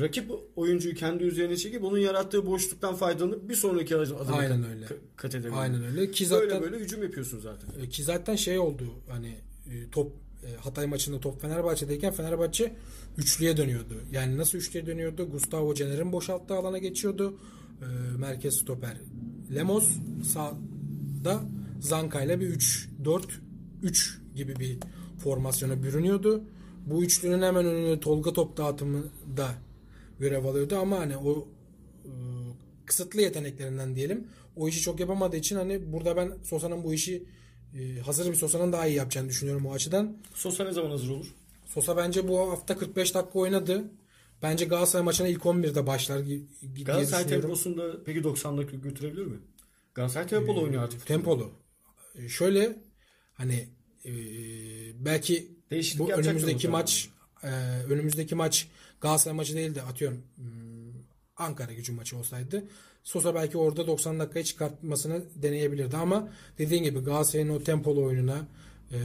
rakip 0.00 0.30
oyuncuyu 0.56 0.94
kendi 0.94 1.24
üzerine 1.24 1.56
çekip 1.56 1.84
onun 1.84 1.98
yarattığı 1.98 2.46
boşluktan 2.46 2.94
faydalanıp 2.94 3.48
bir 3.48 3.54
sonraki 3.54 3.96
adımı 3.96 4.36
Aynen 4.36 4.62
kat, 4.62 4.70
öyle. 4.70 4.84
ka- 4.86 4.96
kat 5.16 5.34
edebilir. 5.34 5.58
aynen 5.58 5.84
öyle 5.84 6.10
ki 6.10 6.26
zaten 6.26 6.48
Böyle 6.50 6.62
böyle 6.62 6.84
hücum 6.84 7.02
yapıyorsun 7.02 7.38
zaten. 7.40 7.68
E, 7.82 7.88
Ki 7.88 8.02
zaten 8.04 8.36
şey 8.36 8.58
oldu 8.58 8.84
hani 9.08 9.28
e, 9.66 9.90
top 9.92 10.12
Hatay 10.60 10.86
maçında 10.86 11.20
top 11.20 11.40
Fenerbahçe'deyken 11.40 12.12
Fenerbahçe 12.12 12.76
üçlüye 13.18 13.56
dönüyordu. 13.56 13.94
Yani 14.12 14.38
nasıl 14.38 14.58
üçlüye 14.58 14.86
dönüyordu? 14.86 15.30
Gustavo 15.30 15.74
Caner'in 15.74 16.12
boşalttığı 16.12 16.54
alana 16.54 16.78
geçiyordu. 16.78 17.38
E, 17.82 17.86
merkez 18.18 18.54
stoper 18.54 18.96
Lemos 19.54 19.88
sağda 20.32 21.42
Zanka 21.80 22.22
ile 22.22 22.40
bir 22.40 22.46
3 22.46 22.88
4 23.04 23.40
3 23.82 24.18
gibi 24.36 24.56
bir 24.56 24.78
formasyona 25.18 25.82
bürünüyordu. 25.82 26.44
Bu 26.86 27.04
üçlünün 27.04 27.42
hemen 27.42 27.66
önüne 27.66 28.00
Tolga 28.00 28.32
top 28.32 28.56
dağıtımı 28.56 29.04
da 29.36 29.48
görev 30.18 30.44
alıyordu 30.44 30.76
ama 30.76 30.98
hani 30.98 31.16
o 31.16 31.48
e, 32.04 32.10
kısıtlı 32.86 33.20
yeteneklerinden 33.20 33.96
diyelim. 33.96 34.26
O 34.56 34.68
işi 34.68 34.80
çok 34.80 35.00
yapamadığı 35.00 35.36
için 35.36 35.56
hani 35.56 35.92
burada 35.92 36.16
ben 36.16 36.32
Sosa'nın 36.44 36.84
bu 36.84 36.94
işi 36.94 37.24
e, 37.78 38.00
hazır 38.00 38.30
bir 38.32 38.36
Sosa'nın 38.36 38.72
daha 38.72 38.86
iyi 38.86 38.96
yapacağını 38.96 39.28
düşünüyorum 39.28 39.66
o 39.66 39.72
açıdan. 39.72 40.16
Sosa 40.34 40.64
ne 40.64 40.72
zaman 40.72 40.90
hazır 40.90 41.10
olur? 41.10 41.26
Sosa 41.66 41.96
bence 41.96 42.28
bu 42.28 42.50
hafta 42.50 42.78
45 42.78 43.14
dakika 43.14 43.38
oynadı. 43.38 43.84
Bence 44.42 44.64
Galatasaray 44.64 45.04
maçına 45.04 45.28
ilk 45.28 45.42
11'de 45.42 45.86
başlar 45.86 46.26
diye 46.26 46.38
Galatasaray 46.84 47.26
temposunda 47.26 48.04
peki 48.04 48.24
90 48.24 48.58
dakika 48.58 48.76
götürebilir 48.76 49.26
mi? 49.26 49.38
Galatasaray 49.94 50.26
tempolu 50.26 50.62
oynuyor 50.62 50.82
artık. 50.82 51.06
Tempolu. 51.06 51.50
E, 52.14 52.28
Şöyle 52.28 52.76
hani 53.34 53.68
e, 54.04 54.12
belki 55.04 55.48
Değişiklik 55.70 56.08
bu 56.08 56.12
önümüzdeki 56.12 56.68
maç 56.68 57.08
e, 57.42 57.48
önümüzdeki 57.88 58.34
maç 58.34 58.68
Galatasaray 59.00 59.36
maçı 59.36 59.56
değil 59.56 59.74
de 59.74 59.82
atıyorum 59.82 60.22
hmm, 60.36 61.02
Ankara 61.36 61.72
gücü 61.72 61.92
maçı 61.92 62.16
olsaydı 62.16 62.64
Sosa 63.04 63.34
belki 63.34 63.58
orada 63.58 63.86
90 63.86 64.20
dakikayı 64.20 64.44
çıkartmasını 64.44 65.22
deneyebilirdi 65.42 65.96
ama 65.96 66.28
dediğin 66.58 66.82
gibi 66.82 66.98
Galatasaray'ın 66.98 67.48
o 67.48 67.62
tempolu 67.62 68.04
oyununa 68.04 68.46
e, 68.92 68.98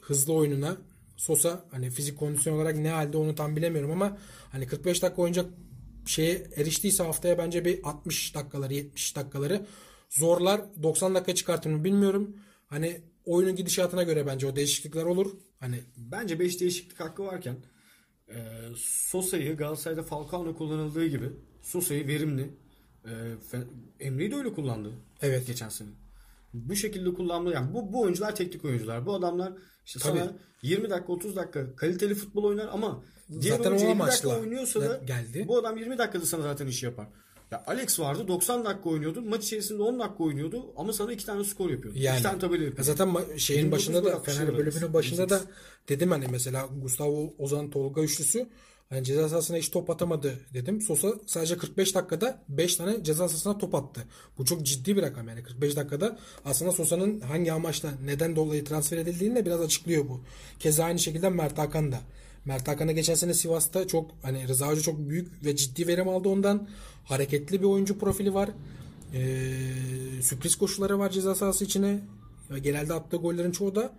hızlı 0.00 0.32
oyununa 0.32 0.76
Sosa 1.16 1.64
hani 1.70 1.90
fizik 1.90 2.18
kondisyon 2.18 2.56
olarak 2.56 2.76
ne 2.76 2.90
halde 2.90 3.16
onu 3.16 3.34
tam 3.34 3.56
bilemiyorum 3.56 3.90
ama 3.90 4.18
hani 4.52 4.66
45 4.66 5.02
dakika 5.02 5.22
oynayacak 5.22 5.50
şeye 6.06 6.46
eriştiyse 6.56 7.02
haftaya 7.02 7.38
bence 7.38 7.64
bir 7.64 7.80
60 7.84 8.34
dakikaları 8.34 8.74
70 8.74 9.16
dakikaları 9.16 9.66
zorlar 10.10 10.60
90 10.82 11.14
dakika 11.14 11.34
çıkartır 11.34 11.70
mı 11.70 11.84
bilmiyorum. 11.84 12.36
Hani 12.66 13.00
oyunun 13.24 13.56
gidişatına 13.56 14.02
göre 14.02 14.26
bence 14.26 14.46
o 14.46 14.56
değişiklikler 14.56 15.04
olur. 15.04 15.36
Hani 15.60 15.80
Bence 15.96 16.38
5 16.38 16.60
değişiklik 16.60 17.00
hakkı 17.00 17.24
varken 17.24 17.56
e, 18.28 18.36
Sosa'yı 18.76 19.56
Galatasaray'da 19.56 20.02
Falcao'na 20.02 20.54
kullanıldığı 20.54 21.06
gibi 21.06 21.30
Sosa'yı 21.62 22.06
verimli 22.06 22.50
e, 23.04 23.12
Emre'yi 24.00 24.30
de 24.30 24.36
öyle 24.36 24.52
kullandı. 24.52 24.92
Evet. 25.22 25.46
Geçen 25.46 25.68
sene. 25.68 25.88
Bu 26.54 26.76
şekilde 26.76 27.14
kullanma 27.14 27.50
yani 27.50 27.74
bu, 27.74 27.92
bu 27.92 28.00
oyuncular 28.02 28.36
teknik 28.36 28.64
oyuncular. 28.64 29.06
Bu 29.06 29.14
adamlar 29.14 29.52
işte 29.86 29.98
Tabii. 29.98 30.18
sana 30.18 30.32
20 30.62 30.90
dakika 30.90 31.12
30 31.12 31.36
dakika 31.36 31.76
kaliteli 31.76 32.14
futbol 32.14 32.44
oynar 32.44 32.68
ama 32.72 33.02
diğer 33.40 33.56
Zaten 33.56 33.70
oyuncu 33.70 33.86
o 33.86 33.90
50 33.90 33.98
dakika 33.98 34.40
oynuyorsa 34.40 34.80
da 34.80 35.00
geldi. 35.06 35.44
bu 35.48 35.58
adam 35.58 35.76
20 35.76 35.98
dakikada 35.98 36.26
sana 36.26 36.42
zaten 36.42 36.66
işi 36.66 36.86
yapar. 36.86 37.06
Ya 37.50 37.64
Alex 37.66 38.00
vardı 38.00 38.28
90 38.28 38.64
dakika 38.64 38.88
oynuyordu. 38.90 39.22
Maç 39.22 39.44
içerisinde 39.44 39.82
10 39.82 39.98
dakika 40.00 40.24
oynuyordu 40.24 40.66
ama 40.76 40.92
sana 40.92 41.12
2 41.12 41.26
tane 41.26 41.44
skor 41.44 41.70
yapıyordu. 41.70 41.98
Yani. 42.00 42.14
2 42.14 42.22
tane 42.22 42.38
tabela 42.38 42.62
Ya 42.62 42.68
yapıyordu. 42.68 42.86
zaten 42.86 43.36
şeyin 43.36 43.58
29 43.60 43.72
başında 43.72 44.04
da 44.04 44.18
Fener 44.20 44.48
bölümünün 44.48 44.80
Alex. 44.82 44.92
başında 44.94 45.28
da 45.30 45.40
dedim 45.88 46.10
hani 46.10 46.26
mesela 46.30 46.68
Gustavo 46.82 47.34
Ozan 47.38 47.70
Tolga 47.70 48.02
üçlüsü 48.02 48.46
hani 48.90 49.04
ceza 49.04 49.28
sahasına 49.28 49.56
hiç 49.56 49.70
top 49.70 49.90
atamadı 49.90 50.38
dedim. 50.54 50.80
Sosa 50.80 51.14
sadece 51.26 51.56
45 51.56 51.94
dakikada 51.94 52.42
5 52.48 52.76
tane 52.76 53.04
ceza 53.04 53.28
sahasına 53.28 53.58
top 53.58 53.74
attı. 53.74 54.04
Bu 54.38 54.44
çok 54.44 54.62
ciddi 54.66 54.96
bir 54.96 55.02
rakam 55.02 55.28
yani 55.28 55.42
45 55.42 55.76
dakikada 55.76 56.18
aslında 56.44 56.72
Sosa'nın 56.72 57.20
hangi 57.20 57.52
amaçla 57.52 57.90
neden 58.04 58.36
dolayı 58.36 58.64
transfer 58.64 58.98
edildiğini 58.98 59.36
de 59.36 59.46
biraz 59.46 59.60
açıklıyor 59.60 60.08
bu. 60.08 60.20
Keza 60.58 60.84
aynı 60.84 60.98
şekilde 60.98 61.30
Mert 61.30 61.58
Hakan 61.58 61.92
da. 61.92 62.00
Mert 62.44 62.68
Hakan'a 62.68 62.92
geçen 62.92 63.14
sene 63.14 63.34
Sivas'ta 63.34 63.86
çok 63.86 64.10
hani 64.22 64.48
Rıza 64.48 64.68
Hoca 64.68 64.82
çok 64.82 64.98
büyük 64.98 65.44
ve 65.44 65.56
ciddi 65.56 65.86
verim 65.86 66.08
aldı 66.08 66.28
ondan. 66.28 66.68
Hareketli 67.04 67.60
bir 67.60 67.66
oyuncu 67.66 67.98
profili 67.98 68.34
var. 68.34 68.50
Ee, 69.14 70.22
sürpriz 70.22 70.56
koşuları 70.56 70.98
var 70.98 71.10
ceza 71.10 71.34
sahası 71.34 71.64
içine. 71.64 72.00
Genelde 72.62 72.94
attığı 72.94 73.16
gollerin 73.16 73.52
çoğu 73.52 73.74
da 73.74 73.92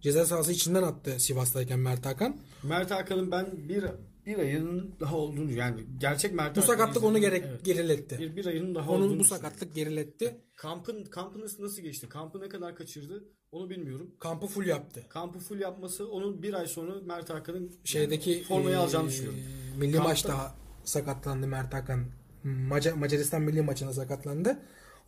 ceza 0.00 0.26
sahası 0.26 0.52
içinden 0.52 0.82
attı 0.82 1.14
Sivas'tayken 1.18 1.78
Mert 1.78 2.06
Hakan. 2.06 2.36
Mert 2.62 2.90
Hakan'ın 2.90 3.30
ben 3.30 3.46
bir 3.68 3.84
bir 4.26 4.38
ayının 4.38 4.94
daha 5.00 5.16
olduğunu 5.16 5.52
yani 5.52 5.84
gerçek 5.98 6.34
Mert 6.34 6.56
Bu 6.56 6.62
sakatlık 6.62 7.04
onu 7.04 7.18
gerek 7.18 7.44
Evet. 7.48 7.64
geriletti. 7.64 8.18
Bir, 8.18 8.36
bir 8.36 8.46
ayının 8.46 8.74
daha 8.74 8.90
Onun 8.90 9.18
bu 9.18 9.24
sakatlık 9.24 9.74
geriletti. 9.74 10.36
Kampın 10.56 11.04
kampı 11.04 11.40
nasıl, 11.40 11.64
nasıl 11.64 11.82
geçti? 11.82 12.08
Kampı 12.08 12.40
ne 12.40 12.48
kadar 12.48 12.76
kaçırdı? 12.76 13.24
Onu 13.52 13.70
bilmiyorum. 13.70 14.10
Kampı 14.18 14.46
full 14.46 14.66
yaptı. 14.66 15.06
Kampı 15.08 15.38
full 15.38 15.60
yapması 15.60 16.10
onun 16.10 16.42
bir 16.42 16.54
ay 16.54 16.66
sonra 16.66 16.94
Mert 17.06 17.30
Hakan'ın 17.30 17.72
Şeydeki 17.84 18.42
formayı 18.42 18.76
e, 18.76 18.78
alacağını 18.78 19.08
düşünüyorum. 19.08 19.40
Milli 19.78 19.96
Kampta- 19.96 20.02
maçta 20.02 20.54
sakatlandı 20.84 21.46
Mert 21.46 21.74
Hakan. 21.74 22.04
Maca- 22.44 22.94
Macaristan 22.96 23.42
milli 23.42 23.62
maçına 23.62 23.92
sakatlandı. 23.92 24.58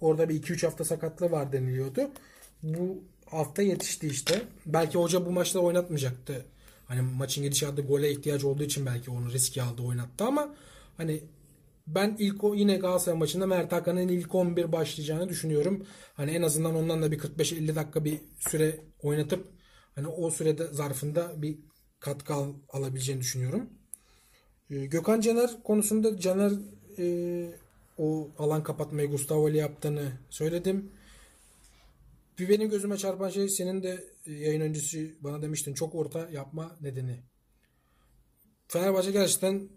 Orada 0.01 0.29
bir 0.29 0.43
2-3 0.43 0.67
hafta 0.67 0.85
sakatlığı 0.85 1.31
var 1.31 1.53
deniliyordu. 1.53 2.11
Bu 2.63 3.05
hafta 3.27 3.63
yetişti 3.63 4.07
işte. 4.07 4.43
Belki 4.67 4.99
hoca 4.99 5.27
bu 5.27 5.31
maçta 5.31 5.59
oynatmayacaktı. 5.59 6.47
Hani 6.93 7.03
maçın 7.03 7.45
gidişatı 7.45 7.83
gole 7.83 8.11
ihtiyacı 8.11 8.49
olduğu 8.49 8.63
için 8.63 8.87
belki 8.87 9.11
onu 9.11 9.33
riski 9.33 9.63
aldı 9.63 9.83
oynattı 9.83 10.25
ama 10.25 10.55
hani 10.97 11.25
ben 11.87 12.17
ilk 12.19 12.45
o 12.45 12.55
yine 12.55 12.77
Galatasaray 12.77 13.19
maçında 13.19 13.47
Mert 13.47 13.73
Hakan'ın 13.73 14.09
ilk 14.09 14.35
11 14.35 14.73
başlayacağını 14.73 15.29
düşünüyorum. 15.29 15.87
Hani 16.15 16.31
en 16.31 16.43
azından 16.43 16.75
ondan 16.77 17.03
da 17.03 17.13
bir 17.13 17.19
45-50 17.19 17.75
dakika 17.77 18.05
bir 18.05 18.21
süre 18.39 18.81
oynatıp 19.03 19.47
hani 19.95 20.07
o 20.07 20.31
sürede 20.31 20.67
zarfında 20.67 21.43
bir 21.43 21.59
katkı 22.01 22.35
al- 22.35 22.55
alabileceğini 22.73 23.21
düşünüyorum. 23.21 23.71
Ee, 24.71 24.87
Gökhan 24.87 25.21
Caner 25.21 25.51
konusunda 25.65 26.19
Caner 26.21 26.53
e, 26.99 27.07
o 27.99 28.31
alan 28.39 28.63
kapatmayı 28.63 29.11
Gustavo 29.11 29.49
ile 29.49 29.59
yaptığını 29.59 30.13
söyledim. 30.31 30.91
Bir 32.43 32.49
benim 32.49 32.71
gözüme 32.71 32.97
çarpan 32.97 33.31
şey 33.31 33.49
senin 33.49 33.83
de 33.83 34.05
e, 34.27 34.33
yayın 34.33 34.61
öncesi 34.61 35.17
bana 35.21 35.43
demiştin 35.43 35.75
çok 35.75 35.95
orta 35.95 36.29
yapma 36.31 36.77
nedeni. 36.81 37.23
Fenerbahçe 38.69 39.11
gerçekten 39.11 39.69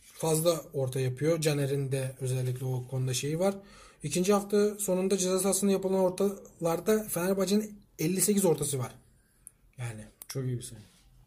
fazla 0.00 0.60
orta 0.72 1.00
yapıyor. 1.00 1.40
Caner'in 1.40 1.92
de 1.92 2.16
özellikle 2.20 2.66
o 2.66 2.86
konuda 2.86 3.14
şeyi 3.14 3.38
var. 3.38 3.54
İkinci 4.02 4.32
hafta 4.32 4.78
sonunda 4.78 5.18
ceza 5.18 5.38
sahasında 5.38 5.72
yapılan 5.72 6.00
ortalarda 6.00 7.04
Fenerbahçe'nin 7.04 7.78
58 7.98 8.44
ortası 8.44 8.78
var. 8.78 8.94
Yani 9.78 10.04
Çok 10.28 10.44
iyi 10.44 10.56
bir 10.56 10.62
sayı. 10.62 10.82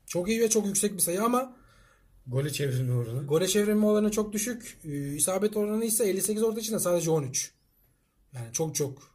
çok 0.06 0.30
iyi 0.30 0.42
ve 0.42 0.50
çok 0.50 0.66
yüksek 0.66 0.94
bir 0.94 1.00
sayı 1.00 1.24
ama 1.24 1.56
Gole 2.28 2.50
çevrilme 2.50 2.94
oranı. 2.94 3.28
Gole 3.28 3.48
çevirme 3.48 3.86
oranı 3.86 4.12
çok 4.12 4.34
düşük. 4.34 4.78
Ee, 4.84 5.16
isabet 5.16 5.58
oranı 5.58 5.86
ise 5.86 6.10
58 6.10 6.44
orta 6.44 6.60
içinde 6.60 6.80
sadece 6.80 7.12
13. 7.12 7.52
Yani 8.34 8.54
çok 8.54 8.76
çok 8.76 9.15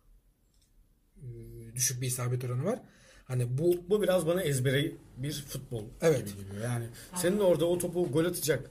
düşük 1.75 2.01
bir 2.03 2.07
isabet 2.07 2.45
oranı 2.45 2.65
var. 2.65 2.79
Hani 3.25 3.59
bu 3.59 3.75
Bu 3.91 4.03
biraz 4.03 4.27
bana 4.27 4.43
ezbere 4.43 4.93
bir 5.17 5.33
futbol 5.49 5.85
Evet. 6.03 6.27
gibi 6.29 6.47
geliyor. 6.47 6.65
Yani 6.65 6.87
senin 7.17 7.39
orada 7.39 7.65
o 7.67 7.79
topu 7.79 8.13
gol 8.13 8.25
atacak 8.25 8.71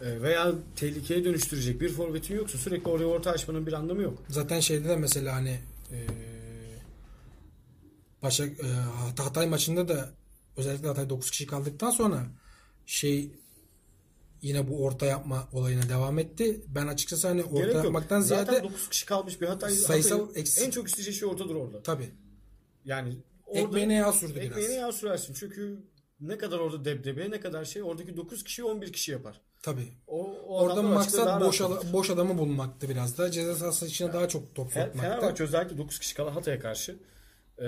e, 0.00 0.22
veya 0.22 0.52
tehlikeye 0.76 1.24
dönüştürecek 1.24 1.80
bir 1.80 1.88
forvetin 1.88 2.36
yoksa 2.36 2.58
sürekli 2.58 2.90
oraya 2.90 3.04
orta 3.06 3.30
açmanın 3.30 3.66
bir 3.66 3.72
anlamı 3.72 4.02
yok. 4.02 4.22
zaten 4.28 4.60
şeyde 4.60 4.88
de 4.88 4.96
mesela 4.96 5.34
hani 5.34 5.58
e, 5.92 5.96
Başak 8.22 8.60
e, 8.60 8.66
Hat- 8.72 9.20
Hatay 9.20 9.46
maçında 9.46 9.88
da 9.88 10.10
özellikle 10.56 10.88
Hatay 10.88 11.10
9 11.10 11.30
kişi 11.30 11.46
kaldıktan 11.46 11.90
sonra 11.90 12.26
şey 12.86 13.30
yine 14.42 14.68
bu 14.68 14.84
orta 14.84 15.06
yapma 15.06 15.48
olayına 15.52 15.88
devam 15.88 16.18
etti. 16.18 16.60
Ben 16.68 16.86
açıkçası 16.86 17.28
hani 17.28 17.44
orta 17.44 17.78
yapmaktan 17.84 18.20
ziyade 18.20 18.46
Zaten 18.52 18.64
9 18.64 18.88
kişi 18.88 19.06
kalmış 19.06 19.40
bir 19.40 19.46
Hatay. 19.46 19.70
sayısal 19.74 20.18
Hatay'ın 20.26 20.44
eksik- 20.46 20.64
En 20.66 20.70
çok 20.70 20.88
isteyeceği 20.88 21.16
şey 21.16 21.28
ortadır 21.28 21.54
orada. 21.54 21.82
tabii 21.82 22.10
Yani 22.86 23.16
orada 23.46 23.60
ekmeğine 23.60 23.94
yağ 23.94 24.12
sürdü 24.12 24.40
biraz. 24.40 24.58
ekmeğine 24.58 24.74
yağ 24.74 24.92
sürersin. 24.92 25.34
Çünkü 25.34 25.78
ne 26.20 26.38
kadar 26.38 26.58
orada 26.58 26.84
debdebe 26.84 27.30
ne 27.30 27.40
kadar 27.40 27.64
şey 27.64 27.82
oradaki 27.82 28.16
9 28.16 28.44
kişi 28.44 28.64
11 28.64 28.92
kişi 28.92 29.12
yapar. 29.12 29.40
Tabii. 29.62 29.88
O, 30.06 30.24
o 30.24 30.60
Orada 30.60 30.82
maksat 30.82 31.40
boş, 31.40 31.60
ala- 31.60 31.92
boş 31.92 32.10
adamı 32.10 32.38
bulmaktı 32.38 32.88
biraz 32.88 33.18
da. 33.18 33.30
Ceza 33.30 33.54
sahası 33.54 33.86
içine 33.86 34.12
daha 34.12 34.28
çok 34.28 34.54
top 34.54 34.72
sokmakta. 34.72 35.00
Fenerbahçe 35.02 35.44
özellikle 35.44 35.78
9 35.78 35.98
kişi 35.98 36.14
kala 36.14 36.34
Hatay'a 36.36 36.60
karşı 36.60 36.96
e, 37.58 37.66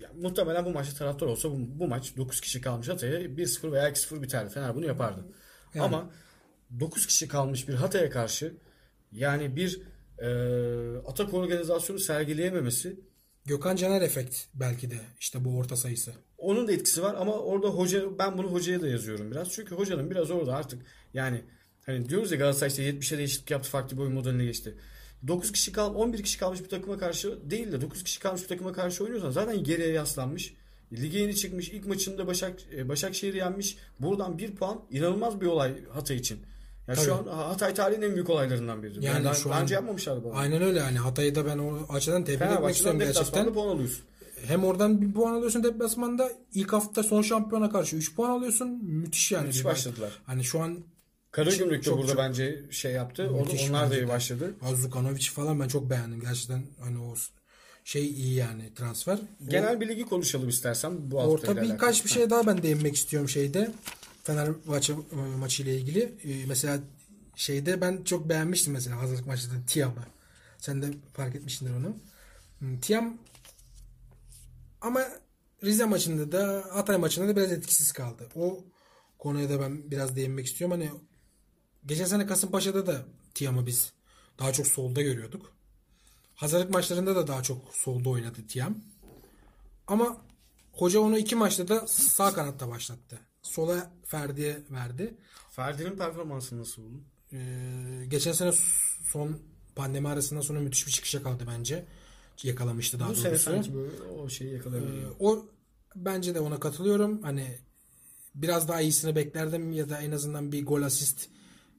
ya 0.00 0.10
muhtemelen 0.20 0.64
bu 0.64 0.70
maçta 0.70 0.98
taraftar 0.98 1.26
olsa 1.26 1.50
bu, 1.50 1.56
bu 1.58 1.88
maç 1.88 2.16
9 2.16 2.40
kişi 2.40 2.60
kalmış 2.60 2.88
Hatay'a 2.88 3.20
1-0 3.20 3.72
veya 3.72 3.90
2-0 3.90 4.22
biterdi. 4.22 4.50
Fener 4.54 4.74
bunu 4.74 4.86
yapardı. 4.86 5.24
Yani. 5.74 5.84
Ama 5.84 6.10
9 6.80 7.06
kişi 7.06 7.28
kalmış 7.28 7.68
bir 7.68 7.74
Hatay'a 7.74 8.10
karşı 8.10 8.54
yani 9.12 9.56
bir 9.56 9.82
e, 10.18 10.28
atak 11.06 11.34
organizasyonu 11.34 11.98
sergileyememesi 11.98 13.00
Gökhan 13.50 13.76
Caner 13.76 14.02
efekt 14.02 14.36
belki 14.54 14.90
de 14.90 15.00
işte 15.20 15.44
bu 15.44 15.58
orta 15.58 15.76
sayısı. 15.76 16.12
onun 16.38 16.68
da 16.68 16.72
etkisi 16.72 17.02
var 17.02 17.14
ama 17.18 17.32
orada 17.32 17.68
hoca 17.68 18.18
ben 18.18 18.38
bunu 18.38 18.46
hocaya 18.46 18.80
da 18.80 18.88
yazıyorum 18.88 19.30
biraz. 19.30 19.52
Çünkü 19.52 19.74
hocanın 19.74 20.10
biraz 20.10 20.30
orada 20.30 20.56
artık 20.56 20.82
yani 21.14 21.40
hani 21.86 22.08
diyoruz 22.08 22.32
ya 22.32 22.38
Galatasaray 22.38 22.70
işte 22.70 22.90
70'e 22.90 23.18
değişiklik 23.18 23.50
yaptı 23.50 23.70
farklı 23.70 23.96
bir 23.96 24.02
oyun 24.02 24.12
modeline 24.12 24.44
geçti. 24.44 24.74
9 25.26 25.52
kişi 25.52 25.72
kal 25.72 25.94
11 25.94 26.22
kişi 26.22 26.38
kalmış 26.38 26.60
bir 26.60 26.68
takıma 26.68 26.98
karşı 26.98 27.50
değil 27.50 27.72
de 27.72 27.80
9 27.80 28.04
kişi 28.04 28.20
kalmış 28.20 28.42
bir 28.42 28.48
takıma 28.48 28.72
karşı 28.72 29.04
oynuyorsan 29.04 29.30
zaten 29.30 29.64
geriye 29.64 29.92
yaslanmış. 29.92 30.54
Lige 30.92 31.18
yeni 31.18 31.36
çıkmış. 31.36 31.68
ilk 31.68 31.86
maçında 31.86 32.26
Başak 32.26 32.54
e, 32.76 32.88
Başakşehir'i 32.88 33.36
yenmiş. 33.36 33.76
Buradan 34.00 34.38
bir 34.38 34.56
puan 34.56 34.80
inanılmaz 34.90 35.40
bir 35.40 35.46
olay 35.46 35.84
Hatay 35.92 36.16
için. 36.16 36.38
Yani 36.88 36.98
şu 37.04 37.14
an 37.14 37.24
Tabii. 37.24 37.34
Hatay 37.34 37.74
tarihinin 37.74 38.06
en 38.06 38.14
büyük 38.14 38.30
olaylarından 38.30 38.82
biri. 38.82 39.04
Yani 39.04 39.26
Yani 39.26 39.36
şu 39.36 39.48
daha 39.48 39.56
an- 39.58 39.62
önce 39.62 39.74
yapmamışlardı 39.74 40.24
bunu. 40.24 40.36
Aynen 40.36 40.62
öyle 40.62 40.80
hani 40.80 40.98
Hatay'ı 40.98 41.34
da 41.34 41.46
ben 41.46 41.58
o 41.58 41.78
açıdan 41.88 42.24
tebrik 42.24 42.34
etmek 42.42 42.48
Fenerbahçe'den 42.50 42.74
istiyorum 42.74 42.98
gerçekten. 43.14 43.54
puan 43.54 43.68
alıyorsun. 43.68 44.04
Hem 44.46 44.64
oradan 44.64 45.00
bir 45.02 45.12
puan 45.12 45.34
alıyorsun 45.34 45.64
deplasmanda 45.64 46.30
ilk 46.54 46.72
hafta 46.72 47.02
son 47.02 47.22
şampiyona 47.22 47.70
karşı 47.70 47.96
3 47.96 48.14
puan 48.14 48.30
alıyorsun. 48.30 48.68
Müthiş 48.84 49.32
yani. 49.32 49.46
Müthiş 49.46 49.64
başladılar. 49.64 50.10
Hani 50.26 50.44
şu 50.44 50.60
an 50.60 50.78
Karagümrük 51.30 51.86
de 51.86 51.92
burada 51.92 52.06
çok- 52.06 52.18
bence 52.18 52.62
şey 52.70 52.92
yaptı. 52.92 53.30
O- 53.34 53.40
Müthiş 53.42 53.70
onlar 53.70 53.90
da 53.90 53.96
iyi 53.96 54.08
başladı. 54.08 54.54
Azukanovic 54.62 55.22
falan 55.22 55.60
ben 55.60 55.68
çok 55.68 55.90
beğendim. 55.90 56.20
Gerçekten 56.20 56.62
hani 56.80 56.98
o 56.98 57.14
şey 57.84 58.06
iyi 58.10 58.34
yani 58.34 58.74
transfer. 58.74 59.18
Genel 59.48 59.80
bir 59.80 59.88
ligi 59.88 60.04
konuşalım 60.04 60.48
istersen 60.48 61.10
bu 61.10 61.16
O- 61.16 61.20
hafta 61.34 61.52
Orta 61.52 61.62
birkaç 61.62 62.04
bir 62.04 62.10
şey 62.10 62.30
daha 62.30 62.46
ben 62.46 62.62
değinmek 62.62 62.94
istiyorum 62.96 63.28
şeyde. 63.28 63.70
Fenerbahçe 64.24 64.92
e, 64.92 65.36
maçı 65.36 65.62
ile 65.62 65.76
ilgili. 65.76 66.00
E, 66.24 66.46
Mesela 66.46 66.80
şeyde 67.36 67.80
ben 67.80 68.02
çok 68.04 68.28
beğenmiştim 68.28 68.72
mesela 68.72 69.00
hazırlık 69.00 69.26
maçında 69.26 69.54
Tiam'ı. 69.66 70.04
Sen 70.58 70.82
de 70.82 70.86
fark 71.12 71.34
etmişsindir 71.34 71.72
onu. 71.74 71.96
Tiam 72.82 73.18
ama 74.80 75.08
Rize 75.64 75.84
maçında 75.84 76.32
da 76.32 76.64
Hatay 76.72 76.96
maçında 76.96 77.28
da 77.28 77.36
biraz 77.36 77.52
etkisiz 77.52 77.92
kaldı. 77.92 78.28
O 78.34 78.64
konuya 79.18 79.50
da 79.50 79.60
ben 79.60 79.90
biraz 79.90 80.16
değinmek 80.16 80.46
istiyorum. 80.46 80.80
Hani 80.80 80.90
geçen 81.86 82.04
sene 82.04 82.26
Kasımpaşa'da 82.26 82.86
da 82.86 83.04
Tiam'ı 83.34 83.66
biz 83.66 83.92
daha 84.38 84.52
çok 84.52 84.66
solda 84.66 85.02
görüyorduk. 85.02 85.52
Hazırlık 86.34 86.70
maçlarında 86.70 87.16
da 87.16 87.26
daha 87.26 87.42
çok 87.42 87.74
solda 87.74 88.08
oynadı 88.08 88.46
Tiam. 88.48 88.78
Ama 89.86 90.16
hoca 90.72 91.00
onu 91.00 91.18
iki 91.18 91.36
maçta 91.36 91.68
da 91.68 91.86
sağ 91.88 92.34
kanatta 92.34 92.68
başlattı. 92.68 93.18
Sola 93.42 93.90
Ferdi'ye 94.10 94.58
verdi. 94.70 95.14
Ferdi'nin 95.50 95.96
performansı 95.96 96.58
nasıl 96.58 96.82
oldu? 96.82 97.00
Ee, 97.32 98.06
geçen 98.08 98.32
sene 98.32 98.52
son 99.04 99.38
pandemi 99.76 100.08
arasından 100.08 100.40
sonra 100.40 100.60
müthiş 100.60 100.86
bir 100.86 100.92
çıkış 100.92 101.14
yakaladı 101.14 101.44
bence. 101.58 101.84
Yakalamıştı 102.42 102.98
daha 102.98 103.08
bu 103.08 103.12
doğrusu. 103.12 103.22
sene 103.22 103.38
sanki 103.38 103.74
böyle 103.74 104.02
o 104.02 104.28
şeyi 104.28 104.50
Ee, 104.50 104.54
yakalayabiliyor. 104.54 105.10
o 105.18 105.46
bence 105.96 106.34
de 106.34 106.40
ona 106.40 106.60
katılıyorum. 106.60 107.22
Hani 107.22 107.58
biraz 108.34 108.68
daha 108.68 108.80
iyisini 108.80 109.16
beklerdim 109.16 109.72
ya 109.72 109.88
da 109.88 110.00
en 110.00 110.10
azından 110.10 110.52
bir 110.52 110.66
gol 110.66 110.82
asist 110.82 111.28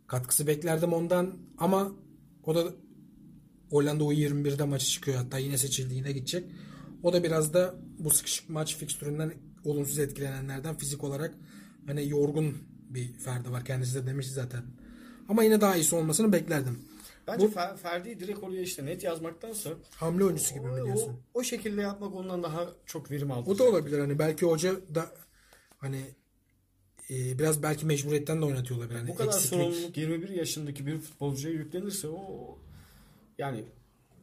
katkısı 0.07 0.47
beklerdim 0.47 0.93
ondan 0.93 1.37
ama 1.57 1.91
o 2.43 2.55
da 2.55 2.73
Hollanda 3.69 4.03
U21'de 4.03 4.63
maçı 4.63 4.85
çıkıyor 4.85 5.17
hatta 5.17 5.37
yine 5.37 5.57
seçildi 5.57 5.93
yine 5.93 6.11
gidecek. 6.11 6.51
O 7.03 7.13
da 7.13 7.23
biraz 7.23 7.53
da 7.53 7.75
bu 7.99 8.09
sıkışık 8.09 8.49
maç 8.49 8.77
fikstüründen 8.77 9.33
olumsuz 9.63 9.99
etkilenenlerden 9.99 10.77
fizik 10.77 11.03
olarak 11.03 11.35
hani 11.87 12.09
yorgun 12.09 12.57
bir 12.89 13.13
Ferdi 13.13 13.51
var. 13.51 13.65
Kendisi 13.65 13.95
de 13.95 14.07
demişti 14.07 14.33
zaten. 14.33 14.63
Ama 15.29 15.43
yine 15.43 15.61
daha 15.61 15.75
iyisi 15.75 15.95
olmasını 15.95 16.33
beklerdim. 16.33 16.79
Bence 17.27 17.45
Fer- 17.45 17.77
Ferdi'yi 17.77 18.19
direkt 18.19 18.43
oraya 18.43 18.61
işte 18.61 18.85
net 18.85 19.03
yazmaktansa 19.03 19.69
Hamle 19.95 20.23
oyuncusu 20.25 20.53
gibi 20.53 20.65
mi 20.65 20.71
o, 20.81 20.85
diyorsun? 20.85 21.19
o 21.33 21.43
şekilde 21.43 21.81
yapmak 21.81 22.15
ondan 22.15 22.43
daha 22.43 22.69
çok 22.85 23.11
verim 23.11 23.31
aldı. 23.31 23.49
O 23.49 23.57
da 23.57 23.63
olabilir 23.63 23.99
hani 23.99 24.19
belki 24.19 24.45
hoca 24.45 24.75
da 24.95 25.11
hani 25.77 26.01
e, 27.09 27.39
biraz 27.39 27.63
belki 27.63 27.85
mecburiyetten 27.85 28.41
de 28.41 28.45
oynatıyor 28.45 28.79
olabilir. 28.79 28.99
Hani 28.99 29.09
Bu 29.09 29.15
kadar 29.15 29.33
eksiklik. 29.33 29.49
sorumluluk 29.59 29.97
21 29.97 30.29
yaşındaki 30.29 30.85
bir 30.87 30.97
futbolcuya 30.97 31.53
yüklenirse 31.53 32.07
o 32.07 32.57
yani 33.37 33.63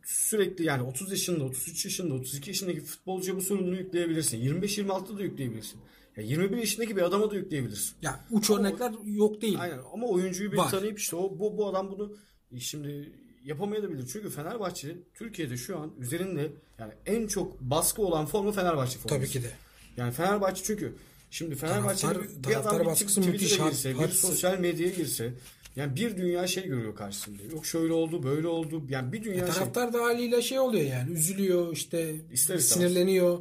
sürekli 0.04 0.64
yani 0.64 0.82
30 0.82 1.10
yaşında, 1.10 1.44
33 1.44 1.84
yaşında, 1.84 2.14
32 2.14 2.50
yaşındaki 2.50 2.80
futbolcuya 2.80 3.36
bu 3.36 3.40
sorumluluğu 3.42 3.76
yükleyebilirsin. 3.76 4.38
25-26'da 4.38 5.18
da 5.18 5.22
yükleyebilirsin. 5.22 5.80
Ya 6.18 6.24
21 6.24 6.56
yaşındaki 6.56 6.96
bir 6.96 7.02
adama 7.02 7.30
da 7.30 7.36
yükleyebilirsin. 7.36 7.94
Ya 8.02 8.24
uç 8.30 8.50
örnekler 8.50 8.92
yok 9.04 9.42
değil. 9.42 9.60
Aynen 9.60 9.78
ama 9.92 10.06
oyuncuyu 10.06 10.52
bir 10.52 10.56
Var. 10.56 10.70
tanıyıp 10.70 10.98
işte 10.98 11.16
o 11.16 11.38
bu, 11.38 11.58
bu 11.58 11.66
adam 11.68 11.90
bunu 11.90 12.16
şimdi 12.58 13.12
yapamayabilir. 13.44 14.06
Çünkü 14.12 14.30
Fenerbahçe 14.30 14.96
Türkiye'de 15.14 15.56
şu 15.56 15.78
an 15.78 15.92
üzerinde 15.98 16.52
yani 16.78 16.92
en 17.06 17.26
çok 17.26 17.60
baskı 17.60 18.02
olan 18.02 18.26
formu 18.26 18.52
Fenerbahçe 18.52 18.98
forması. 18.98 19.20
Tabii 19.20 19.28
ki 19.28 19.42
de. 19.42 19.50
Yani 19.96 20.12
Fenerbahçe 20.12 20.62
çünkü 20.64 20.94
şimdi 21.30 21.54
Fenerbahçe'de 21.54 22.12
Taraftar- 22.12 22.48
bir 22.48 22.54
adam 22.60 22.86
bir 22.86 22.94
Twitter'a 22.94 23.26
müthiş. 23.26 23.58
girse, 23.58 23.98
bir 23.98 24.08
sosyal 24.08 24.58
medyaya 24.58 24.92
girse 24.92 25.32
yani 25.76 25.96
bir 25.96 26.16
dünya 26.16 26.46
şey 26.46 26.66
görüyor 26.66 26.94
karşısında. 26.94 27.42
Yok 27.52 27.66
şöyle 27.66 27.92
oldu, 27.92 28.22
böyle 28.22 28.46
oldu. 28.48 28.82
Yani 28.88 29.12
bir 29.12 29.24
dünya 29.24 29.46
şey. 29.46 29.54
Taraftar 29.54 29.92
da 29.92 30.02
haliyle 30.02 30.42
şey 30.42 30.58
oluyor 30.58 30.84
yani 30.86 31.12
üzülüyor 31.12 31.72
işte 31.72 32.14
İster 32.32 32.54
istemez. 32.54 32.64
sinirleniyor 32.92 33.38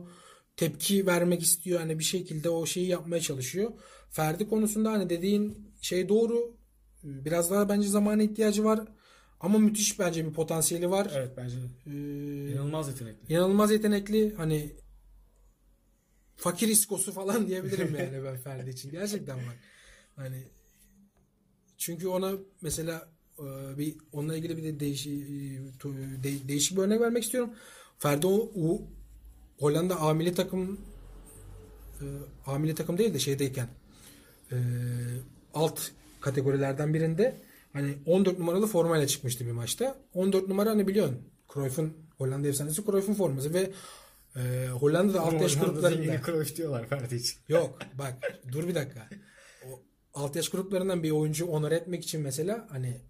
tepki 0.57 1.07
vermek 1.07 1.43
istiyor 1.43 1.79
hani 1.79 1.99
bir 1.99 2.03
şekilde 2.03 2.49
o 2.49 2.65
şeyi 2.65 2.87
yapmaya 2.87 3.21
çalışıyor. 3.21 3.71
Ferdi 4.09 4.49
konusunda 4.49 4.91
hani 4.91 5.09
dediğin 5.09 5.71
şey 5.81 6.09
doğru 6.09 6.57
biraz 7.03 7.51
daha 7.51 7.69
bence 7.69 7.87
zamana 7.87 8.23
ihtiyacı 8.23 8.63
var 8.63 8.79
ama 9.39 9.59
müthiş 9.59 9.99
bence 9.99 10.25
bir 10.25 10.33
potansiyeli 10.33 10.89
var. 10.89 11.11
Evet 11.15 11.31
bence. 11.37 11.57
Ee, 11.85 12.51
inanılmaz 12.51 12.87
yetenekli. 12.87 13.33
inanılmaz 13.33 13.71
yetenekli 13.71 14.35
hani 14.35 14.75
fakir 16.35 16.67
iskosu 16.67 17.11
falan 17.11 17.47
diyebilirim 17.47 17.95
yani 17.95 18.23
ben 18.23 18.37
Ferdi 18.37 18.69
için 18.69 18.91
gerçekten 18.91 19.37
bak 19.37 19.57
hani 20.15 20.43
çünkü 21.77 22.07
ona 22.07 22.31
mesela 22.61 23.09
e, 23.39 23.77
bir 23.77 23.95
onunla 24.11 24.37
ilgili 24.37 24.57
bir 24.57 24.63
de 24.63 24.79
değişik 24.79 25.13
de, 26.23 26.47
değişik 26.47 26.77
bir 26.77 26.81
örnek 26.81 27.01
vermek 27.01 27.23
istiyorum. 27.23 27.53
Ferdi 27.99 28.27
o, 28.27 28.51
o 28.55 28.81
Hollanda 29.59 29.95
amili 29.95 30.33
takım 30.35 30.81
e, 32.01 32.05
amili 32.45 32.75
takım 32.75 32.97
değil 32.97 33.13
de 33.13 33.19
şeydeyken 33.19 33.67
e, 34.51 34.57
alt 35.53 35.81
kategorilerden 36.21 36.93
birinde 36.93 37.41
hani 37.73 37.97
14 38.05 38.39
numaralı 38.39 38.67
formayla 38.67 39.07
çıkmıştı 39.07 39.45
bir 39.45 39.51
maçta. 39.51 39.97
14 40.13 40.47
numara 40.47 40.69
hani 40.69 40.87
biliyorsun 40.87 41.21
Cruyff'un 41.53 41.93
Hollanda 42.17 42.47
efsanesi 42.47 42.85
Cruyff'un 42.85 43.13
forması 43.13 43.53
ve 43.53 43.71
e, 44.35 44.67
Hollanda'da 44.67 45.21
alt 45.21 45.41
yaş 45.41 45.59
gruplarında 45.59 46.21
Cruyff 46.25 46.55
diyorlar 46.55 46.87
Ferdi 46.87 47.15
için. 47.15 47.39
Yok 47.47 47.79
bak 47.93 48.13
dur 48.51 48.67
bir 48.67 48.75
dakika. 48.75 49.09
O 49.65 49.81
alt 50.13 50.35
yaş 50.35 50.49
gruplarından 50.49 51.03
bir 51.03 51.11
oyuncu 51.11 51.45
onur 51.45 51.71
etmek 51.71 52.03
için 52.03 52.21
mesela 52.21 52.67
hani 52.69 53.01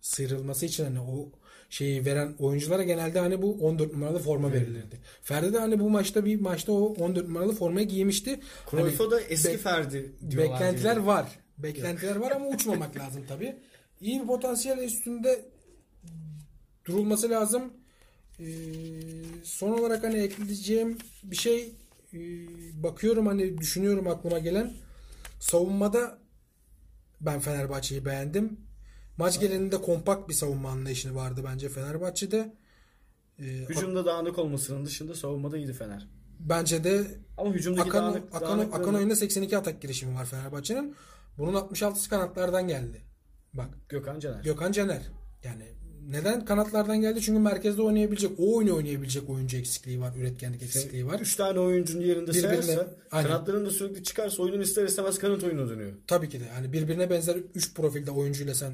sıyrılması 0.00 0.66
için 0.66 0.84
hani 0.84 1.00
o 1.00 1.32
şeyi 1.68 2.04
veren 2.04 2.34
oyunculara 2.38 2.82
genelde 2.82 3.18
hani 3.20 3.42
bu 3.42 3.66
14 3.66 3.92
numaralı 3.92 4.18
forma 4.18 4.52
verilirdi. 4.52 5.00
Ferdi 5.22 5.52
de 5.52 5.58
hani 5.58 5.80
bu 5.80 5.90
maçta 5.90 6.24
bir 6.24 6.40
maçta 6.40 6.72
o 6.72 6.94
14 6.94 7.26
numaralı 7.28 7.52
formayı 7.54 7.88
giymişti. 7.88 8.40
Cruyff'a 8.70 9.04
Hani 9.04 9.10
da 9.10 9.20
eski 9.20 9.48
be- 9.52 9.58
Ferdi 9.58 10.12
diyorlar. 10.30 10.52
beklentiler 10.54 10.94
diye. 10.96 11.06
var. 11.06 11.38
Beklentiler 11.58 12.16
var 12.16 12.30
ama 12.30 12.46
uçmamak 12.48 12.96
lazım 12.98 13.24
tabii. 13.28 13.56
İyi 14.00 14.20
bir 14.22 14.26
potansiyel 14.26 14.78
üstünde 14.78 15.44
durulması 16.86 17.30
lazım. 17.30 17.62
Ee, 18.40 18.44
son 19.44 19.70
olarak 19.78 20.04
hani 20.04 20.18
ekleyeceğim 20.18 20.98
bir 21.22 21.36
şey 21.36 21.72
e, 22.14 22.18
bakıyorum 22.82 23.26
hani 23.26 23.58
düşünüyorum 23.58 24.08
aklıma 24.08 24.38
gelen 24.38 24.72
savunmada 25.40 26.18
ben 27.20 27.40
Fenerbahçe'yi 27.40 28.04
beğendim. 28.04 28.56
Maç 29.18 29.40
genelinde 29.40 29.76
kompakt 29.76 30.28
bir 30.28 30.34
savunma 30.34 30.70
anlayışını 30.70 31.14
vardı 31.14 31.40
bence 31.52 31.68
Fenerbahçe'de. 31.68 32.54
Ee, 33.38 33.42
Hücumda 33.44 34.06
dağınık 34.06 34.38
olmasının 34.38 34.86
dışında 34.86 35.14
savunmada 35.14 35.56
iyiydi 35.58 35.72
Fener. 35.72 36.08
bence 36.40 36.84
de 36.84 37.04
Ama 37.38 37.52
hücumdaki 37.54 37.88
Akan, 37.88 38.02
dağınık, 38.04 38.34
Akan, 38.34 38.48
dağınıklığını- 38.58 38.74
Akan 38.82 38.94
oyunda 38.94 39.16
82 39.16 39.56
atak 39.58 39.82
girişimi 39.82 40.14
var 40.14 40.24
Fenerbahçe'nin. 40.26 40.94
Bunun 41.38 41.54
66'sı 41.54 42.10
kanatlardan 42.10 42.68
geldi. 42.68 43.02
Bak 43.54 43.68
Gökhan 43.88 44.20
Caner. 44.20 44.42
Gökhan 44.44 44.72
Caner. 44.72 45.02
Yani 45.44 45.62
neden 46.08 46.44
kanatlardan 46.44 47.00
geldi? 47.00 47.20
Çünkü 47.20 47.40
merkezde 47.40 47.82
oynayabilecek, 47.82 48.30
o 48.38 48.56
oyunu 48.56 48.76
oynayabilecek 48.76 49.30
oyuncu 49.30 49.56
eksikliği 49.56 50.00
var, 50.00 50.14
üretkenlik 50.16 50.62
eksikliği 50.62 51.06
var. 51.06 51.20
Üç 51.20 51.36
tane 51.36 51.60
oyuncunun 51.60 52.02
yerinde 52.02 52.30
Birbirine- 52.30 52.62
sayarsa 52.62 52.86
kanatların 53.10 53.66
da 53.66 53.70
sürekli 53.70 54.02
çıkarsa 54.04 54.42
oyunun 54.42 54.60
ister 54.60 54.84
istemez 54.84 55.18
kanat 55.18 55.44
oyununa 55.44 55.68
dönüyor. 55.70 55.92
Tabii 56.06 56.28
ki 56.28 56.40
de. 56.40 56.44
Yani 56.44 56.72
birbirine 56.72 57.10
benzer 57.10 57.36
3 57.54 57.74
profilde 57.74 58.10
oyuncuyla 58.10 58.54
sen 58.54 58.72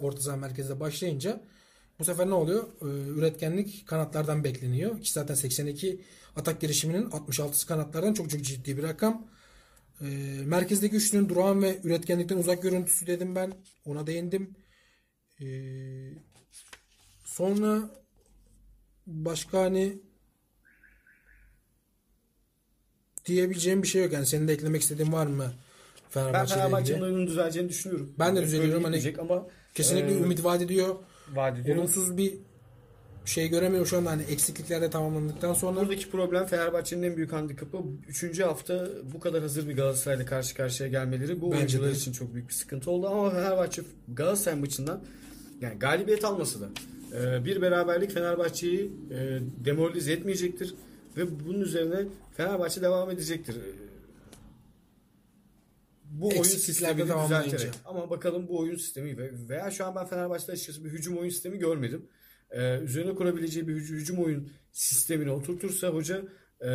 orta 0.00 0.20
saha 0.20 0.36
merkezde 0.36 0.80
başlayınca 0.80 1.40
bu 1.98 2.04
sefer 2.04 2.28
ne 2.28 2.34
oluyor? 2.34 2.64
Ee, 2.82 2.86
üretkenlik 3.08 3.86
kanatlardan 3.86 4.44
bekleniyor. 4.44 5.00
Ki 5.02 5.12
zaten 5.12 5.34
82 5.34 6.00
atak 6.36 6.60
girişiminin 6.60 7.10
66'sı 7.10 7.66
kanatlardan 7.66 8.14
çok 8.14 8.30
çok 8.30 8.42
ciddi 8.42 8.76
bir 8.76 8.82
rakam. 8.82 9.26
Ee, 10.00 10.04
merkezdeki 10.44 10.96
üçlünün 10.96 11.28
durağan 11.28 11.62
ve 11.62 11.80
üretkenlikten 11.84 12.36
uzak 12.36 12.62
görüntüsü 12.62 13.06
dedim 13.06 13.34
ben. 13.34 13.52
Ona 13.84 14.06
değindim. 14.06 14.56
Ee, 15.40 15.46
sonra 17.24 17.90
başka 19.06 19.60
hani 19.60 19.98
diyebileceğim 23.26 23.82
bir 23.82 23.88
şey 23.88 24.02
yok. 24.02 24.12
Yani 24.12 24.26
senin 24.26 24.48
de 24.48 24.52
eklemek 24.52 24.82
istediğin 24.82 25.12
var 25.12 25.26
mı? 25.26 25.54
Ben 26.16 26.22
Fenerbahçe 26.22 26.54
ile 26.54 26.60
Fenerbahçe'nin 26.62 27.00
oyunun 27.00 27.26
düzeleceğini 27.26 27.68
düşünüyorum. 27.68 28.12
Ben 28.18 28.30
de 28.30 28.34
Böyle 28.36 28.46
düzeliyorum. 28.46 28.84
Hani 28.84 29.14
ama 29.18 29.46
Kesinlikle 29.74 30.14
e, 30.14 30.18
ümit 30.18 30.44
vaat 30.44 30.62
ediyor. 30.62 30.96
vaat 31.34 31.58
ediyorum. 31.58 31.82
Olumsuz 31.82 32.16
bir 32.16 32.34
şey 33.24 33.48
göremiyorum 33.48 33.86
şu 33.86 33.96
anda 33.96 34.10
hani 34.10 34.22
eksiklikler 34.22 34.82
de 34.82 34.90
tamamlandıktan 34.90 35.54
sonra. 35.54 35.80
Buradaki 35.80 36.10
problem 36.10 36.46
Fenerbahçe'nin 36.46 37.02
en 37.02 37.16
büyük 37.16 37.32
handikapı 37.32 37.78
3. 38.08 38.40
hafta 38.40 38.88
bu 39.14 39.20
kadar 39.20 39.42
hazır 39.42 39.68
bir 39.68 39.76
Galatasaray'la 39.76 40.24
karşı 40.26 40.54
karşıya 40.54 40.88
gelmeleri 40.88 41.40
bu 41.40 41.46
Bence 41.46 41.58
oyuncular 41.58 41.88
de. 41.88 41.92
için 41.92 42.12
çok 42.12 42.34
büyük 42.34 42.48
bir 42.48 42.54
sıkıntı 42.54 42.90
oldu 42.90 43.08
ama 43.08 43.30
Fenerbahçe 43.30 43.82
Galatasaray 44.08 44.60
maçından 44.60 45.00
yani 45.60 45.78
galibiyet 45.78 46.24
alması 46.24 46.60
da 46.60 46.68
bir 47.44 47.62
beraberlik 47.62 48.10
Fenerbahçe'yi 48.10 48.92
demoralize 49.64 50.12
etmeyecektir 50.12 50.74
ve 51.16 51.46
bunun 51.46 51.60
üzerine 51.60 51.96
Fenerbahçe 52.36 52.82
devam 52.82 53.10
edecektir. 53.10 53.56
Bu 56.20 56.28
oyun 56.28 56.42
sistemini 56.42 57.08
düzelterek. 57.24 57.74
Ama 57.84 58.10
bakalım 58.10 58.48
bu 58.48 58.58
oyun 58.58 58.76
sistemi 58.76 59.18
ve 59.18 59.30
veya 59.48 59.70
şu 59.70 59.84
an 59.86 59.94
ben 59.94 60.06
Fenerbahçe'de 60.06 60.52
açıkçası 60.52 60.84
bir 60.84 60.90
hücum 60.90 61.16
oyun 61.18 61.30
sistemi 61.30 61.58
görmedim. 61.58 62.06
Ee, 62.50 62.78
üzerine 62.78 63.14
kurabileceği 63.14 63.68
bir 63.68 63.76
hüc- 63.76 63.94
hücum 63.94 64.18
oyun 64.18 64.48
sistemini 64.72 65.30
oturtursa 65.30 65.88
hoca 65.88 66.22
e, 66.60 66.68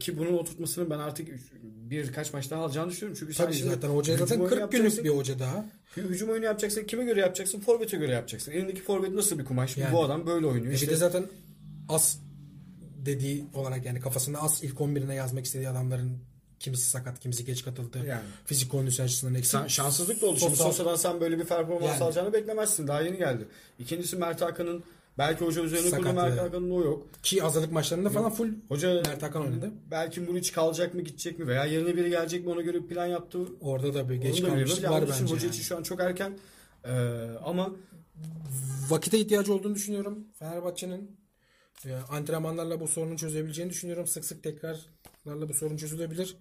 ki 0.00 0.18
bunun 0.18 0.32
oturtmasını 0.32 0.90
ben 0.90 0.98
artık 0.98 1.28
birkaç 1.62 2.32
maç 2.32 2.50
daha 2.50 2.62
alacağını 2.64 2.90
düşünüyorum. 2.90 3.16
Çünkü 3.20 3.34
sen 3.34 3.44
Tabii 3.44 3.54
şimdi 3.56 3.70
zaten 3.74 3.88
hoca 3.88 4.16
zaten 4.16 4.36
oyunu 4.40 4.48
40 4.48 4.72
günlük 4.72 5.04
bir 5.04 5.08
hoca 5.10 5.38
daha. 5.38 5.66
Hü- 5.96 6.08
Hücum 6.08 6.30
oyunu 6.30 6.44
yapacaksın. 6.44 6.84
Kime 6.84 7.04
göre 7.04 7.20
yapacaksın? 7.20 7.60
Forvet'e 7.60 7.96
göre 7.96 8.12
yapacaksın. 8.12 8.52
Elindeki 8.52 8.82
forvet 8.82 9.12
nasıl 9.12 9.38
bir 9.38 9.44
kumaş? 9.44 9.76
Yani. 9.76 9.92
Bu 9.92 10.04
adam 10.04 10.26
böyle 10.26 10.46
oynuyor. 10.46 10.72
E 10.72 10.74
İşte 10.74 10.86
bir 10.86 10.92
de 10.92 10.96
zaten 10.96 11.26
as 11.88 12.18
dediği 13.06 13.44
olarak 13.54 13.86
yani 13.86 14.00
kafasında 14.00 14.42
as 14.42 14.62
ilk 14.64 14.74
11'ine 14.78 15.14
yazmak 15.14 15.44
istediği 15.44 15.68
adamların 15.68 16.18
kimisi 16.60 16.90
sakat, 16.90 17.20
kimisi 17.20 17.44
geç 17.44 17.64
katıldı. 17.64 17.98
Yani. 18.06 18.22
Fizik 18.46 18.70
kondisyon 18.70 19.06
açısından 19.06 19.34
eksik. 19.34 19.50
Sen- 19.60 19.66
şanssızlık 19.66 20.22
da 20.22 20.26
oldu. 20.26 20.38
Şimdi 20.38 20.56
Sosyal- 20.56 20.72
Sosa'dan 20.72 20.96
sen 20.96 21.20
böyle 21.20 21.38
bir 21.38 21.44
performans 21.44 21.92
Yani. 21.92 22.04
alacağını 22.04 22.32
beklemezsin. 22.32 22.88
Daha 22.88 23.02
yeni 23.02 23.16
geldi. 23.16 23.48
İkincisi 23.78 24.16
Mert 24.16 24.40
Hakan'ın 24.42 24.84
belki 25.18 25.44
hoca 25.44 25.62
üzerine 25.62 25.90
Sakatlığı. 25.90 26.12
Mert 26.14 26.38
Hakan'ın 26.40 26.70
o 26.70 26.80
yok. 26.84 27.06
Ki 27.22 27.40
hazırlık 27.40 27.72
maçlarında 27.72 28.10
falan 28.10 28.30
full 28.32 28.48
Hoca 28.68 28.94
Mert 28.94 29.22
Hakan 29.22 29.42
oynadı. 29.42 29.70
belki 29.90 30.20
Muriç 30.20 30.52
kalacak 30.52 30.94
mı 30.94 31.02
gidecek 31.02 31.38
mi 31.38 31.46
veya 31.46 31.64
yerine 31.64 31.96
biri 31.96 32.10
gelecek 32.10 32.44
mi 32.44 32.52
ona 32.52 32.60
göre 32.60 32.82
bir 32.82 32.86
plan 32.88 33.06
yaptı. 33.06 33.38
Orada 33.60 33.94
da 33.94 34.08
bir 34.08 34.14
geç 34.14 34.42
kalmışlık 34.42 34.90
var 34.90 35.02
bence. 35.10 35.22
hoca 35.24 35.46
yani. 35.46 35.54
için 35.54 35.62
şu 35.62 35.76
an 35.76 35.82
çok 35.82 36.00
erken. 36.00 36.38
Ee, 36.84 36.90
ama 37.44 37.70
Vakite 38.88 39.18
ihtiyacı 39.18 39.54
olduğunu 39.54 39.74
düşünüyorum. 39.74 40.24
Fenerbahçe'nin 40.38 41.16
e, 41.86 41.94
antrenmanlarla 41.94 42.80
bu 42.80 42.88
sorunu 42.88 43.16
çözebileceğini 43.18 43.70
düşünüyorum. 43.70 44.06
Sık 44.06 44.24
sık 44.24 44.44
tekrarlarla 45.24 45.48
bu 45.48 45.54
sorun 45.54 45.76
çözülebilir. 45.76 46.36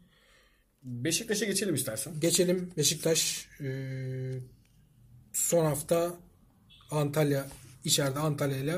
Beşiktaş'a 0.84 1.46
geçelim 1.46 1.76
istersen. 1.76 2.20
Geçelim 2.20 2.72
Beşiktaş 2.78 3.48
e, 3.62 4.40
son 5.34 5.66
hafta 5.66 6.16
Antalya 6.92 7.48
içeride 7.84 8.20
Antalya 8.20 8.58
ile 8.58 8.76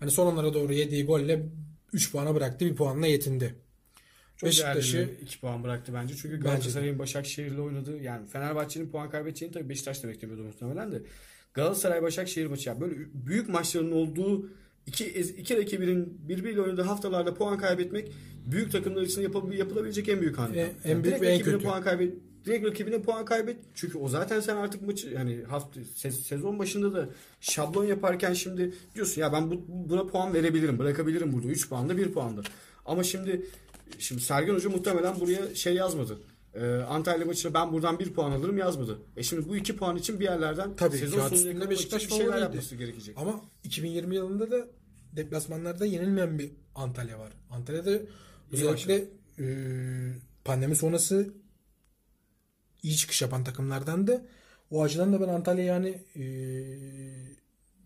hani 0.00 0.10
son 0.10 0.26
onlara 0.32 0.54
doğru 0.54 0.72
yediği 0.72 1.04
golle 1.06 1.46
3 1.92 2.12
puana 2.12 2.34
bıraktı. 2.34 2.64
Bir 2.66 2.76
puanla 2.76 3.06
yetindi. 3.06 3.54
Çok 4.36 4.48
Beşiktaş'ı- 4.48 4.96
değerli 4.98 5.20
2 5.22 5.40
puan 5.40 5.62
bıraktı 5.64 5.92
bence. 5.94 6.14
Çünkü 6.16 6.40
Galatasaray'ın 6.40 6.98
Başakşehir'le 6.98 7.58
oynadığı 7.58 7.98
yani 8.02 8.28
Fenerbahçe'nin 8.28 8.90
puan 8.90 9.10
kaybedeceğini 9.10 9.54
tabii 9.54 9.68
Beşiktaş 9.68 10.02
da 10.02 10.08
beklemiyordu 10.08 10.44
muhtemelen 10.44 10.92
de. 10.92 11.02
Galatasaray 11.54 12.02
Başakşehir 12.02 12.46
maçı 12.46 12.68
yani 12.68 12.80
böyle 12.80 12.94
büyük 13.14 13.48
maçların 13.48 13.92
olduğu 13.92 14.50
iki 14.90 15.20
iki 15.38 15.56
rakibinin 15.56 16.18
birbiriyle 16.28 16.60
oynadığı 16.60 16.82
haftalarda 16.82 17.34
puan 17.34 17.58
kaybetmek 17.58 18.12
büyük 18.46 18.72
takımlar 18.72 19.02
için 19.02 19.22
yapab- 19.22 19.54
yapılabilecek 19.56 20.08
en 20.08 20.20
büyük 20.20 20.38
handikap. 20.38 20.86
E, 20.86 20.90
en 20.90 21.04
büyük 21.04 21.04
direkt 21.04 21.22
ve 21.22 21.26
en 21.28 21.42
kötü. 21.42 21.64
puan 21.64 21.82
kaybet 21.82 22.14
direkt 22.44 22.66
rakibine 22.66 23.02
puan 23.02 23.24
kaybet. 23.24 23.56
Çünkü 23.74 23.98
o 23.98 24.08
zaten 24.08 24.40
sen 24.40 24.56
artık 24.56 24.82
maçı 24.82 25.08
yani 25.08 25.42
hafta 25.48 25.80
se- 25.80 26.10
sezon 26.10 26.58
başında 26.58 26.94
da 26.94 27.08
şablon 27.40 27.84
yaparken 27.84 28.32
şimdi 28.32 28.74
diyorsun 28.94 29.20
ya 29.20 29.32
ben 29.32 29.50
bu, 29.50 29.64
buna 29.68 30.06
puan 30.06 30.34
verebilirim, 30.34 30.78
bırakabilirim 30.78 31.32
burada 31.32 31.48
3 31.48 31.68
puanda 31.68 31.96
1 31.96 32.12
puanda. 32.12 32.40
Ama 32.86 33.02
şimdi 33.02 33.46
şimdi 33.98 34.22
Sergen 34.22 34.54
Hoca 34.54 34.70
muhtemelen 34.70 35.20
buraya 35.20 35.54
şey 35.54 35.74
yazmadı. 35.74 36.18
Ee, 36.54 36.66
Antalya 36.74 37.26
maçına 37.26 37.54
ben 37.54 37.72
buradan 37.72 37.98
1 37.98 38.12
puan 38.12 38.30
alırım 38.32 38.58
yazmadı. 38.58 38.98
E 39.16 39.22
şimdi 39.22 39.48
bu 39.48 39.56
2 39.56 39.76
puan 39.76 39.96
için 39.96 40.20
bir 40.20 40.24
yerlerden 40.24 40.76
Tabii, 40.76 40.96
sezon 40.98 41.28
sonuna 41.28 41.46
yakalamak 41.46 41.70
Beşiktaş 41.70 42.04
bir 42.06 42.08
şeyler 42.10 42.24
favoriydi. 42.26 42.42
yapması 42.44 42.76
gerekecek. 42.76 43.16
Ama 43.18 43.40
2020 43.64 44.14
yılında 44.14 44.50
da 44.50 44.68
deplasmanlarda 45.16 45.86
yenilmeyen 45.86 46.38
bir 46.38 46.52
Antalya 46.74 47.18
var. 47.18 47.32
Antalya'da 47.50 48.00
özellikle 48.52 49.04
e, 49.38 49.44
pandemi 50.44 50.76
sonrası 50.76 51.34
iyi 52.82 52.96
çıkış 52.96 53.22
yapan 53.22 53.44
takımlardan 53.44 54.06
da 54.06 54.22
o 54.70 54.82
açıdan 54.82 55.12
da 55.12 55.20
ben 55.20 55.28
Antalya 55.28 55.64
yani 55.64 56.02
e, 56.16 56.24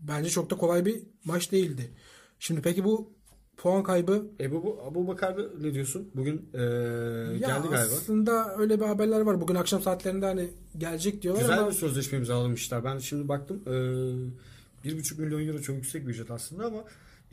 bence 0.00 0.30
çok 0.30 0.50
da 0.50 0.56
kolay 0.56 0.86
bir 0.86 1.02
maç 1.24 1.52
değildi. 1.52 1.90
Şimdi 2.38 2.62
peki 2.62 2.84
bu 2.84 3.12
puan 3.56 3.82
kaybı 3.82 4.26
Ebu 4.40 4.62
bu 4.62 4.82
Abu 4.86 5.08
Bakar'da 5.08 5.42
ne 5.60 5.74
diyorsun? 5.74 6.10
Bugün 6.14 6.50
ee, 6.54 6.62
ya 6.62 7.32
geldi 7.32 7.68
galiba. 7.70 7.76
aslında 7.76 8.56
öyle 8.58 8.80
bir 8.80 8.84
haberler 8.84 9.20
var. 9.20 9.40
Bugün 9.40 9.54
akşam 9.54 9.82
saatlerinde 9.82 10.26
hani 10.26 10.50
gelecek 10.78 11.22
diyorlar 11.22 11.42
Güzel 11.42 11.58
ama 11.58 11.70
bir 11.70 11.74
sözleşme 11.74 12.18
imzalamışlar. 12.18 12.84
Ben 12.84 12.98
şimdi 12.98 13.28
baktım. 13.28 13.62
Ee, 13.66 14.84
bir 14.84 14.98
buçuk 14.98 15.18
milyon 15.18 15.46
euro 15.46 15.60
çok 15.60 15.76
yüksek 15.76 16.06
bir 16.06 16.12
ücret 16.12 16.30
aslında 16.30 16.66
ama 16.66 16.84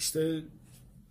işte 0.02 0.40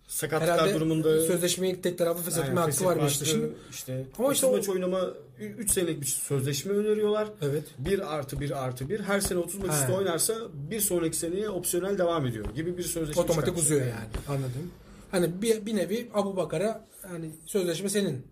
sakatlıklar 0.07 0.59
herhalde 0.59 0.75
durumunda 0.75 1.21
sözleşmeyi 1.21 1.81
tek 1.81 1.97
taraflı 1.97 2.23
feshetme 2.23 2.55
hakkı 2.59 2.71
feshetme 2.71 2.87
var 2.95 3.03
Beşiktaş'ın. 3.05 3.53
İşte 3.71 4.05
Ama 4.19 4.33
işte 4.33 4.45
o- 4.45 4.51
maç 4.51 4.69
oynama 4.69 5.07
3 5.39 5.71
senelik 5.71 6.01
bir 6.01 6.05
sözleşme 6.05 6.73
öneriyorlar. 6.73 7.27
Evet. 7.41 7.63
1 7.77 8.15
artı 8.15 8.39
1 8.39 8.65
artı 8.65 8.89
1. 8.89 8.99
Her 8.99 9.19
sene 9.19 9.39
30 9.39 9.55
maç 9.59 9.71
He. 9.71 9.79
üstü 9.81 9.91
oynarsa 9.93 10.35
bir 10.53 10.79
sonraki 10.79 11.17
seneye 11.17 11.49
opsiyonel 11.49 11.97
devam 11.97 12.25
ediyor 12.25 12.45
gibi 12.55 12.77
bir 12.77 12.83
sözleşme 12.83 13.21
Otomatik 13.21 13.45
çıkartmışlar. 13.45 13.63
uzuyor 13.75 13.81
yani. 13.81 14.09
Anladım. 14.27 14.71
Hani 15.11 15.41
bir, 15.41 15.65
bir 15.65 15.75
nevi 15.75 16.09
Abu 16.13 16.37
Bakar'a 16.37 16.87
hani 17.01 17.29
sözleşme 17.45 17.89
senin. 17.89 18.27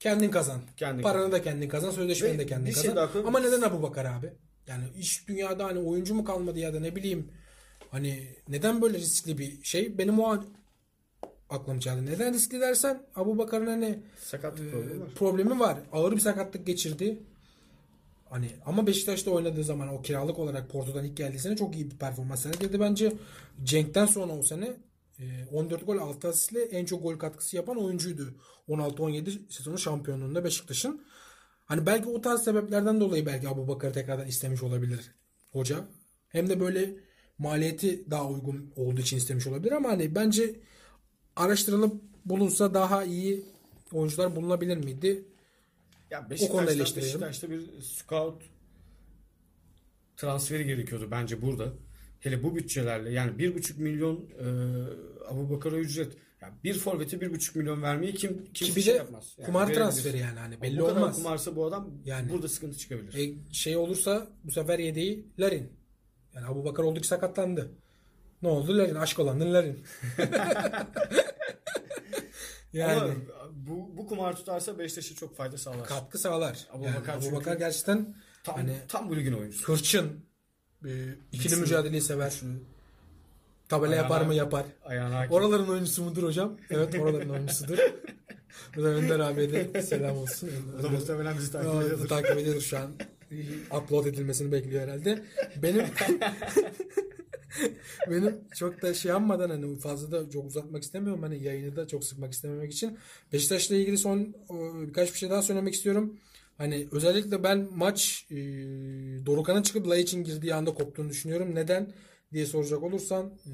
Kendin 0.00 0.30
kazan. 0.30 0.60
Kendin 0.76 1.02
Paranı 1.02 1.32
da 1.32 1.42
kendin 1.42 1.68
kazan, 1.68 1.90
sözleşmeni 1.90 2.34
Ve 2.34 2.38
de 2.38 2.46
kendin 2.46 2.70
şey 2.72 2.82
kazan. 2.90 3.06
koyayım. 3.12 3.28
Ama 3.28 3.38
neden 3.38 3.62
Abu 3.62 3.82
Bakar 3.82 4.04
abi? 4.04 4.32
Yani 4.66 4.84
iş 4.98 5.28
dünyada 5.28 5.64
hani 5.64 5.78
oyuncu 5.78 6.14
mu 6.14 6.24
kalmadı 6.24 6.58
ya 6.58 6.74
da 6.74 6.80
ne 6.80 6.96
bileyim 6.96 7.28
hani 7.90 8.28
neden 8.48 8.82
böyle 8.82 8.98
riskli 8.98 9.38
bir 9.38 9.62
şey? 9.62 9.98
Benim 9.98 10.20
o 10.20 10.26
an 10.26 10.46
aklım 11.50 11.80
çaldı. 11.80 12.06
Neden 12.06 12.34
riskli 12.34 12.60
dersen 12.60 13.02
Abu 13.14 13.38
Bakar'ın 13.38 13.66
hani 13.66 13.98
Sakatlık 14.20 14.66
e, 14.66 14.70
problemi 14.70 15.00
var. 15.00 15.14
problemi 15.14 15.60
var. 15.60 15.78
Ağır 15.92 16.12
bir 16.12 16.20
sakatlık 16.20 16.66
geçirdi. 16.66 17.18
Hani 18.30 18.48
ama 18.66 18.86
Beşiktaş'ta 18.86 19.30
oynadığı 19.30 19.64
zaman 19.64 19.88
o 19.88 20.02
kiralık 20.02 20.38
olarak 20.38 20.70
Porto'dan 20.70 21.04
ilk 21.04 21.16
geldiği 21.16 21.38
sene 21.38 21.56
çok 21.56 21.74
iyi 21.74 21.90
bir 21.90 21.96
performans 21.96 22.42
sergiledi. 22.42 22.80
Bence 22.80 23.12
Cenk'ten 23.64 24.06
sonra 24.06 24.32
o 24.32 24.42
sene 24.42 24.72
e, 25.18 25.24
14 25.52 25.86
gol 25.86 25.98
6 25.98 26.28
asistle 26.28 26.62
en 26.62 26.84
çok 26.84 27.02
gol 27.02 27.18
katkısı 27.18 27.56
yapan 27.56 27.76
oyuncuydu. 27.76 28.34
16-17 28.68 29.38
sezonu 29.48 29.78
şampiyonluğunda 29.78 30.44
Beşiktaş'ın. 30.44 31.02
Hani 31.64 31.86
belki 31.86 32.08
o 32.08 32.20
tarz 32.20 32.44
sebeplerden 32.44 33.00
dolayı 33.00 33.26
belki 33.26 33.48
Abu 33.48 33.68
Bakar'ı 33.68 33.92
tekrardan 33.92 34.26
istemiş 34.26 34.62
olabilir 34.62 35.12
hoca. 35.52 35.76
Hem 36.28 36.48
de 36.48 36.60
böyle 36.60 36.94
maliyeti 37.38 38.10
daha 38.10 38.28
uygun 38.28 38.72
olduğu 38.76 39.00
için 39.00 39.16
istemiş 39.16 39.46
olabilir 39.46 39.72
ama 39.72 39.88
hani 39.88 40.14
bence 40.14 40.54
araştırılıp 41.36 42.02
bulunsa 42.24 42.74
daha 42.74 43.04
iyi 43.04 43.44
oyuncular 43.92 44.36
bulunabilir 44.36 44.76
miydi? 44.76 45.24
Ya 46.10 46.18
konuda 46.18 46.30
Beşiktaş'ta, 46.30 46.72
eleştirelim. 46.72 47.06
Beşiktaş'ta 47.06 47.50
bir 47.50 47.82
scout 47.82 48.42
transferi 50.16 50.66
gerekiyordu 50.66 51.08
bence 51.10 51.42
burada. 51.42 51.72
Hele 52.20 52.42
bu 52.42 52.56
bütçelerle 52.56 53.12
yani 53.12 53.30
1,5 53.30 53.80
milyon 53.82 54.16
e, 54.16 54.46
Abu 55.28 55.50
Bakar'a 55.50 55.76
ücret. 55.76 56.12
Yani 56.40 56.54
bir 56.64 56.74
forvete 56.74 57.16
1,5 57.16 57.58
milyon 57.58 57.82
vermeyi 57.82 58.14
kim 58.14 58.44
kim 58.54 58.68
Ki 58.68 58.76
bir 58.76 58.80
şey 58.80 58.94
de 58.94 58.98
yapmaz. 58.98 59.34
Yani 59.38 59.46
kumar 59.46 59.62
verebilir. 59.62 59.80
transferi 59.80 60.18
yani 60.18 60.38
hani 60.38 60.62
belli 60.62 60.80
bu 60.80 60.84
olmaz. 60.84 61.16
kumarsa 61.16 61.56
bu 61.56 61.66
adam 61.66 61.90
Yani. 62.04 62.30
burada 62.32 62.48
sıkıntı 62.48 62.78
çıkabilir. 62.78 63.14
E, 63.14 63.52
şey 63.54 63.76
olursa 63.76 64.28
bu 64.44 64.50
sefer 64.50 64.78
yedeği 64.78 65.26
Larin. 65.38 65.72
Yani 66.36 66.46
Abu 66.46 66.64
Bakar 66.64 66.82
oldu 66.84 67.00
ki 67.00 67.06
sakatlandı. 67.06 67.70
Ne 68.42 68.48
oldu? 68.48 68.78
Larin. 68.78 68.94
Aşk 68.94 69.18
olanın 69.18 69.54
Larin. 69.54 69.84
yani 72.72 73.00
Ama 73.00 73.14
bu, 73.52 73.96
bu 73.96 74.06
kumar 74.06 74.36
tutarsa 74.36 74.78
Beşiktaş'a 74.78 75.14
çok 75.14 75.36
fayda 75.36 75.58
sağlar. 75.58 75.84
katkı 75.84 76.18
sağlar. 76.18 76.66
Abu 76.72 76.84
yani 76.84 76.96
Bakar 76.96 77.14
Abu 77.14 77.22
çünkü- 77.22 77.36
Bakar 77.36 77.56
gerçekten 77.56 78.14
tam, 78.44 78.54
hani 78.56 78.76
tam 78.88 79.10
bu 79.10 79.16
ligin 79.16 79.32
oyuncusu. 79.32 79.72
hırçın, 79.72 80.24
e, 80.84 80.88
ikili 81.32 81.42
Güçlü. 81.48 81.56
mücadeleyi 81.56 82.02
sever. 82.02 82.30
Güçlü. 82.30 82.46
Tabela 83.68 83.90
Ayağına- 83.92 83.96
yapar 84.02 84.20
mı 84.22 84.34
yapar. 84.34 84.64
Ayağına. 84.84 85.26
Oraların 85.30 85.68
oyuncusu 85.68 86.02
mudur 86.04 86.22
hocam? 86.22 86.56
Evet 86.70 86.94
oraların 87.00 87.28
oyuncusudur. 87.30 87.78
Burada 88.76 88.88
Önder 88.88 89.20
abiye 89.20 89.52
de 89.74 89.82
selam 89.82 90.16
olsun. 90.16 90.50
O 90.80 90.82
da 90.82 90.88
muhtemelen 90.88 91.38
bizi 91.38 91.52
takip 91.52 91.74
ediyordur. 91.74 92.08
takip 92.08 92.30
ediyordur 92.38 92.60
şu 92.60 92.78
an. 92.78 92.90
Upload 93.76 94.06
edilmesini 94.06 94.52
bekliyor 94.52 94.82
herhalde. 94.82 95.24
Benim 95.62 95.84
benim 98.10 98.40
çok 98.54 98.82
da 98.82 98.94
şey 98.94 99.08
yapmadan 99.08 99.50
hani 99.50 99.78
fazla 99.78 100.12
da 100.12 100.30
çok 100.30 100.46
uzatmak 100.46 100.82
istemiyorum. 100.82 101.22
Hani 101.22 101.42
yayını 101.42 101.76
da 101.76 101.88
çok 101.88 102.04
sıkmak 102.04 102.32
istememek 102.32 102.72
için. 102.72 102.98
Beşiktaş'la 103.32 103.76
ilgili 103.76 103.98
son 103.98 104.34
birkaç 104.86 105.12
bir 105.12 105.18
şey 105.18 105.30
daha 105.30 105.42
söylemek 105.42 105.74
istiyorum. 105.74 106.16
Hani 106.58 106.88
özellikle 106.92 107.42
ben 107.42 107.68
maç 107.74 108.26
e, 108.30 108.36
Dorukan'ın 109.26 109.62
çıkıp 109.62 109.88
Laiç'in 109.88 110.24
girdiği 110.24 110.54
anda 110.54 110.74
koptuğunu 110.74 111.08
düşünüyorum. 111.08 111.54
Neden 111.54 111.92
diye 112.32 112.46
soracak 112.46 112.82
olursan 112.82 113.26
e, 113.26 113.52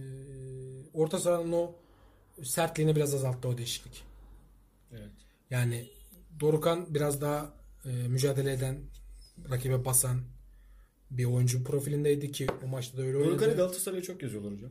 orta 0.95 1.19
sahanın 1.19 1.53
o 1.53 1.75
sertliğini 2.43 2.97
biraz 2.97 3.15
azalttı 3.15 3.49
o 3.49 3.59
değişiklik. 3.59 4.05
Evet. 4.93 5.11
Yani 5.51 5.89
Dorukan 6.41 6.95
biraz 6.95 7.21
daha 7.21 7.55
e, 7.85 8.09
mücadele 8.09 8.53
eden, 8.53 8.79
rakibe 9.51 9.85
basan 9.85 10.21
bir 11.11 11.25
oyuncu 11.25 11.65
profilindeydi 11.65 12.33
ki 12.33 12.47
o 12.65 12.67
maçta 12.67 12.99
da 12.99 13.03
öyle 13.03 13.15
Dorukhan'ı 13.15 13.41
oynadı. 13.41 13.57
Galatasaray'a 13.57 14.03
çok 14.03 14.23
yazıyorlar 14.23 14.53
hocam. 14.53 14.71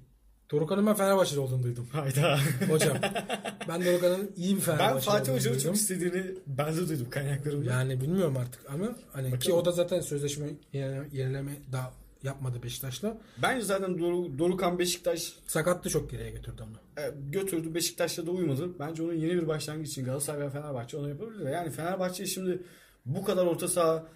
Dorukan'ın 0.52 0.86
ben 0.86 0.94
Fenerbahçe'de 0.96 1.40
olduğunu 1.40 1.64
duydum. 1.64 1.88
Hayda. 1.92 2.40
Hocam 2.70 2.98
ben 3.68 3.86
Dorukan'ın 3.86 4.32
iyi 4.36 4.56
bir 4.56 4.60
ben 4.68 4.78
Fenerbahçe 4.78 5.06
Fatih 5.12 5.34
Hoca'nın 5.34 5.60
çok 5.60 5.76
istediğini 5.76 6.24
ben 6.48 6.76
de 6.78 6.90
duydum 6.90 7.08
kaynaklarımda. 7.10 7.72
Yani 7.72 8.02
bilmiyorum 8.02 8.38
artık 8.38 8.62
ama 8.70 8.96
hani 9.14 9.28
ki 9.30 9.34
Bakalım. 9.34 9.58
o 9.58 9.66
da 9.66 9.72
zaten 9.72 10.00
sözleşme 10.02 10.48
yenileme, 10.74 11.08
yenileme 11.12 11.52
daha 11.72 11.94
yapmadı 12.24 12.64
Beşiktaş'la. 12.64 13.18
Bence 13.42 13.66
zaten 13.66 14.00
Doru, 14.00 14.40
Dorukan 14.40 14.80
Beşiktaş 14.80 15.34
Sakattı 15.48 15.90
çok 15.90 16.12
geriye 16.12 16.30
götürdü 16.32 16.62
onu. 16.64 17.04
e, 17.06 17.12
götürdü. 17.30 17.74
Beşiktaş'ta 17.76 18.26
da 18.28 18.32
uymadı. 18.32 18.80
Bence 18.80 19.04
onun 19.04 19.14
yeni 19.14 19.34
bir 19.34 19.48
başlangıç 19.48 19.88
için 19.90 20.06
Galatasaray 20.06 20.48
ve 20.48 20.50
Fenerbahçe 20.50 20.98
onu 20.98 21.10
yapabilir. 21.10 21.50
Yani 21.50 21.72
Fenerbahçe 21.72 22.26
şimdi 22.26 22.64
bu 23.06 23.24
kadar 23.24 23.46
orta 23.46 23.68
saha 23.68 24.08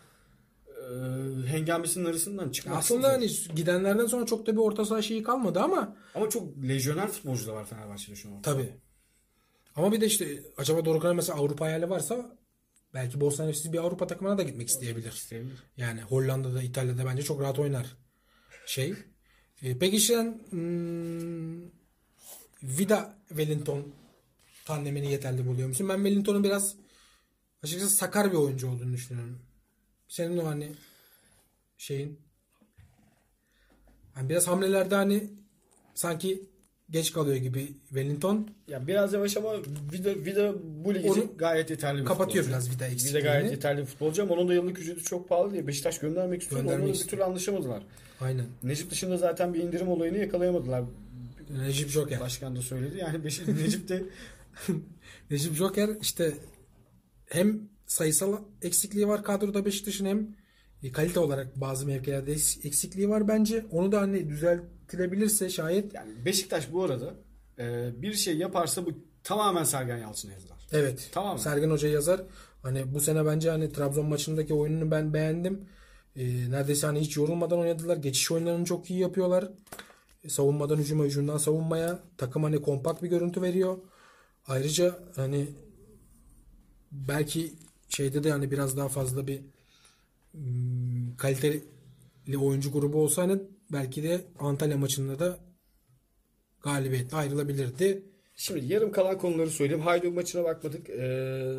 hengamesinin 1.48 2.06
arasından 2.06 2.50
çıkmak 2.50 2.78
Aslında 2.78 3.08
hani 3.08 3.28
gidenlerden 3.56 4.06
sonra 4.06 4.26
çok 4.26 4.48
da 4.48 4.52
bir 4.52 4.58
orta 4.58 4.86
saha 4.86 5.02
şeyi 5.02 5.24
kalmadı 5.24 5.60
ama 5.60 5.96
Ama 6.16 6.30
çok 6.30 6.58
lejyoner 6.64 7.08
futbolcu 7.08 7.48
da 7.48 7.54
var 7.54 7.66
Fenerbahçe'de 7.66 8.16
şu 8.16 8.30
an. 8.30 8.42
Tabii. 8.42 8.74
Ama 9.76 9.92
bir 9.92 10.02
de 10.02 10.06
işte 10.06 10.44
acaba 10.58 10.86
Dorukhan'ın 10.86 11.16
mesela 11.16 11.40
Avrupa 11.40 11.66
hayali 11.66 11.90
varsa 11.90 12.38
belki 12.94 13.22
Bosna 13.22 13.52
bir 13.74 13.78
Avrupa 13.78 14.08
takımına 14.08 14.38
da 14.38 14.44
gitmek 14.44 14.68
isteyebilir. 14.68 15.12
İsteyebilir. 15.12 15.64
Yani 15.78 16.02
Hollanda'da, 16.02 16.64
İtalya'da 16.64 17.06
bence 17.06 17.24
çok 17.24 17.42
rahat 17.42 17.60
oynar. 17.60 17.98
Şey. 18.66 18.94
E, 19.62 19.78
peki 19.78 20.00
sen 20.00 20.42
hmm, 20.50 21.62
Vida 22.64 23.18
Wellington 23.28 23.94
tandemini 24.66 25.12
yeterli 25.12 25.48
buluyor 25.48 25.68
musun? 25.68 25.90
Ben 25.90 25.96
Wellington'un 25.96 26.44
biraz 26.44 26.76
açıkçası 27.64 27.96
sakar 27.96 28.32
bir 28.32 28.38
oyuncu 28.38 28.70
olduğunu 28.70 28.94
düşünüyorum. 28.94 29.40
Senin 30.08 30.38
o 30.38 30.46
hani 30.46 30.72
şeyin 31.78 32.20
hani 34.14 34.30
biraz 34.30 34.48
hamlelerde 34.48 34.96
hani 34.96 35.30
sanki 35.94 36.50
geç 36.90 37.14
kalıyor 37.14 37.36
gibi 37.38 37.68
Wellington. 37.88 38.50
Ya 38.68 38.88
biraz 38.88 39.14
yavaş 39.14 39.38
ama 39.38 39.54
Vida, 39.94 40.16
Vida 40.16 40.54
bu 40.64 40.94
lig 40.96 41.06
için 41.06 41.22
Onu 41.22 41.38
gayet 41.38 41.70
yeterli 41.70 42.02
bir 42.02 42.06
Kapatıyor 42.06 42.44
futbolcu. 42.44 42.50
biraz 42.50 42.76
Vida 42.76 42.86
Vida 42.86 42.94
eksikliğini. 42.94 43.24
gayet 43.28 43.52
yeterli 43.52 43.82
bir 43.82 43.86
futbolcu 43.86 44.24
ama 44.24 44.34
onun 44.34 44.48
da 44.48 44.54
yıllık 44.54 44.80
ücreti 44.80 45.04
çok 45.04 45.30
pahalı 45.30 45.52
diye 45.54 45.68
Beşiktaş 45.68 46.00
göndermek 46.00 46.42
istiyor. 46.42 46.62
Göndermek 46.62 46.84
Onunla 46.88 47.00
bir 47.04 47.08
türlü 47.08 47.24
anlaşamadılar. 47.24 47.84
Aynen. 48.22 48.46
Necip 48.64 48.92
dışında 48.92 49.18
zaten 49.18 49.54
bir 49.54 49.60
indirim 49.60 49.88
olayını 49.88 50.18
yakalayamadılar. 50.18 50.84
Necip 51.50 51.90
Joker. 51.90 52.20
Başkan 52.20 52.56
da 52.56 52.62
söyledi. 52.62 52.98
Yani 52.98 53.24
Beşik, 53.24 53.48
Necip 53.64 53.90
de 53.90 54.04
Necip 55.32 55.56
Joker 55.56 55.90
işte 56.02 56.34
hem 57.26 57.70
sayısal 57.88 58.38
eksikliği 58.62 59.08
var 59.08 59.24
kadroda 59.24 59.66
Beşiktaş'ın 59.66 60.06
hem 60.06 60.28
e, 60.84 60.92
kalite 60.92 61.20
olarak 61.20 61.62
bazı 61.62 61.86
mevkilerde 61.86 62.34
eks- 62.34 62.68
eksikliği 62.68 63.10
var 63.10 63.28
bence. 63.28 63.66
Onu 63.72 63.92
da 63.92 64.02
hani 64.02 64.30
düzeltilebilirse 64.30 65.50
şayet 65.50 65.94
yani 65.94 66.26
Beşiktaş 66.26 66.72
bu 66.74 66.84
arada 66.84 67.14
e, 67.60 67.92
bir 68.02 68.14
şey 68.14 68.38
yaparsa 68.38 68.86
bu 68.86 68.90
tamamen 69.24 69.64
Sergen 69.64 69.98
Yalçın'a 69.98 70.32
yazılar. 70.34 70.58
evet 70.72 71.10
Tamamen. 71.12 71.38
Sergen 71.38 71.70
Hoca 71.70 71.88
yazar. 71.88 72.22
Hani 72.62 72.94
bu 72.94 73.00
sene 73.00 73.26
bence 73.26 73.50
hani 73.50 73.72
Trabzon 73.72 74.06
maçındaki 74.06 74.54
oyununu 74.54 74.92
ben 74.92 75.14
beğendim. 75.14 75.66
E, 76.16 76.52
neredeyse 76.52 76.88
hani 76.88 77.00
hiç 77.00 77.18
yorulmadan 77.18 77.60
oynadılar. 77.60 77.98
Geçiş 77.98 78.32
oyunlarını 78.32 78.66
çok 78.66 78.90
iyi 78.90 79.00
yapıyorlar. 79.00 79.52
E, 80.24 80.30
savunmadan 80.30 80.78
hücuma, 80.78 81.04
hücumdan 81.04 81.38
savunmaya 81.38 82.00
takım 82.18 82.44
hani 82.44 82.62
kompakt 82.62 83.04
bir 83.04 83.10
görüntü 83.10 83.42
veriyor. 83.42 83.78
Ayrıca 84.48 85.00
hani 85.16 85.48
belki 86.92 87.54
şeyde 87.90 88.24
de 88.24 88.32
hani 88.32 88.52
biraz 88.52 88.78
daha 88.78 88.88
fazla 88.88 89.28
bir 89.28 89.42
hmm, 90.32 91.16
kaliteli 91.18 92.38
oyuncu 92.38 92.72
grubu 92.72 92.98
olsa 92.98 93.22
hani 93.22 93.42
belki 93.72 94.04
de 94.04 94.22
Antalya 94.40 94.78
maçında 94.78 95.20
da 95.20 95.38
galibiyetle 96.64 97.18
ayrılabilirdi. 97.18 98.04
Şimdi 98.36 98.74
yarım 98.74 98.92
kalan 98.92 99.18
konuları 99.18 99.50
söyleyeyim. 99.50 99.84
Hayduk 99.84 100.16
maçına 100.16 100.44
bakmadık. 100.44 100.90
Ee, 100.90 101.56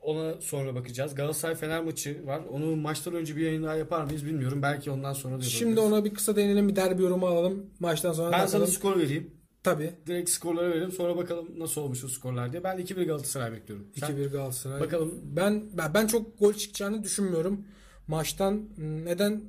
ona 0.00 0.40
sonra 0.40 0.74
bakacağız. 0.74 1.14
Galatasaray 1.14 1.54
Fener 1.54 1.84
maçı 1.84 2.26
var. 2.26 2.42
Onu 2.50 2.76
maçtan 2.76 3.14
önce 3.14 3.36
bir 3.36 3.40
yayın 3.40 3.64
daha 3.64 3.74
yapar 3.74 4.04
mıyız 4.04 4.26
bilmiyorum. 4.26 4.62
Belki 4.62 4.90
ondan 4.90 5.12
sonra 5.12 5.38
da 5.38 5.42
Şimdi 5.42 5.80
ona 5.80 6.04
bir 6.04 6.14
kısa 6.14 6.36
değinelim 6.36 6.68
bir 6.68 6.76
derbi 6.76 7.02
yorumu 7.02 7.26
alalım. 7.26 7.66
Maçtan 7.80 8.12
sonra 8.12 8.32
ben 8.32 8.46
sana 8.46 8.66
skor 8.66 8.98
vereyim. 8.98 9.37
Tabii. 9.62 9.94
Direkt 10.06 10.30
skorları 10.30 10.70
verelim. 10.70 10.92
Sonra 10.92 11.16
bakalım 11.16 11.48
nasıl 11.58 11.80
olmuş 11.80 12.04
o 12.04 12.08
skorlar 12.08 12.52
diye. 12.52 12.64
Ben 12.64 12.78
2-1 12.78 13.04
Galatasaray 13.04 13.52
bekliyorum. 13.52 13.86
Sen- 14.00 14.12
2-1 14.12 14.28
Galatasaray. 14.28 14.80
Bakalım. 14.80 15.20
Ben 15.24 15.64
ben 15.94 16.06
çok 16.06 16.38
gol 16.38 16.52
çıkacağını 16.52 17.04
düşünmüyorum. 17.04 17.64
Maçtan 18.06 18.68
neden 18.78 19.42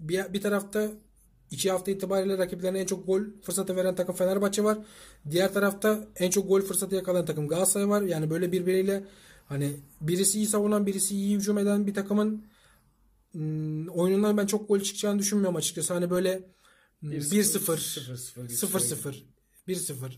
bir, 0.00 0.32
bir 0.32 0.40
tarafta 0.40 0.90
iki 1.50 1.70
hafta 1.70 1.90
itibariyle 1.90 2.38
rakiplerine 2.38 2.78
en 2.78 2.86
çok 2.86 3.06
gol 3.06 3.20
fırsatı 3.42 3.76
veren 3.76 3.94
takım 3.94 4.14
Fenerbahçe 4.14 4.64
var. 4.64 4.78
Diğer 5.30 5.54
tarafta 5.54 6.04
en 6.16 6.30
çok 6.30 6.48
gol 6.48 6.60
fırsatı 6.60 6.94
yakalayan 6.94 7.26
takım 7.26 7.48
Galatasaray 7.48 7.88
var. 7.88 8.02
Yani 8.02 8.30
böyle 8.30 8.52
birbiriyle 8.52 9.04
hani 9.46 9.76
birisi 10.00 10.38
iyi 10.38 10.46
savunan 10.46 10.86
birisi 10.86 11.14
iyi 11.14 11.36
hücum 11.36 11.58
eden 11.58 11.86
bir 11.86 11.94
takımın 11.94 12.44
hmm, 13.32 13.88
oyunundan 13.88 14.36
ben 14.36 14.46
çok 14.46 14.68
gol 14.68 14.80
çıkacağını 14.80 15.18
düşünmüyorum 15.18 15.56
açıkçası. 15.56 15.94
Hani 15.94 16.10
böyle 16.10 16.53
1-0 17.04 17.58
0-0 17.58 18.48
0-0 18.48 19.14
1-0 19.68 20.12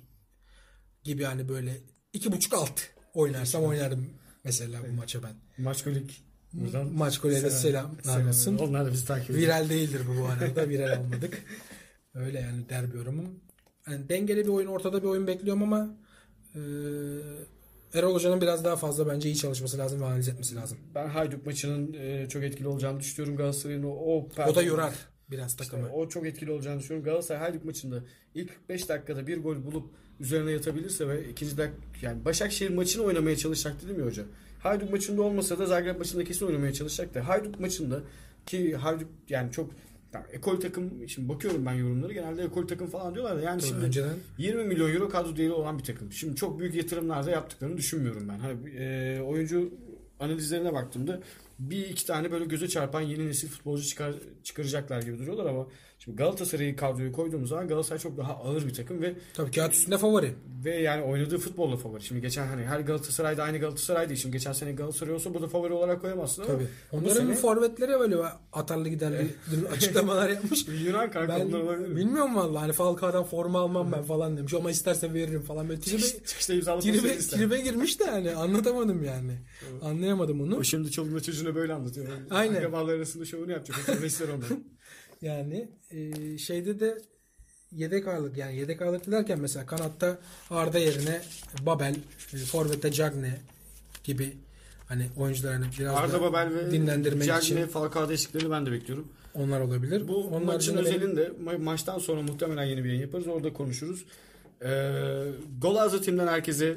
gibi 1.04 1.24
hani 1.24 1.48
böyle 1.48 1.80
2.5 2.14 2.56
alt 2.56 2.80
oynarsam 3.14 3.64
oynardım 3.64 4.10
mesela 4.44 4.80
bu 4.88 4.92
maça 4.92 5.22
ben. 5.22 5.34
Maç 5.58 5.84
golik. 5.84 6.22
Buradan 6.52 6.92
Maç 6.92 7.18
golüne 7.18 7.42
de 7.42 7.50
selam 7.50 7.96
olsun. 8.28 8.58
Onlar 8.58 8.86
da 8.86 8.92
bizi 8.92 9.04
takip 9.04 9.30
ediyor. 9.30 9.42
Viral 9.42 9.68
değildir 9.68 10.00
bu 10.08 10.20
bu 10.20 10.26
arada. 10.28 10.68
Viral 10.68 10.96
almadık. 10.98 11.42
Öyle 12.14 12.40
yani 12.40 12.68
derbi 12.68 12.96
yorumum. 12.96 13.40
Yani 13.88 14.08
dengeli 14.08 14.44
bir 14.44 14.48
oyun, 14.48 14.66
ortada 14.66 15.02
bir 15.02 15.08
oyun 15.08 15.26
bekliyorum 15.26 15.62
ama 15.62 15.96
e, 16.54 16.60
Erol 17.94 18.14
Hoca'nın 18.14 18.40
biraz 18.40 18.64
daha 18.64 18.76
fazla 18.76 19.06
bence 19.06 19.28
iyi 19.28 19.36
çalışması 19.36 19.78
lazım 19.78 20.00
ve 20.00 20.04
analiz 20.04 20.28
etmesi 20.28 20.54
lazım. 20.56 20.78
Ben 20.94 21.08
Hayduk 21.08 21.46
maçının 21.46 21.92
e, 21.92 22.28
çok 22.28 22.42
etkili 22.42 22.68
olacağını 22.68 23.00
düşünüyorum. 23.00 23.36
Galatasaray'ın 23.36 23.82
o, 23.82 23.88
o, 23.88 24.28
O 24.48 24.54
da 24.54 24.62
yorar 24.62 24.94
biraz 25.30 25.56
takımı. 25.56 25.82
İşte 25.82 25.94
o 25.94 26.08
çok 26.08 26.26
etkili 26.26 26.50
olacağını 26.50 26.80
düşünüyorum. 26.80 27.04
Galatasaray 27.04 27.40
Hayduk 27.40 27.64
maçında 27.64 28.04
ilk 28.34 28.68
5 28.68 28.88
dakikada 28.88 29.26
bir 29.26 29.42
gol 29.42 29.64
bulup 29.64 29.90
üzerine 30.20 30.50
yatabilirse 30.50 31.08
ve 31.08 31.28
ikinci 31.28 31.56
dak 31.56 31.72
yani 32.02 32.24
Başakşehir 32.24 32.70
maçını 32.70 33.02
oynamaya 33.02 33.36
çalışacak 33.36 33.76
dedim 33.84 34.00
ya 34.00 34.06
hoca. 34.06 34.24
Hayduk 34.60 34.90
maçında 34.90 35.22
olmasa 35.22 35.58
da 35.58 35.66
Zagreb 35.66 35.98
maçında 35.98 36.24
kesin 36.24 36.46
oynamaya 36.46 36.72
çalışacak 36.72 37.14
da 37.14 37.28
Hayduk 37.28 37.60
maçında 37.60 38.02
ki 38.46 38.76
Hayduk 38.76 39.08
yani 39.28 39.52
çok 39.52 39.70
yani 40.14 40.24
ekol 40.32 40.60
takım 40.60 41.08
şimdi 41.08 41.28
bakıyorum 41.28 41.66
ben 41.66 41.72
yorumları 41.72 42.12
genelde 42.12 42.44
ekol 42.44 42.68
takım 42.68 42.86
falan 42.86 43.14
diyorlar 43.14 43.36
da 43.36 43.40
yani 43.40 43.60
Tabii 43.60 43.68
şimdi 43.68 43.84
önceden 43.84 44.14
20 44.38 44.64
milyon 44.64 44.94
euro 44.94 45.08
kadro 45.08 45.36
değeri 45.36 45.52
olan 45.52 45.78
bir 45.78 45.84
takım. 45.84 46.12
Şimdi 46.12 46.36
çok 46.36 46.58
büyük 46.58 46.74
yatırımlar 46.74 47.26
da 47.26 47.30
yaptıklarını 47.30 47.76
düşünmüyorum 47.76 48.28
ben. 48.28 48.38
Hani 48.38 48.70
e, 48.70 49.20
oyuncu 49.20 49.74
analizlerine 50.20 50.74
baktığımda 50.74 51.20
bir 51.58 51.88
iki 51.88 52.06
tane 52.06 52.30
böyle 52.30 52.44
göze 52.44 52.68
çarpan 52.68 53.00
yeni 53.00 53.26
nesil 53.26 53.48
futbolcu 53.48 53.84
çıkar, 53.84 54.14
çıkaracaklar 54.44 55.02
gibi 55.02 55.18
duruyorlar 55.18 55.46
ama 55.46 55.66
şimdi 56.06 56.16
Galatasaray'ı 56.18 56.76
kadroya 56.76 57.12
koyduğumuz 57.12 57.48
zaman 57.48 57.68
Galatasaray 57.68 57.98
çok 58.00 58.16
daha 58.18 58.32
ağır 58.32 58.66
bir 58.66 58.74
takım 58.74 59.02
ve 59.02 59.14
tabii 59.34 59.50
kağıt 59.50 59.72
üstünde 59.72 59.98
favori. 59.98 60.34
ve 60.64 60.74
yani 60.74 61.02
oynadığı 61.02 61.38
futbolla 61.38 61.76
favori. 61.76 62.02
Şimdi 62.02 62.20
geçen 62.20 62.46
hani 62.46 62.64
her 62.64 62.80
Galatasaray'da 62.80 63.42
aynı 63.42 63.58
Galatasaray 63.58 64.08
değil. 64.08 64.20
Şimdi 64.20 64.32
geçen 64.32 64.52
sene 64.52 64.72
Galatasaray 64.72 65.14
olsa 65.14 65.34
burada 65.34 65.48
favori 65.48 65.72
olarak 65.72 66.00
koyamazsın 66.00 66.42
ama 66.42 66.52
Tabii. 66.52 66.66
bu 66.92 66.96
Onların 66.96 67.14
sene- 67.14 67.34
forvetleri 67.34 67.90
böyle 68.00 68.16
atarlı 68.52 68.88
giderli 68.88 69.26
açıklamalar 69.72 70.28
yapmış. 70.30 70.66
Yunan 70.84 71.10
kanka 71.10 71.36
Ben 71.38 71.46
onlar 71.46 71.60
olabilir 71.60 71.88
mi? 71.88 71.96
bilmiyorum 71.96 72.36
vallahi 72.36 72.60
hani 72.60 72.72
Falcao'dan 72.72 73.24
forma 73.24 73.60
almam 73.60 73.92
ben 73.92 74.02
falan 74.02 74.36
demiş 74.36 74.54
ama 74.54 74.70
isterse 74.70 75.14
veririm 75.14 75.42
falan 75.42 75.68
böyle 75.68 75.80
tribe, 75.80 75.96
Çıkış- 75.98 76.24
Çıkışta 76.26 76.78
tribe, 76.80 77.18
tribe 77.18 77.60
girmiş 77.60 78.00
de 78.00 78.04
yani 78.04 78.34
anlatamadım 78.34 79.04
yani. 79.04 79.32
Anlayamadım 79.82 80.40
onu. 80.40 80.56
O 80.56 80.62
şimdi 80.64 80.90
çoluğuna 80.90 81.20
çocuğuna 81.20 81.54
böyle 81.54 81.72
anlatıyor. 81.72 82.06
Aynen. 82.30 82.54
Akrabalar 82.54 82.94
arasında 82.94 83.24
şovunu 83.24 83.50
yapacak. 83.52 83.76
Profesör 83.86 84.28
onların. 84.28 84.64
Yani 85.22 85.68
e, 85.90 86.38
şeyde 86.38 86.80
de 86.80 86.98
yedek 87.72 88.08
ağırlık 88.08 88.36
yani 88.36 88.56
yedek 88.56 88.82
ağırlık 88.82 89.10
derken 89.10 89.40
mesela 89.40 89.66
kanatta 89.66 90.18
Arda 90.50 90.78
yerine 90.78 91.20
Babel, 91.60 91.96
e, 92.34 92.36
forvette 92.36 92.92
Cagne 92.92 93.40
gibi 94.04 94.36
hani 94.88 95.06
oyuncular 95.16 95.52
hani 95.54 95.66
biraz 95.78 95.96
Arda 95.96 96.12
da 96.12 96.20
Babel 96.22 96.54
ve 96.54 96.70
dinlendirmek 96.70 97.26
Cagne 97.26 97.38
için 97.46 97.66
Falcao 97.66 98.08
değişiklerini 98.08 98.50
ben 98.50 98.66
de 98.66 98.72
bekliyorum. 98.72 99.08
onlar 99.34 99.60
olabilir. 99.60 100.08
Bu 100.08 100.16
Onlar 100.26 100.40
maçın 100.54 100.76
özelinde 100.76 101.26
ma- 101.44 101.58
maçtan 101.58 101.98
sonra 101.98 102.22
muhtemelen 102.22 102.64
yeni 102.64 102.84
bir 102.84 102.88
yayın 102.88 103.00
yaparız. 103.02 103.26
Orada 103.26 103.52
konuşuruz. 103.52 104.04
Ee, 104.62 104.92
Gol 105.62 105.76
Ağzı 105.76 106.02
Tim'den 106.02 106.26
herkese 106.26 106.76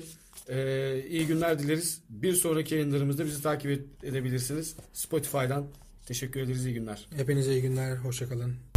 e, 0.49 1.03
iyi 1.09 1.27
günler 1.27 1.59
dileriz. 1.59 2.01
Bir 2.09 2.33
sonraki 2.33 2.75
yayınlarımızda 2.75 3.25
bizi 3.25 3.43
takip 3.43 3.81
edebilirsiniz. 4.03 4.75
Spotify'dan 4.93 5.65
teşekkür 6.09 6.39
ederiz. 6.39 6.65
İyi 6.65 6.73
günler. 6.73 7.07
Hepinize 7.15 7.51
iyi 7.51 7.61
günler. 7.61 7.95
Hoşçakalın. 7.95 8.59